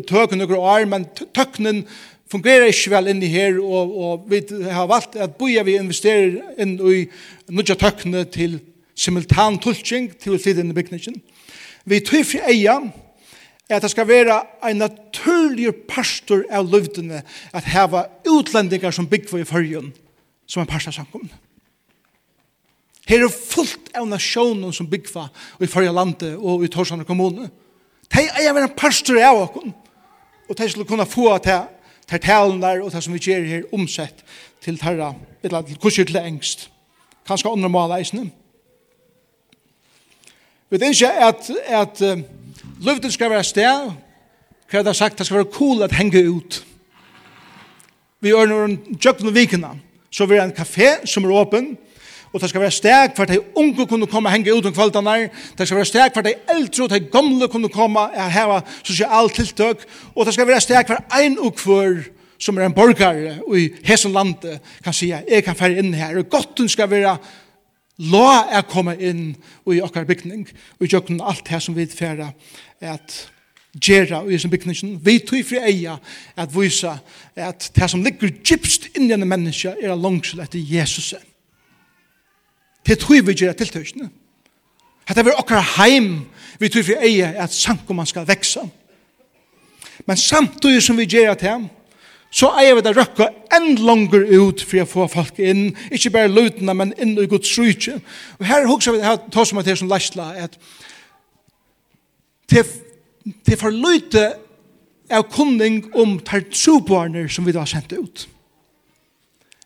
tøkken 0.05 0.43
noen 0.43 0.59
år, 0.59 0.85
men 0.85 1.07
tøkkenen 1.33 1.85
fungerer 2.31 2.69
ikke 2.69 2.91
vel 2.93 3.09
inni 3.11 3.31
her, 3.31 3.57
og, 3.57 3.95
og 3.97 4.27
vi 4.29 4.43
har 4.69 4.89
valgt 4.91 5.17
at 5.17 5.33
boja 5.39 5.63
vi 5.65 5.79
investerer 5.79 6.37
inn 6.61 6.77
i 6.77 7.05
nødja 7.49 7.75
tøkkene 7.81 8.23
til 8.29 8.59
simultan 8.93 9.57
tulking 9.63 10.11
til 10.21 10.35
å 10.35 10.41
flytte 10.41 10.61
inn 10.61 10.75
i 10.75 10.77
bygningen. 10.77 11.17
Vi 11.89 12.03
tror 12.05 12.27
vi 12.27 12.43
eier 12.53 12.91
at 13.75 13.85
det 13.85 13.91
skal 13.91 14.07
være 14.07 14.41
en 14.69 14.81
naturlig 14.81 15.71
pastor 15.89 16.43
av 16.51 16.67
løvdene 16.71 17.21
at 17.53 17.69
heva 17.71 18.05
utlendingar 18.27 18.91
som 18.95 19.07
bygger 19.07 19.41
i 19.41 19.47
fyrjen 19.47 19.93
som 20.47 20.63
en 20.63 20.69
pastor 20.69 20.91
samkomne. 20.95 21.31
Her 23.07 23.25
er 23.25 23.33
fullt 23.33 23.91
av 23.97 24.07
nasjonen 24.07 24.73
som 24.75 24.89
bygger 24.89 25.29
i 25.63 25.69
fyrja 25.69 25.91
landet 25.95 26.35
og 26.37 26.65
i 26.65 26.69
Torsander 26.71 27.07
kommune. 27.07 27.49
De 28.11 28.25
er 28.27 28.51
en 28.51 28.75
pastor 28.77 29.19
av 29.23 29.45
oss. 29.45 29.71
Og 30.49 30.57
de 30.57 30.67
skulle 30.69 30.87
kunne 30.87 31.07
få 31.07 31.37
til 31.43 31.69
til 32.11 32.19
talen 32.19 32.59
der 32.61 32.81
og 32.83 32.91
det 32.91 33.03
som 33.03 33.13
vi 33.13 33.21
gjør 33.23 33.45
her 33.47 33.67
omsett 33.71 34.23
til 34.61 34.77
terra, 34.79 35.13
eller 35.43 35.61
til 35.61 35.77
kurser 35.79 36.03
til 36.03 36.19
engst. 36.19 36.69
Kanskje 37.27 37.51
andre 37.51 37.69
maleisene. 37.69 38.25
Vi 40.69 40.79
vet 40.79 40.91
ikke 40.91 41.11
at, 41.11 41.51
at 41.67 42.01
Løften 42.81 43.11
skal 43.13 43.29
være 43.29 43.43
sted, 43.45 43.91
hva 44.71 44.79
er 44.79 44.85
det 44.87 44.95
sagt, 44.97 45.19
det 45.19 45.27
skal 45.27 45.37
være 45.37 45.53
cool 45.53 45.83
at 45.85 45.91
henge 45.93 46.23
ut. 46.31 46.63
Vi 48.21 48.31
gjør 48.31 48.47
noen 48.49 48.77
jøkken 48.97 49.29
og 49.29 49.35
vikene, 49.35 49.75
så 50.09 50.25
vi 50.25 50.39
er 50.39 50.47
en 50.47 50.55
kafé 50.55 50.95
som 51.05 51.27
er 51.27 51.35
åpen, 51.37 51.75
og 52.33 52.41
det 52.41 52.49
skal 52.49 52.63
være 52.63 52.73
sted 52.73 53.13
for 53.15 53.27
at 53.27 53.35
de 53.35 53.57
unge 53.59 53.85
kunne 53.85 54.07
komme 54.09 54.29
og 54.29 54.33
henge 54.33 54.55
ut 54.55 54.65
om 54.65 54.73
kvalitetene, 54.73 55.29
det 55.57 55.67
skal 55.67 55.77
være 55.77 55.89
sted 55.91 56.09
for 56.13 56.23
at 56.23 56.29
de 56.31 56.55
eldre 56.55 56.83
og 56.83 56.89
de 56.89 56.99
gamle 57.13 57.47
kunne 57.53 57.69
komme 57.69 58.07
og 58.07 58.31
heve 58.33 58.61
sosialt 58.83 59.37
tiltøk, 59.37 59.85
og 60.15 60.25
det 60.25 60.33
skal 60.33 60.47
være 60.47 60.65
sted 60.65 60.81
for 60.87 61.21
en 61.21 61.37
og 61.39 61.53
hver 61.61 62.01
som 62.41 62.57
er 62.57 62.65
en 62.65 62.73
borger 62.73 63.37
i 63.57 63.67
hesen 63.85 64.15
landet 64.15 64.57
kan 64.83 64.93
si, 64.93 65.11
at 65.11 65.29
jeg 65.29 65.43
kan 65.45 65.55
fære 65.55 65.77
inn 65.77 65.93
her, 65.93 66.17
og 66.17 66.29
godt 66.29 66.65
skal 66.71 66.89
være 66.89 67.17
La 67.99 68.47
er 68.49 68.63
komme 68.65 68.95
inn 68.97 69.35
i 69.67 69.81
okkar 69.81 70.07
bygning, 70.09 70.47
og 70.79 70.87
i 70.87 70.95
alt 70.95 71.47
her 71.47 71.59
som 71.59 71.75
vi 71.75 71.85
færa 71.85 72.31
at 72.81 73.31
gjøre 73.79 74.33
i 74.33 74.37
sin 74.37 74.49
bygning. 74.49 75.05
Vi 75.05 75.19
tog 75.19 75.45
fri 75.45 75.59
eia 75.59 75.97
at 76.35 76.55
vise 76.55 76.91
at 77.35 77.71
det 77.75 77.89
som 77.89 78.03
ligger 78.03 78.31
gypst 78.43 78.89
inni 78.95 79.13
en 79.13 79.27
menneske 79.27 79.75
er 79.81 79.95
langsel 79.95 80.39
etter 80.39 80.59
Jesus. 80.59 81.13
Det 82.85 82.99
tog 82.99 83.27
vi 83.27 83.33
gjerra 83.33 84.09
At 85.07 85.15
det 85.15 85.27
er 85.27 85.39
okkar 85.39 85.61
heim, 85.77 86.25
vi 86.59 86.69
tog 86.69 86.85
fri 86.85 86.95
eia 86.95 87.33
at 87.43 87.53
sankumann 87.53 88.07
skal 88.07 88.27
veksa. 88.27 88.61
Men 90.07 90.17
samtidig 90.17 90.83
som 90.83 90.97
vi 90.97 91.05
gjerra 91.05 91.35
til 91.35 91.69
så 92.31 92.47
eier 92.55 92.77
vi 92.77 92.83
det 92.85 92.93
røkka 92.95 93.27
enn 93.51 93.73
langer 93.83 94.23
ut 94.23 94.61
for 94.63 94.83
å 94.83 94.87
få 94.87 95.07
folk 95.11 95.39
inn, 95.43 95.73
ikke 95.91 96.13
bare 96.15 96.31
lutene, 96.31 96.75
men 96.77 96.93
inn 96.95 97.17
i 97.19 97.27
Guds 97.27 97.51
rydtje. 97.59 97.97
Og 98.39 98.47
her 98.47 98.67
hukser 98.69 98.95
vi, 98.95 99.01
her 99.03 99.17
tar 99.33 99.47
som 99.47 99.59
at 99.59 99.67
det 99.67 99.75
som 99.81 99.91
lærsla, 99.91 100.29
at 100.47 100.55
til, 102.47 102.63
til 103.43 103.59
for 103.59 103.75
lute 103.75 104.29
av 105.11 105.27
kunning 105.31 105.83
om 105.91 106.17
tartsubarner 106.23 107.27
som 107.31 107.47
vi 107.47 107.55
da 107.55 107.65
har 107.65 107.71
sendt 107.71 107.91
ut. 107.99 108.27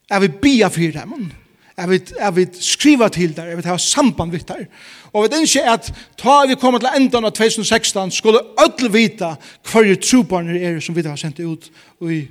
Er 0.10 0.24
vi 0.26 0.30
bia 0.42 0.70
for 0.74 0.98
dem, 0.98 1.30
er 1.78 1.90
vi, 1.92 2.00
er 2.18 2.32
vi 2.32 2.46
skriva 2.66 3.12
til 3.14 3.36
der, 3.36 3.52
er 3.52 3.60
vi 3.60 3.68
ha 3.68 3.78
samband 3.82 4.34
vitt 4.34 4.48
der. 4.48 4.66
Og 5.14 5.28
vi 5.28 5.44
ikke 5.44 5.66
at 5.70 5.92
ta 6.18 6.40
vi 6.48 6.58
kommer 6.58 6.82
til 6.82 6.90
enda 6.96 7.22
av 7.22 7.36
2016 7.36 8.14
skulle 8.16 8.42
ødel 8.64 8.90
vita 8.94 9.36
hver 9.70 9.94
trubarner 10.02 10.58
er 10.58 10.80
som 10.82 10.96
vi 10.96 11.06
da 11.06 11.14
har 11.14 11.22
sendt 11.22 11.44
ut 11.44 11.70
i 12.10 12.24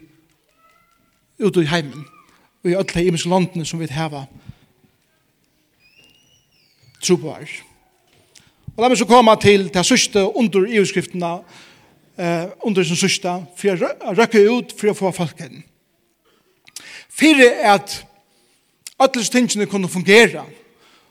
ute 1.39 1.63
i 1.63 1.69
heimen, 1.69 2.07
og 2.65 2.71
i 2.71 2.75
alle 2.79 3.07
imenske 3.07 3.29
landene 3.29 3.67
som 3.67 3.81
vi 3.81 3.91
heva 3.91 4.25
tro 7.05 7.17
på 7.21 7.35
her. 7.37 7.51
Og 8.75 8.83
la 8.83 8.91
meg 8.91 8.99
så 8.99 9.07
komme 9.07 9.35
til 9.43 9.69
det 9.75 9.85
sørste 9.87 10.25
under 10.35 10.67
EU-skriftene, 10.67 11.35
eh, 12.19 12.47
under 12.65 12.83
den 12.83 12.97
sørste, 12.97 13.37
for 13.57 13.71
å 13.71 14.17
røkke 14.19 14.43
ut 14.51 14.75
for 14.79 14.91
å 14.91 14.99
få 14.99 15.13
folken. 15.15 15.63
Fyre 17.09 17.53
er 17.63 17.75
at 17.75 18.05
alle 18.99 19.25
tingene 19.25 19.67
kunne 19.67 19.89
fungere, 19.89 20.43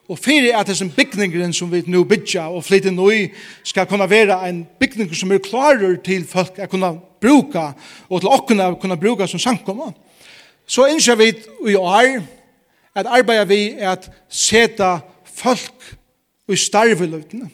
og 0.09 0.19
fyre 0.19 0.51
er 0.51 0.59
at 0.59 0.67
disse 0.67 0.89
bygningene 0.89 1.53
som 1.53 1.71
vi 1.71 1.84
nå 1.88 2.03
bygger 2.03 2.51
og 2.51 2.65
flytter 2.65 2.91
nå 2.91 3.09
i, 3.09 3.30
skal 3.63 3.88
kunne 3.88 4.09
være 4.09 4.49
en 4.49 4.65
bygning 4.80 5.13
som 5.15 5.32
er 5.32 5.39
klarer 5.39 5.95
til 6.03 6.26
folk 6.28 6.59
å 6.59 6.67
kunne 6.67 6.91
bruke, 7.21 7.69
og 8.09 8.19
til 8.19 8.30
åkken 8.30 8.59
å 8.59 8.76
kunne 8.76 8.99
bruke 8.99 9.28
som 9.28 9.39
sankommer. 9.39 9.93
Så 10.66 10.86
innskjer 10.86 11.16
vi 11.16 11.34
i 11.72 11.76
år 11.76 12.24
at 12.95 13.05
arbeider 13.05 13.45
vi 13.45 13.70
at 13.70 14.11
seta 14.30 14.99
folk 15.26 15.97
i 16.47 16.55
starveløtene. 16.55 17.49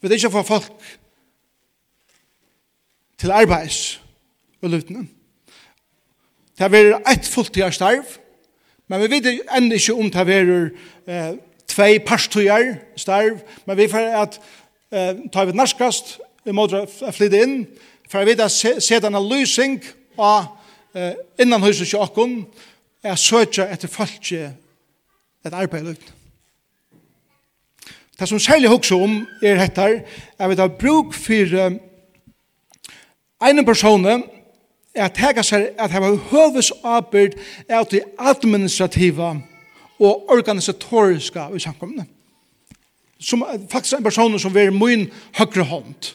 Vi 0.00 0.08
vil 0.08 0.16
ikke 0.16 0.30
få 0.30 0.42
folk 0.42 0.98
til 3.18 3.30
arbeids 3.30 4.00
og 4.62 4.70
løtene. 4.70 5.08
Det 6.56 6.64
har 6.64 6.72
vært 6.72 7.08
ett 7.08 7.28
fulltida 7.28 7.70
starv, 7.72 8.04
men 8.88 9.00
vi 9.02 9.10
vet 9.10 9.28
enda 9.56 9.76
ikke 9.76 9.94
om 9.94 10.08
det 10.08 10.18
har 10.18 10.28
vært 10.28 10.80
eh, 11.06 11.34
tvei 11.68 11.98
parstøyer 12.04 12.74
starv, 12.96 13.38
men 13.66 13.76
vi 13.76 13.88
får 13.88 14.08
at 14.22 14.40
eh, 14.92 15.20
tar 15.32 15.48
vi 15.48 15.56
narskast, 15.56 16.18
vi 16.44 16.52
må 16.56 16.66
flytte 17.12 17.42
inn, 17.44 17.66
for 18.08 18.20
vi 18.20 18.32
vet 18.32 18.44
at 18.44 18.52
se, 18.52 18.78
se 18.80 19.00
denne 19.00 19.20
lysing 19.24 19.78
av 20.18 20.59
eh, 20.94 21.12
innan 21.38 21.62
huset 21.62 21.88
til 21.88 21.98
åkken, 21.98 22.46
er 23.02 23.16
søtja 23.16 23.68
etter 23.72 23.88
folk 23.88 24.32
et 24.32 25.52
arbeid 25.52 25.84
løgn. 25.84 26.08
Det 28.20 28.28
som 28.28 28.38
særlig 28.38 28.68
hoksa 28.68 28.94
om 28.94 29.26
er 29.42 29.56
hettar, 29.56 30.02
er 30.38 30.48
vi 30.48 30.54
da 30.54 30.66
bruk 30.68 31.14
for 31.14 31.70
en 33.48 33.64
person 33.64 34.06
er 34.06 34.20
at 34.94 35.16
hega 35.16 35.42
seg 35.46 35.70
at 35.78 35.92
hava 35.94 36.10
høves 36.30 36.72
arbeid 36.84 37.38
er 37.68 37.84
til 37.84 38.02
administrativa 38.18 39.36
og 40.00 40.30
organisatoriska 40.30 41.48
i 41.54 41.58
samkomne. 41.58 42.06
Som 43.20 43.44
faktisk 43.70 43.98
en 43.98 44.04
person 44.04 44.38
som 44.38 44.56
er 44.56 44.70
min 44.70 45.08
høyre 45.38 45.64
hånd. 45.64 46.14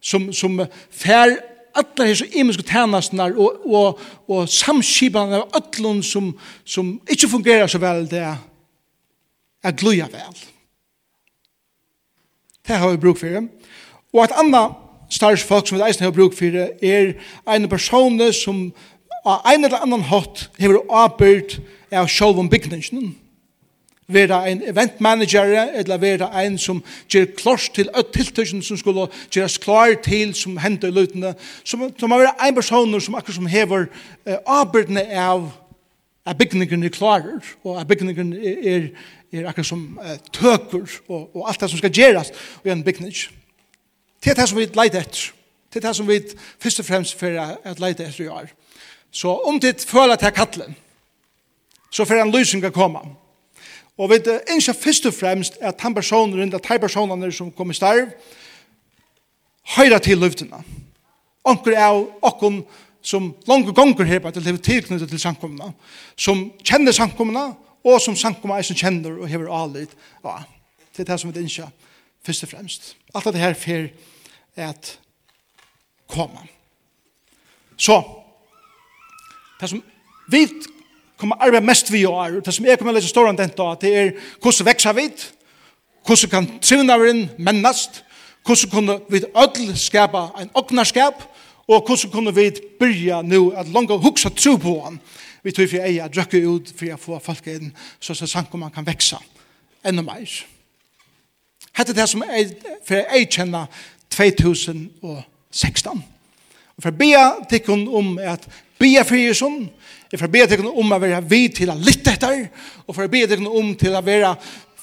Som, 0.00 0.32
som 0.32 0.60
fær 0.90 1.36
alla 1.74 2.06
hesa 2.06 2.24
ímisku 2.24 2.62
tænastnar 2.62 3.34
og, 3.36 3.66
og, 3.66 4.00
og 4.28 4.48
samskipan 4.48 5.32
av 5.32 5.48
öllun 5.58 6.02
som, 6.02 6.32
som 6.64 7.00
ikkje 7.10 7.28
fungerar 7.28 7.70
så 7.70 7.78
vel 7.82 8.06
det 8.10 8.22
er 9.64 9.72
gluja 9.72 10.06
vel. 10.12 10.38
Det 12.66 12.76
har 12.76 12.90
vi 12.90 12.96
bruk 12.96 13.18
for. 13.18 13.48
Og 14.14 14.24
et 14.24 14.36
anna 14.38 14.68
starsfolk 15.10 15.68
som 15.68 15.78
vi 15.78 15.84
eisen 15.86 16.04
har 16.04 16.14
bruk 16.14 16.36
for 16.36 16.58
er 16.82 17.14
en 17.56 17.68
person 17.68 18.20
som 18.32 18.72
av 19.24 19.40
ein 19.48 19.64
eller 19.64 19.80
annan 19.80 20.04
hatt 20.04 20.48
hever 20.60 20.82
avbyrd 20.92 21.58
av 21.92 22.08
sjolvom 22.12 22.50
bygningen 22.52 23.14
vera 24.06 24.42
ein 24.44 24.62
event 24.62 25.00
manager 25.00 25.44
eller 25.74 25.98
vera 26.00 26.28
ein 26.36 26.58
som 26.58 26.82
ger 27.08 27.26
klars 27.36 27.68
til 27.68 27.88
öll 27.94 28.06
tiltøkjen 28.12 28.62
som 28.62 28.76
skulle 28.76 29.08
gerast 29.30 29.60
klar 29.64 29.94
til 30.04 30.34
som 30.34 30.58
hendur 30.60 30.92
lutene 30.92 31.34
som, 31.64 31.88
som 31.98 32.10
må 32.10 32.18
vera 32.20 32.34
ein 32.44 32.54
person 32.54 33.00
som 33.00 33.14
akkur 33.14 33.32
som 33.32 33.46
hever 33.46 33.86
uh, 34.28 34.36
arbeidne 34.46 35.06
av 35.16 35.48
at 36.26 36.38
bygningene 36.38 36.86
er 36.86 36.92
klarer 36.92 37.40
og 37.64 37.80
at 37.80 37.88
bygningene 37.88 38.36
er, 38.44 38.90
er 39.32 39.48
akkur 39.48 39.64
som 39.64 39.98
uh, 40.00 40.16
tøker 40.32 40.84
og, 41.08 41.30
og 41.36 41.48
alt 41.48 41.60
det 41.60 41.70
som 41.70 41.80
skal 41.80 41.92
gerast 41.92 42.36
i 42.64 42.72
en 42.72 42.84
bygning. 42.84 43.14
Det 44.24 44.30
er 44.30 44.40
det 44.40 44.48
som 44.48 44.58
vi 44.58 44.68
leid 44.68 45.00
etter 45.00 45.32
det 45.74 45.82
er 45.82 45.88
det 45.88 45.96
som 45.96 46.06
vi 46.06 46.20
først 46.62 46.80
og 46.80 46.86
fremst 46.86 47.18
for 47.18 47.40
at 47.64 47.80
leid 47.80 48.00
etter 48.00 48.24
i 48.24 48.28
år 48.28 48.52
så 49.14 49.32
om 49.48 49.60
ditt 49.60 49.84
føler 49.88 50.20
til 50.20 50.36
kallen 50.36 50.76
så 51.90 52.04
får 52.04 52.20
en 52.20 52.34
lysning 52.34 52.64
å 52.66 52.74
komme 52.74 53.00
Og 53.98 54.10
vi 54.10 54.18
ønsker 54.50 54.72
først 54.74 55.06
og 55.06 55.14
fremst 55.14 55.58
at 55.60 55.80
han 55.80 55.94
personer, 55.94 56.42
at 56.44 56.68
de 56.68 56.78
personene 56.78 57.32
som 57.32 57.52
kommer 57.52 57.74
starv, 57.74 58.10
høyre 59.76 59.98
til 60.02 60.18
løftene. 60.18 60.62
Onker 61.44 61.76
er 61.76 62.00
okken 62.24 62.62
som 63.04 63.34
langt 63.46 63.74
gonger 63.76 64.04
her, 64.08 64.18
på 64.18 64.28
at 64.28 64.34
det 64.34 64.48
er 64.48 64.56
tilknyttet 64.56 65.08
til 65.12 65.20
samkommene, 65.20 65.72
som 66.16 66.46
kjenner 66.64 66.92
samkommene, 66.92 67.52
og 67.84 68.00
som 68.00 68.16
samkommene 68.16 68.58
er 68.58 68.66
som 68.66 68.78
kjenner 68.80 69.18
og 69.20 69.28
hever 69.28 69.50
alit. 69.52 69.92
Ja, 70.24 70.38
det 70.96 71.04
er 71.04 71.12
det 71.12 71.20
som 71.20 71.34
vi 71.34 71.44
ønsker 71.44 71.68
først 72.24 72.46
og 72.46 72.52
fremst. 72.54 72.94
Alt 73.14 73.28
det 73.30 73.42
her 73.42 73.54
fer 73.54 73.88
at 74.56 74.98
komme. 76.08 76.40
Så, 77.76 78.00
det 79.60 79.70
som 79.70 79.82
vi 80.30 80.46
kommer 81.18 81.40
arbeid 81.40 81.64
mest 81.64 81.92
vi 81.92 82.04
og 82.06 82.40
det 82.44 82.54
som 82.54 82.66
jeg 82.66 82.78
kommer 82.78 82.96
lese 82.96 83.08
ståren 83.08 83.38
den 83.38 83.52
da, 83.56 83.74
det 83.80 83.92
er 83.96 84.12
hvordan 84.42 84.66
veksa 84.66 84.92
vi, 84.92 85.08
hvordan 86.06 86.30
kan 86.30 86.48
trivnaveren 86.60 87.28
mennast, 87.38 88.02
hvordan 88.44 88.70
kunne 88.70 88.98
vi 89.08 89.22
ødel 89.36 89.76
skapa 89.78 90.28
en 90.40 90.50
oknarskap, 90.54 91.22
og 91.68 91.86
hvordan 91.86 92.10
kunne 92.12 92.34
vi 92.34 92.50
byrja 92.80 93.22
nu 93.22 93.52
at 93.56 93.68
langt 93.68 93.90
hugsa 93.90 94.28
tro 94.28 94.56
på 94.56 94.80
han, 94.84 95.00
vi 95.42 95.52
tror 95.52 95.66
for 95.68 95.76
jeg 95.76 96.00
at 96.00 96.14
drøkke 96.14 96.48
ut 96.48 96.72
for 96.76 96.92
å 96.92 96.98
få 97.00 97.20
folk 97.20 97.46
inn, 97.52 97.72
så 98.00 98.14
så 98.14 98.26
sank 98.26 98.54
man 98.56 98.72
kan 98.72 98.86
veksa 98.86 99.20
enda 99.84 100.02
mer. 100.02 100.28
Hette 101.76 101.92
det 101.92 102.08
som 102.08 102.22
jeg, 102.22 102.54
for 102.86 102.94
jeg 102.94 103.28
kjenner 103.30 103.66
2016. 104.14 106.04
Og 106.76 106.82
for 106.82 106.90
å 106.90 106.98
be 106.98 107.10
tikkun 107.50 107.84
om 107.88 108.14
at 108.18 108.46
be 108.80 108.94
for 109.04 109.36
sånn, 109.36 109.66
Jeg 110.14 110.20
får 110.20 110.30
be 110.30 110.44
deg 110.46 110.60
om 110.62 110.92
å 110.94 110.96
være 111.02 111.24
vid 111.26 111.56
til 111.58 111.72
å 111.72 111.74
lytte 111.74 112.12
etter, 112.14 112.44
og 112.86 112.94
får 112.94 113.08
be 113.10 113.24
deg 113.26 113.40
om 113.42 113.72
til 113.74 113.96
å 113.98 114.02
være 114.06 114.28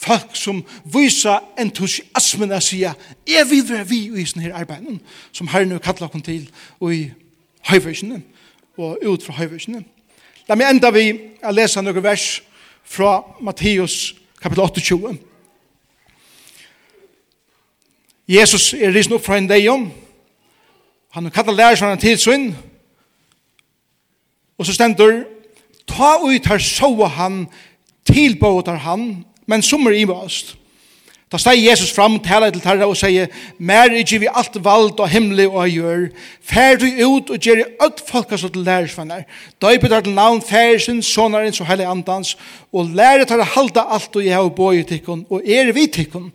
folk 0.02 0.34
som 0.36 0.58
viser 0.92 1.38
entusiasmen 1.62 2.52
og 2.52 2.64
sier, 2.66 2.98
jeg 3.24 3.48
vil 3.48 3.62
være 3.70 3.86
vi 3.88 4.02
i 4.12 4.26
sånne 4.28 4.50
her 4.50 4.58
arbeidene, 4.60 4.98
som 5.32 5.48
Herren 5.48 5.72
har 5.72 5.80
kattlet 5.86 6.18
oss 6.18 6.26
til, 6.26 6.50
og 6.84 6.92
i 6.92 7.06
høyversene, 7.70 8.20
og 8.76 9.00
ut 9.08 9.24
fra 9.24 9.38
høyversene. 9.38 9.86
La 10.50 10.58
meg 10.60 10.74
enda 10.74 10.92
vi 10.92 11.06
å 11.48 11.54
lese 11.56 11.80
noen 11.80 12.04
vers 12.04 12.26
fra 12.84 13.22
Matteus 13.40 14.18
kapitel 14.42 14.66
28. 14.68 15.14
Jesus 18.28 18.74
er 18.74 18.92
risen 18.92 19.16
opp 19.16 19.24
fra 19.24 19.40
en 19.40 19.48
dejon. 19.48 19.88
Han 21.16 21.32
har 21.32 21.44
lærer 21.46 21.56
lærersene 21.56 22.04
til 22.04 22.20
sin, 22.20 22.50
Og 24.62 24.68
så 24.70 24.76
stendur, 24.78 25.24
ta 25.89 26.20
ut 26.22 26.45
her 26.45 26.62
soa 26.62 27.07
han, 27.18 27.47
tilbåt 28.05 28.70
her 28.70 28.84
han, 28.86 29.24
men 29.49 29.64
som 29.66 29.88
er 29.89 29.97
imast. 29.97 30.53
Da 31.32 31.39
steg 31.39 31.64
Jesus 31.64 31.93
fram, 31.95 32.20
tala 32.22 32.51
til 32.51 32.62
tarra 32.62 32.86
og 32.91 32.97
sier, 32.99 33.32
mer 33.57 33.89
er 33.95 34.05
vi 34.05 34.30
alt 34.30 34.59
vald 34.62 34.99
og 34.99 35.09
himmelig 35.09 35.47
og 35.47 35.70
gjør, 35.72 36.05
fær 36.45 36.78
du 36.78 36.86
ut 37.07 37.34
og 37.34 37.41
gjør 37.41 37.64
i 37.64 37.68
öll 37.82 38.05
folkas 38.05 38.43
og 38.45 38.53
til 38.53 38.68
lærersvenner, 38.68 39.24
døype 39.57 39.89
der 39.89 40.05
til 40.05 40.14
navn 40.14 40.43
færsen, 40.45 41.01
sonarins 41.01 41.62
og 41.64 41.72
heilig 41.72 41.88
andans, 41.89 42.36
og 42.70 42.91
lære 42.93 43.26
tar 43.26 43.41
halda 43.55 43.88
alt 43.95 44.16
og 44.16 44.26
jeg 44.26 44.36
har 44.36 44.49
boi 44.53 44.84
tikkun, 44.84 45.26
og 45.32 45.41
er 45.41 45.72
vi 45.74 45.88
tikkun, 45.88 46.34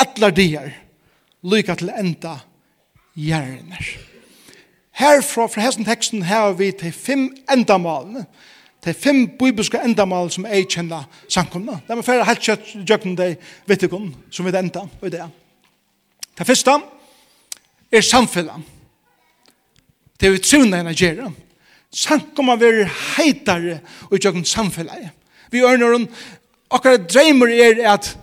atlar 0.00 0.34
dier, 0.34 0.72
lykka 1.46 1.76
til 1.78 1.92
enda 1.94 2.40
gjerner. 3.14 4.11
Herfra, 4.92 5.46
fra 5.48 5.62
hessen 5.64 5.86
teksten, 5.88 6.22
har 6.28 6.52
vi 6.58 6.70
til 6.76 6.92
fem 6.92 7.28
endamalene. 7.52 8.26
Til 8.82 8.94
fem 8.98 9.22
bibelske 9.38 9.78
endamal 9.84 10.30
som 10.34 10.46
jeg 10.50 10.66
kjenner 10.68 11.06
samkomna. 11.30 11.78
Det 11.86 11.94
er 11.94 12.02
færre 12.02 12.26
helt 12.26 12.42
kjøtt 12.42 12.72
djøkken 12.82 13.14
deg 13.18 13.36
vittikon 13.70 14.10
som 14.30 14.46
vi 14.46 14.54
enda 14.58 14.82
og 14.88 15.12
det. 15.12 15.22
Det 16.38 16.46
første 16.46 16.74
er 17.92 18.02
samfunnet. 18.02 18.66
Det 20.18 20.28
er 20.28 20.34
vi 20.34 20.42
trunna 20.42 20.82
enn 20.82 20.94
gjøre. 20.94 21.30
Samkomna 21.92 22.56
vil 22.58 22.82
heitare 23.16 23.78
og 24.10 24.18
djøkken 24.18 24.44
samfunnet. 24.48 25.12
Vi 25.52 25.62
ørner 25.62 25.94
om 26.00 26.08
akkurat 26.72 27.06
dreimer 27.06 27.52
er 27.52 27.84
at 27.92 28.16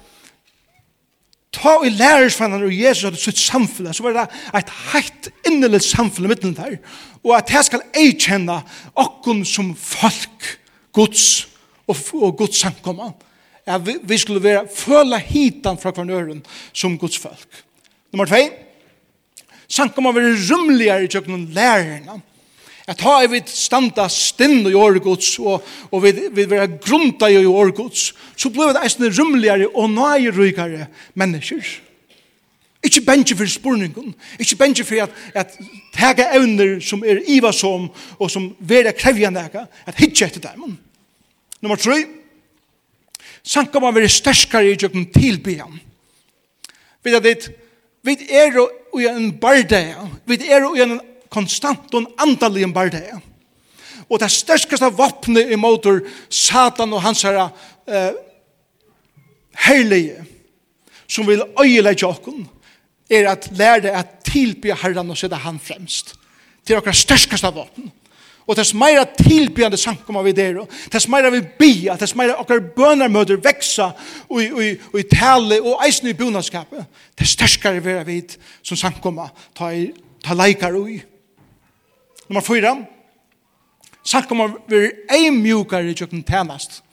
ta 1.56 1.80
i 1.86 1.90
lærersfannan 1.90 2.64
og 2.68 2.74
Jesus 2.76 3.08
hadde 3.08 3.22
sitt 3.22 3.40
samfunnet, 3.42 3.96
så 3.96 4.06
var 4.06 4.16
det 4.16 4.26
et 4.60 4.74
heit 4.92 5.30
innelig 5.50 5.82
samfunnet 5.88 6.34
mittelen 6.34 6.58
der, 6.58 6.78
og 7.24 7.36
at 7.38 7.52
jeg 7.52 7.68
skal 7.68 7.86
eikjenne 7.98 8.60
okkon 9.00 9.42
som 9.48 9.74
folk, 9.76 10.54
gods 10.96 11.26
og, 11.90 11.98
og 12.14 12.38
gods 12.38 12.62
samkomma, 12.62 13.12
at 13.70 13.86
vi, 13.86 13.98
vi 14.04 14.18
skulle 14.18 14.44
være 14.44 14.68
føla 14.74 15.20
hitan 15.22 15.78
fra 15.78 15.94
kvarnøren 15.94 16.42
som 16.74 16.98
gods 16.98 17.18
folk. 17.22 17.64
Nummer 18.14 18.30
2, 18.30 18.40
samkomma 19.70 20.14
være 20.16 20.38
rumligere 20.50 21.06
i 21.06 21.12
tjøkken 21.12 21.50
lærerne, 21.54 22.22
at 22.90 23.02
ha 23.06 23.20
vi 23.30 23.42
standa 23.46 24.08
stinn 24.10 24.64
i 24.66 24.74
årgods, 24.74 25.36
og, 25.44 25.66
og 25.92 26.02
vi, 26.04 26.14
vi 26.34 26.46
vera 26.50 26.66
grunda 26.82 27.30
i 27.30 27.46
årgods, 27.46 28.08
så 28.40 28.50
blir 28.50 28.74
det 28.74 28.82
eisne 28.82 29.12
rymligare 29.14 29.68
og 29.70 29.92
nøyrykare 29.94 30.88
mennesker. 31.20 31.68
Ikke 32.84 33.04
bensje 33.06 33.36
for 33.36 33.52
spurningen, 33.52 34.14
ikke 34.40 34.58
bensje 34.58 34.86
for 34.88 35.04
at, 35.04 35.18
at 35.38 35.58
tega 35.94 36.30
evner 36.38 36.80
som 36.82 37.04
er 37.06 37.22
ivasom, 37.28 37.90
og 38.18 38.32
som 38.32 38.54
vera 38.60 38.96
krevjande 38.96 39.44
ega, 39.50 39.68
at 39.86 40.00
hitje 40.00 40.30
etter 40.30 40.48
dem. 40.48 40.78
Nummer 41.62 41.78
3, 41.78 42.00
sanka 43.44 43.84
man 43.84 43.98
vera 44.00 44.10
sterskare 44.10 44.72
i 44.72 44.80
jøkken 44.80 45.12
tilbyan. 45.14 45.78
Vi 47.04 47.14
at 47.16 47.24
det, 47.24 47.52
vi 48.04 48.16
er 48.32 48.58
i 48.98 49.06
en 49.12 49.30
bardeia, 49.38 50.08
vi 50.26 50.40
er 50.48 50.66
i 50.74 50.84
en 50.88 50.98
konstant 51.30 51.94
og 51.94 52.10
andalig 52.22 52.64
en 52.66 52.74
barde. 52.74 53.04
Og 54.10 54.20
det 54.20 54.32
størskaste 54.34 54.90
våpenet 54.98 55.52
imot 55.54 55.86
Satan 56.30 56.94
og 56.94 57.04
hans 57.04 57.22
herre 57.28 57.50
eh, 57.88 58.18
heilige 59.68 60.26
som 61.10 61.28
vil 61.28 61.44
øyelegge 61.60 62.08
okken 62.08 62.48
er 63.10 63.32
at 63.32 63.50
lære 63.58 63.92
at 63.92 64.20
tilby 64.26 64.74
herren 64.74 65.10
og 65.10 65.18
sette 65.18 65.36
han 65.36 65.60
fremst. 65.60 66.14
Det 66.68 66.74
er 66.74 66.82
okkar 66.82 66.94
størskeste 66.94 67.50
våpen. 67.54 67.90
Og 68.50 68.58
tess 68.58 68.74
meira 68.74 69.04
tilbyande 69.06 69.78
sankum 69.78 70.18
av 70.18 70.28
idero, 70.30 70.64
tess 70.90 71.06
meira 71.10 71.30
vi 71.30 71.44
bia, 71.60 71.94
tess 71.98 72.16
meira 72.18 72.40
okkar 72.42 72.64
bønarmøder 72.74 73.38
veksa 73.46 73.92
og 74.26 74.42
i 74.42 75.04
tale 75.12 75.60
og 75.62 75.84
eisen 75.86 76.10
i 76.10 76.16
bunadskapet, 76.18 76.88
tess 77.18 77.36
sterskare 77.38 77.84
vera 77.86 78.02
vid 78.08 78.34
som 78.66 78.78
sankoma 78.78 79.28
ta, 79.58 79.70
ta 80.26 80.38
leikar 80.38 80.78
ui. 80.78 80.98
Nummer 82.30 82.42
fyra. 82.46 82.76
Sagt 84.06 84.32
om 84.32 84.44
å 84.44 84.52
være 84.70 84.92
en 85.18 85.40
mjukare 85.42 85.96
kjøkken 85.98 86.22
tænast. 86.24 86.84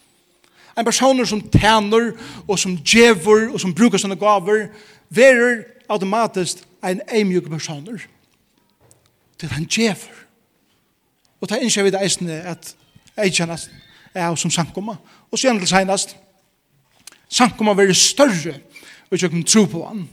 En 0.76 0.84
person 0.84 1.20
som 1.26 1.42
tæner, 1.52 2.12
og 2.48 2.58
som 2.58 2.76
djever, 2.76 3.50
og 3.52 3.60
som 3.60 3.74
brukar 3.74 4.00
sånne 4.00 4.16
gaver, 4.20 4.70
verer 5.12 5.62
automatisk 5.88 6.64
en 6.84 7.00
en 7.12 7.28
mjuk 7.28 7.50
person. 7.50 7.84
er 9.42 9.56
en 9.56 9.68
djever. 9.68 10.24
Og 11.40 11.48
ta 11.48 11.60
innskjer 11.60 11.84
vi 11.84 11.92
det 11.92 12.00
eisne 12.02 12.40
at 12.40 12.74
eikjennast 13.16 13.70
er 14.14 14.34
som 14.34 14.50
sankoma. 14.50 14.96
Og 15.30 15.38
så 15.38 15.48
gjerne 15.48 15.60
til 15.60 15.68
seinast, 15.68 16.16
sankoma 17.28 17.74
være 17.76 17.94
større 17.94 18.54
og 19.10 19.12
ikke 19.12 19.42
tro 19.44 19.64
på 19.64 19.84
han. 19.86 20.08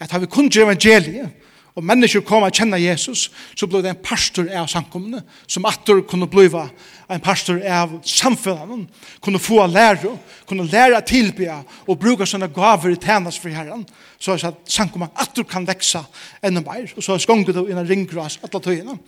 At 0.00 0.10
har 0.10 0.18
vi 0.18 0.26
kun 0.26 0.50
til 0.50 0.62
evangeliet, 0.62 1.30
og 1.74 1.82
mennesker 1.82 2.22
kom 2.22 2.44
og 2.46 2.54
kjenne 2.54 2.78
Jesus, 2.78 3.26
så 3.58 3.66
ble 3.66 3.80
det 3.82 3.90
en 3.90 4.02
pastor 4.02 4.46
av 4.54 4.68
samkommende, 4.70 5.24
som 5.50 5.66
atter 5.66 6.04
kunne 6.06 6.28
bli 6.30 6.46
en 6.46 7.22
pastor 7.22 7.58
av 7.66 7.96
samfunnet, 8.06 8.86
kunne 9.20 9.42
få 9.42 9.66
lære, 9.66 10.12
kunne 10.46 10.68
lære 10.70 11.00
tilbe 11.08 11.50
og 11.88 11.98
bruke 11.98 12.26
sånne 12.26 12.48
gaver 12.54 12.94
i 12.94 13.00
tjenest 13.00 13.42
for 13.42 13.50
Herren, 13.50 13.82
så 14.22 14.38
at 14.38 14.62
samkommende 14.70 15.18
atter 15.18 15.46
kan 15.50 15.66
vekse 15.66 16.04
enda 16.46 16.62
mer, 16.62 16.86
og 16.94 17.02
så 17.02 17.18
skonger 17.18 17.52
det 17.56 17.66
innan 17.66 17.88
ringgras 17.90 18.38
alle 18.42 18.62
tøyene. 18.62 18.98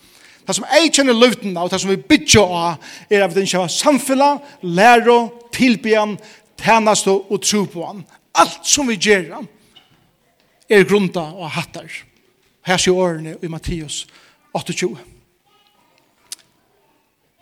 Det 0.47 0.55
som 0.55 0.67
jeg 0.71 0.93
kjenner 0.95 1.14
løvden 1.19 1.57
av, 1.59 1.71
det 1.71 1.81
som 1.83 1.91
vi 1.91 1.99
bygger 1.99 2.51
av, 2.55 2.91
er 3.11 3.25
at 3.25 3.35
vi 3.35 3.47
ikke 3.47 3.62
har 3.62 3.71
samfunnet, 3.73 4.43
lære, 4.62 5.17
tilbe, 5.55 5.95
tjenest 6.62 7.11
og 7.11 7.39
tro 7.43 7.64
på 7.71 7.87
han. 7.87 8.05
Alt 8.35 8.67
som 8.67 8.91
vi 8.91 8.99
gjør, 8.99 9.41
er 10.71 10.87
grunda 10.87 11.29
og 11.35 11.51
hattar. 11.55 11.91
Her 12.67 12.81
sier 12.83 12.99
årene 12.99 13.37
i 13.43 13.49
Mattias 13.49 14.07
28. 14.55 14.97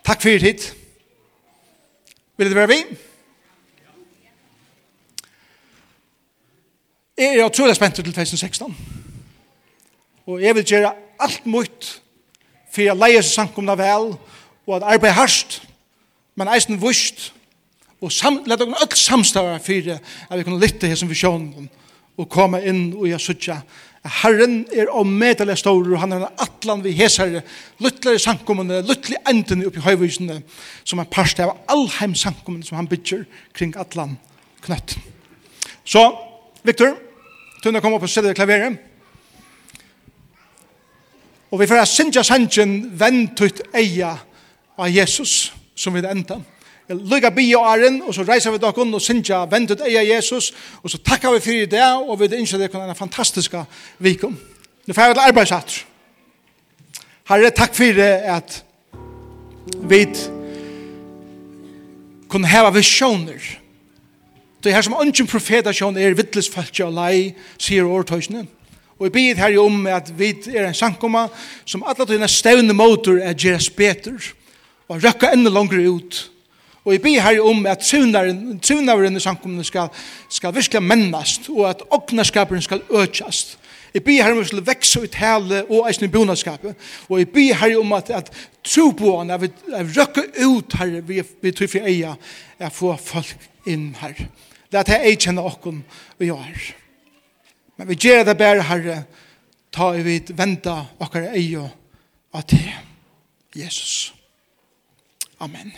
Takk 0.05 0.21
for 0.21 0.29
hit. 0.45 0.67
Vil 2.37 2.51
det 2.51 2.55
være 2.55 2.67
vi? 2.67 2.79
Jeg 7.17 7.37
er 7.39 7.45
utrolig 7.45 7.75
spent 7.75 7.95
til 7.95 8.03
2016. 8.03 8.77
Og 10.25 10.41
jeg 10.41 10.55
vil 10.55 10.65
gjøre 10.65 10.93
alt 11.19 11.45
mot 11.45 12.01
for 12.75 12.83
jeg 12.83 12.99
leier 12.99 13.23
seg 13.23 13.39
samkomna 13.39 13.77
vel 13.79 14.11
og 14.65 14.73
at 14.77 14.87
arbeid 14.95 15.15
hardt 15.15 15.61
men 16.35 16.49
eisen 16.51 16.81
vust 16.81 17.31
og 18.03 18.11
sam, 18.11 18.41
let 18.43 18.59
dere 18.59 18.75
alt 18.81 18.97
samstave 18.99 19.59
for 19.63 19.93
at 19.95 20.37
vi 20.37 20.43
kunne 20.43 20.59
lytte 20.59 20.89
her 20.91 20.99
som 20.99 21.09
visjonen 21.09 21.69
og 22.17 22.29
komme 22.29 22.59
inn 22.67 22.89
og 22.93 23.07
jeg 23.09 23.23
sutja 23.23 23.61
Herren 24.05 24.67
er 24.69 24.91
omedelig 24.93 25.57
stor, 25.57 25.81
og 25.81 25.99
han 25.99 26.13
er 26.13 26.27
atlan 26.41 26.83
vi 26.83 26.93
hesare, 26.93 27.41
luttler 27.81 28.17
i 28.17 28.21
sankommene, 28.21 28.83
luttler 28.85 29.17
i 29.17 29.31
endene 29.31 29.65
oppi 29.65 29.81
høyvisene, 29.81 30.41
som 30.85 31.01
er 31.01 31.09
parst 31.09 31.41
av 31.41 31.55
allheim 31.71 32.13
sankommene 32.17 32.65
som 32.67 32.77
han 32.77 32.89
bygger 32.89 33.23
kring 33.57 33.73
atlan 33.81 34.17
knøtt. 34.65 34.97
Så, 35.85 36.03
Victor, 36.65 36.93
tunne 37.63 37.81
kom 37.81 37.97
opp 37.97 38.05
og 38.05 38.11
sette 38.11 38.33
klaveret. 38.37 38.77
Og 41.49 41.61
vi 41.61 41.69
får 41.69 41.85
sinja 41.89 42.21
sanjen, 42.25 42.77
vend 42.99 43.33
tutt 43.37 43.63
eia 43.73 44.15
av 44.77 44.89
Jesus, 44.91 45.53
som 45.75 45.95
vi 45.95 46.05
enda 46.05 46.41
lukka 46.89 47.29
bi 47.29 47.53
og 47.55 47.65
æren, 47.65 48.01
og 48.01 48.13
så 48.13 48.23
reiser 48.23 48.51
vi 48.51 48.57
dere 48.61 48.73
og 48.85 49.01
synger 49.01 49.49
ventet 49.51 49.81
eia 49.81 50.03
Jesus, 50.15 50.53
og 50.83 50.89
så 50.89 50.97
takkar 50.97 51.33
vi 51.33 51.39
fyrir 51.39 51.65
det, 51.65 51.83
og 51.83 52.19
vi 52.19 52.29
innskjer 52.35 52.59
det 52.59 52.71
kunne 52.71 52.89
en 52.89 52.95
fantastisk 52.95 53.55
vikum. 53.99 54.37
Nå 54.87 54.93
får 54.93 55.07
vi 55.07 55.13
til 55.13 55.27
arbeidshatt. 55.27 55.85
Herre, 57.29 57.49
takk 57.49 57.73
fyrir 57.73 58.03
at 58.35 58.63
vi 59.81 60.05
kunne 62.29 62.47
heva 62.47 62.69
visjoner. 62.69 63.41
Det 64.61 64.69
er 64.71 64.75
her 64.75 64.85
som 64.85 64.97
ønsken 65.01 65.27
profeta 65.29 65.73
sjån 65.73 65.97
er 65.97 66.13
vittles 66.17 66.49
falskja 66.49 66.87
og 66.87 66.93
lei, 66.97 67.33
sier 67.57 67.85
årtøysene. 67.89 68.45
Og 68.99 69.07
vi 69.07 69.09
bygget 69.17 69.41
her 69.41 69.57
om 69.59 69.87
at 69.87 70.11
vi 70.17 70.31
er 70.53 70.67
en 70.67 70.77
sankoma 70.77 71.27
som 71.65 71.83
alle 71.85 72.05
tøyne 72.05 72.29
stevne 72.31 72.73
motor 72.73 73.17
er 73.19 73.33
gjeras 73.33 73.69
betur, 73.73 74.21
og 74.87 75.03
røkka 75.03 75.33
enda 75.33 75.49
langere 75.49 75.89
ut, 75.89 76.21
Og 76.85 76.93
jeg 76.93 77.01
ber 77.01 77.21
her 77.21 77.41
om 77.41 77.65
at 77.65 77.81
trunaveren 77.81 79.17
i 79.17 79.19
samkomne 79.19 79.63
skal, 79.65 79.89
skal 80.29 80.53
virkelig 80.55 80.83
mennast, 80.83 81.49
og 81.49 81.69
at 81.69 81.81
åknaskaperen 81.91 82.61
skal 82.61 82.83
økjast. 82.89 83.57
Jeg 83.95 84.03
ber 84.03 84.23
her 84.23 84.31
om 84.31 84.37
at 84.37 84.43
vi 84.43 84.47
skal 84.47 84.65
vekse 84.67 85.01
ut 85.01 85.15
hele 85.15 85.61
og 85.71 85.87
eisen 85.89 86.05
i 86.05 86.11
bonadskapet. 86.11 86.75
Og 87.09 87.19
jeg 87.19 87.29
ber 87.29 87.53
her 87.61 87.77
om 87.79 87.93
at, 87.93 88.09
at 88.09 88.31
tro 88.63 88.89
på 88.91 89.17
han, 89.17 89.31
at 89.31 89.41
vi 89.41 89.51
røkker 89.71 90.23
ut 90.45 90.75
her 90.79 90.99
vi, 91.01 91.21
vi 91.41 91.51
tror 91.51 91.71
for 91.71 91.87
eia, 91.87 92.13
at 92.59 92.75
få 92.75 92.95
folk 92.99 93.47
inn 93.65 93.93
her. 94.01 94.13
Det 94.71 94.81
er 94.81 94.83
at 94.83 95.07
jeg 95.07 95.21
kjenner 95.23 95.47
åkken 95.47 95.79
vi 96.19 96.27
gjør. 96.27 96.67
Men 97.77 97.89
vi 97.89 97.99
gjør 98.03 98.23
det 98.27 98.37
bare 98.37 98.67
herre, 98.67 98.99
ta 99.71 99.93
i 99.95 100.03
vid 100.03 100.35
venta 100.35 100.77
åkker 100.99 101.31
eia 101.31 101.65
av 102.35 102.47
det. 102.51 102.67
Jesus. 103.55 104.13
Amen. 105.39 105.71